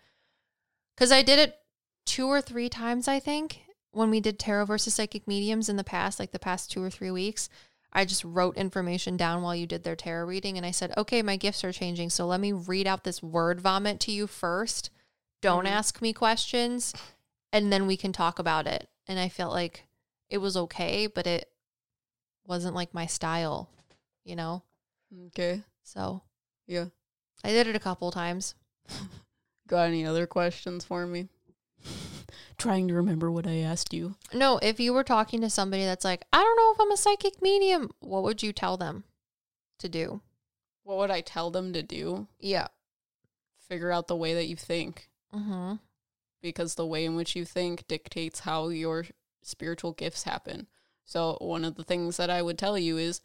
[0.95, 1.57] Because I did it
[2.07, 5.85] two or three times, I think, when we did tarot versus psychic mediums in the
[5.85, 7.49] past, like the past two or three weeks.
[7.95, 10.57] I just wrote information down while you did their tarot reading.
[10.57, 12.11] And I said, okay, my gifts are changing.
[12.11, 14.91] So let me read out this word vomit to you first.
[15.41, 15.71] Don't Mhm.
[15.71, 16.93] ask me questions.
[17.53, 18.89] And then we can talk about it.
[19.07, 19.87] And I felt like
[20.29, 21.53] it was okay, but it
[22.47, 23.71] wasn't like my style,
[24.25, 24.63] you know?
[25.27, 25.63] Okay.
[25.83, 26.23] So
[26.67, 26.87] Yeah.
[27.45, 28.55] I did it a couple times.
[29.69, 31.29] Got any other questions for me?
[32.59, 34.15] Trying to remember what I asked you.
[34.33, 36.97] No, if you were talking to somebody that's like, I don't know if I'm a
[36.97, 39.05] psychic medium, what would you tell them
[39.79, 40.21] to do?
[40.85, 42.29] What would I tell them to do?
[42.39, 42.69] Yeah.
[43.69, 45.09] Figure out the way that you think.
[45.35, 45.75] Mm-hmm.
[46.41, 49.07] because the way in which you think dictates how your
[49.43, 50.69] spiritual gifts happen.
[51.05, 53.21] So, one of the things that I would tell you is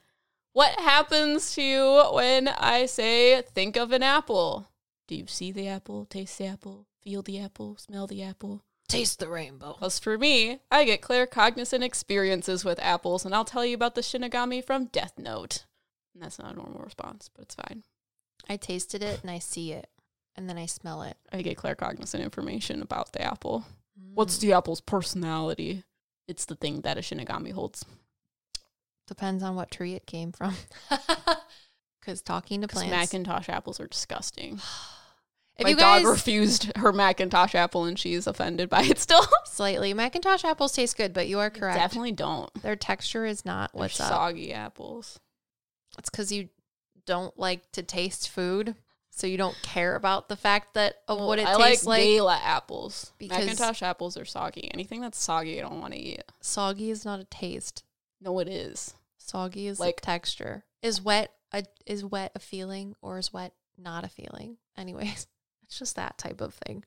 [0.54, 4.70] what happens to you when I say, think of an apple?
[5.08, 8.64] Do you see the apple, taste the apple, feel the apple, smell the apple?
[8.88, 9.78] Taste the rainbow.
[9.82, 14.02] As for me, I get claircognizant experiences with apples, and I'll tell you about the
[14.02, 15.66] Shinigami from Death Note.
[16.14, 17.84] And that's not a normal response, but it's fine.
[18.50, 19.88] I tasted it and I see it.
[20.36, 21.18] And then I smell it.
[21.32, 23.66] I get claircognizant information about the apple.
[24.00, 24.16] Mm.
[24.16, 25.84] What's the apple's personality?
[26.28, 27.86] It's the thing that a Shinigami holds.
[29.08, 30.56] Depends on what tree it came from.
[32.00, 33.14] Because talking to plants.
[33.14, 34.62] McIntosh apples are disgusting.
[35.60, 39.22] if My guys dog refused her McIntosh apple and she's offended by it still.
[39.46, 41.78] slightly, McIntosh apples taste good, but you are correct.
[41.78, 42.52] Definitely don't.
[42.62, 44.08] Their texture is not They're what's up.
[44.10, 45.20] soggy apples.
[45.98, 46.50] It's because you
[47.06, 48.76] don't like to taste food,
[49.10, 52.00] so you don't care about the fact that of Well, what it I tastes like
[52.00, 52.04] like.
[52.08, 53.12] Gala apples.
[53.18, 54.70] Because- McIntosh apples are soggy.
[54.74, 56.24] Anything that's soggy, I don't want to eat.
[56.42, 57.84] Soggy is not a taste.
[58.22, 58.94] No, it is.
[59.18, 60.64] Soggy is Like- like texture.
[60.82, 64.58] Is wet a is wet a feeling or is wet not a feeling?
[64.78, 65.28] Anyways,
[65.70, 66.84] it's just that type of thing.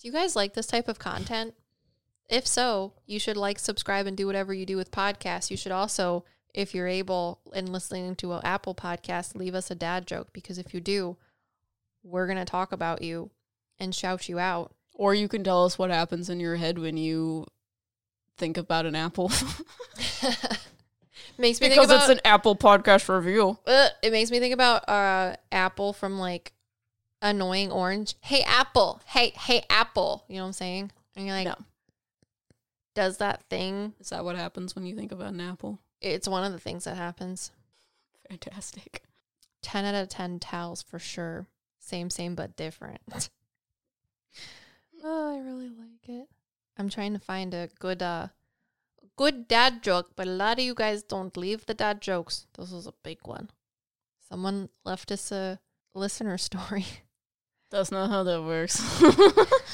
[0.00, 1.54] Do you guys like this type of content?
[2.30, 5.50] If so, you should like, subscribe, and do whatever you do with podcasts.
[5.50, 6.24] You should also,
[6.54, 10.56] if you're able and listening to an Apple podcast, leave us a dad joke because
[10.56, 11.18] if you do,
[12.02, 13.30] we're gonna talk about you
[13.78, 14.74] and shout you out.
[14.94, 17.46] Or you can tell us what happens in your head when you
[18.38, 19.30] think about an apple.
[21.36, 23.58] makes me because think about, it's an Apple podcast review.
[23.66, 26.52] Uh, it makes me think about uh Apple from like
[27.22, 28.14] annoying orange.
[28.20, 29.00] Hey Apple.
[29.06, 30.24] Hey hey Apple.
[30.28, 30.92] You know what I'm saying?
[31.16, 31.56] And you're like, No.
[32.94, 33.94] does that thing?
[34.00, 35.78] Is that what happens when you think about an apple?
[36.00, 37.50] It's one of the things that happens.
[38.28, 39.02] Fantastic.
[39.62, 41.46] Ten out of ten towels for sure.
[41.78, 43.00] Same same but different.
[45.04, 46.28] oh, I really like it.
[46.78, 48.28] I'm trying to find a good uh
[49.16, 52.46] good dad joke, but a lot of you guys don't leave the dad jokes.
[52.56, 53.50] This is a big one.
[54.28, 55.58] Someone left us a
[55.94, 56.86] listener story.
[57.70, 59.02] That's not how that works.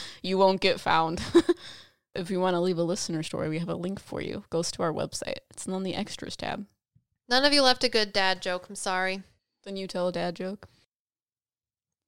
[0.22, 1.22] you won't get found.
[2.14, 4.44] if you want to leave a listener story, we have a link for you.
[4.50, 5.38] Goes to our website.
[5.50, 6.66] It's on the extras tab.
[7.28, 8.66] None of you left a good dad joke.
[8.68, 9.22] I'm sorry.
[9.64, 10.68] Then you tell a dad joke.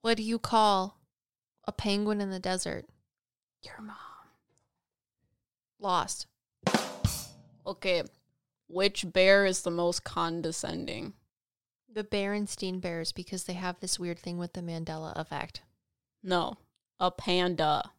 [0.03, 0.99] What do you call
[1.65, 2.87] a penguin in the desert?
[3.65, 3.97] Your mom.
[5.81, 6.27] Lost.
[7.67, 8.03] Okay.
[8.69, 11.15] Which bear is the most condescending?
[11.93, 15.63] The Berenstein Bears because they have this weird thing with the Mandela effect.
[16.23, 16.57] No.
[17.01, 17.91] A panda.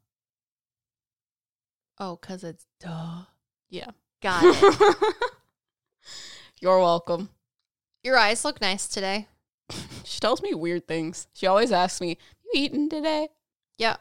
[1.98, 3.24] Oh, because it's duh.
[3.70, 3.92] Yeah.
[4.22, 4.96] Got it.
[6.62, 7.30] You're welcome.
[8.04, 9.28] Your eyes look nice today.
[10.04, 11.28] She tells me weird things.
[11.34, 13.30] She always asks me, You eaten today?
[13.78, 13.98] Yeah.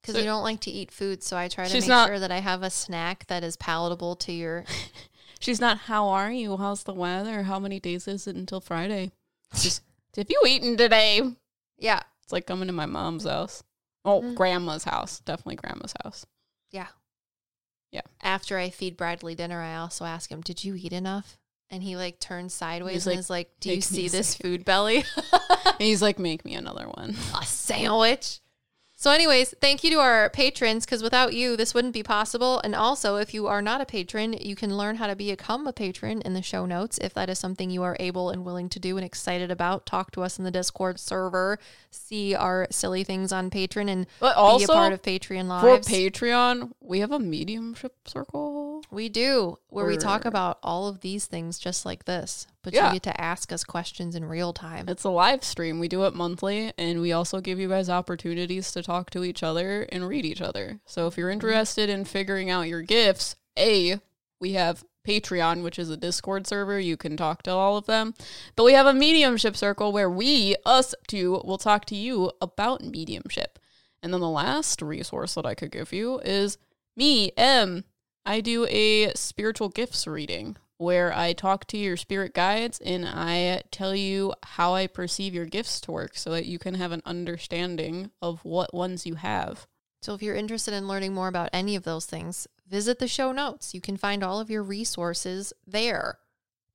[0.00, 2.18] Because So- you don't like to eat food, so I try to make not- sure
[2.18, 4.64] that I have a snack that is palatable to your.
[5.40, 6.56] She's not, How are you?
[6.56, 7.44] How's the weather?
[7.44, 9.12] How many days is it until Friday?
[9.54, 9.82] Just,
[10.16, 11.20] Have you eaten today?
[11.78, 12.02] Yeah.
[12.32, 13.62] It's like coming to my mom's house.
[14.06, 14.34] Oh, Mhm.
[14.34, 15.20] grandma's house.
[15.20, 16.24] Definitely grandma's house.
[16.70, 16.86] Yeah.
[17.90, 18.00] Yeah.
[18.22, 21.36] After I feed Bradley dinner, I also ask him, Did you eat enough?
[21.68, 24.42] and he like turns sideways He's and like, is like, "Do you see this second."
[24.50, 25.04] food belly?
[25.64, 27.16] And he's like, make me another one.
[27.38, 28.40] a sandwich."
[29.02, 32.60] So, anyways, thank you to our patrons because without you, this wouldn't be possible.
[32.62, 35.72] And also, if you are not a patron, you can learn how to become a
[35.72, 38.78] patron in the show notes if that is something you are able and willing to
[38.78, 39.86] do and excited about.
[39.86, 41.58] Talk to us in the Discord server,
[41.90, 45.48] see our silly things on Patreon, and But be a part of Patreon
[45.82, 45.92] For.
[45.92, 48.71] Patreon, we have a mediumship circle.
[48.90, 52.88] We do where we talk about all of these things just like this, but Yeah.
[52.88, 54.88] you get to ask us questions in real time.
[54.88, 55.78] It's a live stream.
[55.78, 59.42] We do it monthly, and we also give you guys opportunities to talk to each
[59.42, 60.80] other and read each other.
[60.86, 61.34] So if you're mm-hmm.
[61.34, 64.00] interested in figuring out your gifts, A,
[64.40, 66.78] we have Patreon, which is a Discord server.
[66.78, 68.14] You can talk to all of them.
[68.56, 72.82] But we have a mediumship circle where we, us two, will talk to you about
[72.82, 73.58] mediumship.
[74.02, 76.58] And then the last resource that I could give you is
[76.96, 77.84] me, M.
[78.24, 83.62] I do a spiritual gifts reading where I talk to your spirit guides and I
[83.70, 87.02] tell you how I perceive your gifts to work so that you can have an
[87.04, 89.66] understanding of what ones you have.
[90.02, 93.30] So if you're interested in learning more about any of those things, visit the show
[93.30, 93.74] notes.
[93.74, 96.18] You can find all of your resources there.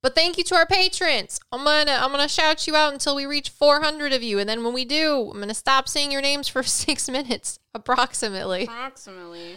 [0.02, 1.40] But thank you to our patrons.
[1.50, 4.62] I'm gonna I'm gonna shout you out until we reach 400 of you, and then
[4.62, 8.62] when we do, I'm gonna stop saying your names for six minutes approximately.
[8.62, 9.56] Approximately.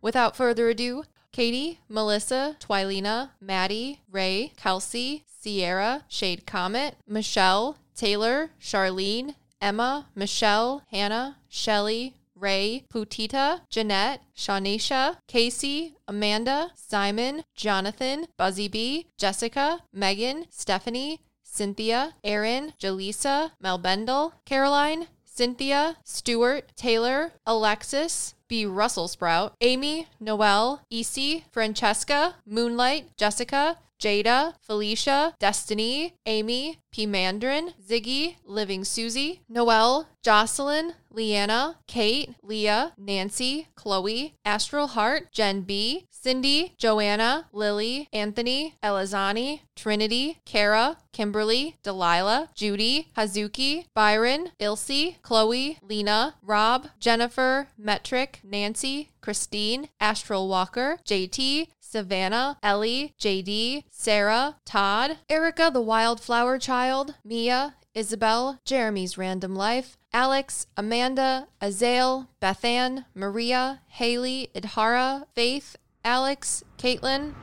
[0.00, 9.34] Without further ado, Katie, Melissa, Twilina, Maddie, Ray, Kelsey, Sierra, Shade Comet, Michelle, Taylor, Charlene,
[9.60, 19.80] Emma, Michelle, Hannah, Shelly, Ray, Putita, Jeanette, Shawnisha, Casey, Amanda, Simon, Jonathan, Buzzy B, Jessica,
[19.92, 28.66] Megan, Stephanie, Cynthia, Erin, Jaleesa, Mel Bendel, Caroline, Cynthia, Stuart, Taylor, Alexis, B.
[28.66, 37.06] Russell Sprout, Amy, Noelle, Easy, Francesca, Moonlight, Jessica, Jada, Felicia, Destiny, Amy, P.
[37.06, 46.06] Mandarin, Ziggy, Living Susie, Noelle, Jocelyn, Leanna, Kate, Leah, Nancy, Chloe, Astral Heart, Jen B,
[46.10, 56.34] Cindy, Joanna, Lily, Anthony, Elizani, Trinity, Kara, Kimberly, Delilah, Judy, Hazuki, Byron, Ilse, Chloe, Lena,
[56.42, 65.80] Rob, Jennifer, Metric, Nancy, Christine, Astral Walker, JT, Savannah, Ellie, JD, Sarah, Todd, Erica the
[65.80, 75.74] Wildflower Child, Mia, Isabel, Jeremy's Random Life, Alex, Amanda, Azale, Bethan, Maria, Haley, Idhara, Faith,
[76.04, 77.34] Alex, Caitlin,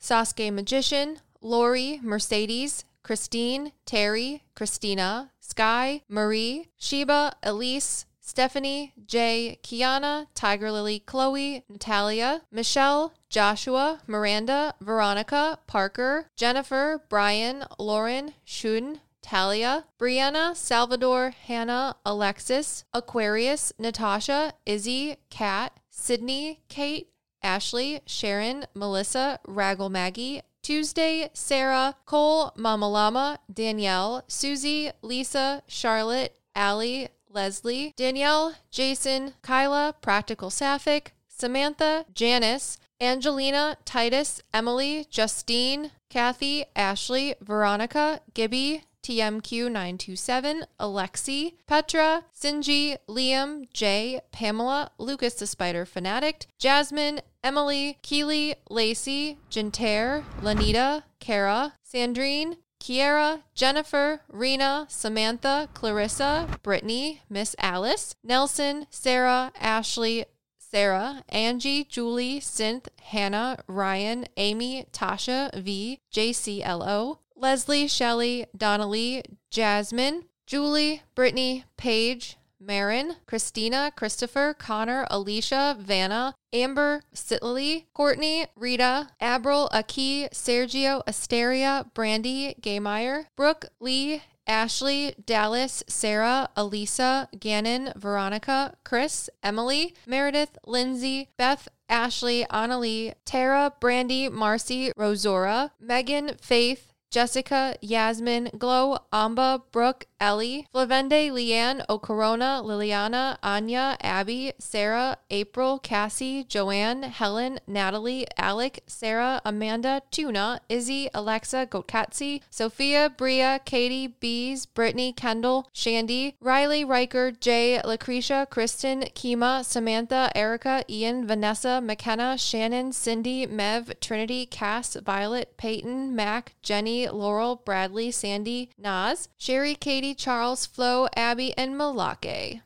[0.00, 10.70] Sasuke Magician, Lori, Mercedes, Christine, Terry, Christina, Sky, Marie, Sheba, Elise, Stephanie, Jay, Kiana, Tiger
[10.70, 21.34] Lily, Chloe, Natalia, Michelle, Joshua, Miranda, Veronica, Parker, Jennifer, Brian, Lauren, Shun, Talia, Brianna, Salvador,
[21.46, 27.08] Hannah, Alexis, Aquarius, Natasha, Izzy, Kat, Sydney, Kate,
[27.42, 37.08] Ashley, Sharon, Melissa, Raggle Maggie, Tuesday, Sarah, Cole, Mama Llama, Danielle, Susie, Lisa, Charlotte, Allie,
[37.32, 48.20] Leslie, Danielle, Jason, Kyla, Practical Sapphic, Samantha, Janice, Angelina, Titus, Emily, Justine, Kathy, Ashley, Veronica,
[48.34, 58.54] Gibby, TMQ927, Alexi, Petra, Sinji, Liam, Jay, Pamela, Lucas the Spider Fanatic, Jasmine, Emily, Keely,
[58.70, 69.52] Lacey, Jinter, Lanita, Kara, Sandrine, Kiera, Jennifer, Rena, Samantha, Clarissa, Brittany, Miss Alice, Nelson, Sarah,
[69.60, 70.24] Ashley,
[70.58, 81.02] Sarah, Angie, Julie, Synth, Hannah, Ryan, Amy, Tasha, V, JCLO, Leslie, Shelley, Donnelly, Jasmine, Julie,
[81.14, 91.02] Brittany, Paige, Marin, Christina, Christopher, Connor, Alicia, Vanna, Amber, Sitley, Courtney, Rita, Abril, Aki, Sergio,
[91.06, 101.28] Asteria, Brandy, Gaymeyer, Brooke, Lee, Ashley, Dallas, Sarah, Elisa, Gannon, Veronica, Chris, Emily, Meredith, Lindsay,
[101.36, 110.66] Beth, Ashley, Annalie, Tara, Brandy, Marcy, Rosora, Megan, Faith, Jessica, Yasmin, Glow, Amba, Brooke, Ellie,
[110.74, 120.00] Flavende, Leanne, Ocorona, Liliana, Anya, Abby, Sarah, April, Cassie, Joanne, Helen, Natalie, Alec, Sarah, Amanda,
[120.10, 128.46] Tuna, Izzy, Alexa, Gotkatsi, Sophia, Bria, Katie, Bees, Brittany, Kendall, Shandy, Riley, Riker, Jay, Lucretia,
[128.48, 136.54] Kristen, Kima, Samantha, Erica, Ian, Vanessa, McKenna, Shannon, Cindy, Mev, Trinity, Cass, Violet, Peyton, Mac,
[136.62, 142.60] Jenny, Laurel, Bradley, Sandy, Naz, Sherry, Katie, Charles, Flo, Abby, and Malake.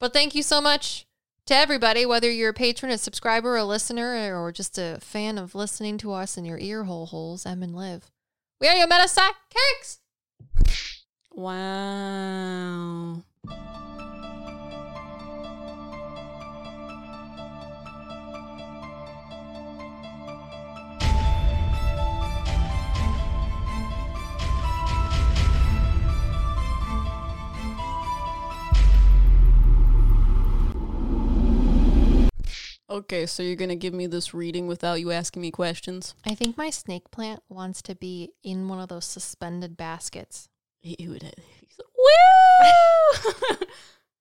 [0.00, 1.06] But thank you so much
[1.46, 5.54] to everybody, whether you're a patron, a subscriber, a listener, or just a fan of
[5.54, 8.10] listening to us in your ear hole holes, Em and Liv.
[8.60, 9.98] We are your Metastack Cakes!
[11.32, 13.22] Wow.
[32.92, 36.14] Okay, so you're gonna give me this reading without you asking me questions?
[36.26, 40.50] I think my snake plant wants to be in one of those suspended baskets.
[40.82, 41.22] He would.
[41.22, 43.66] He's, Woo!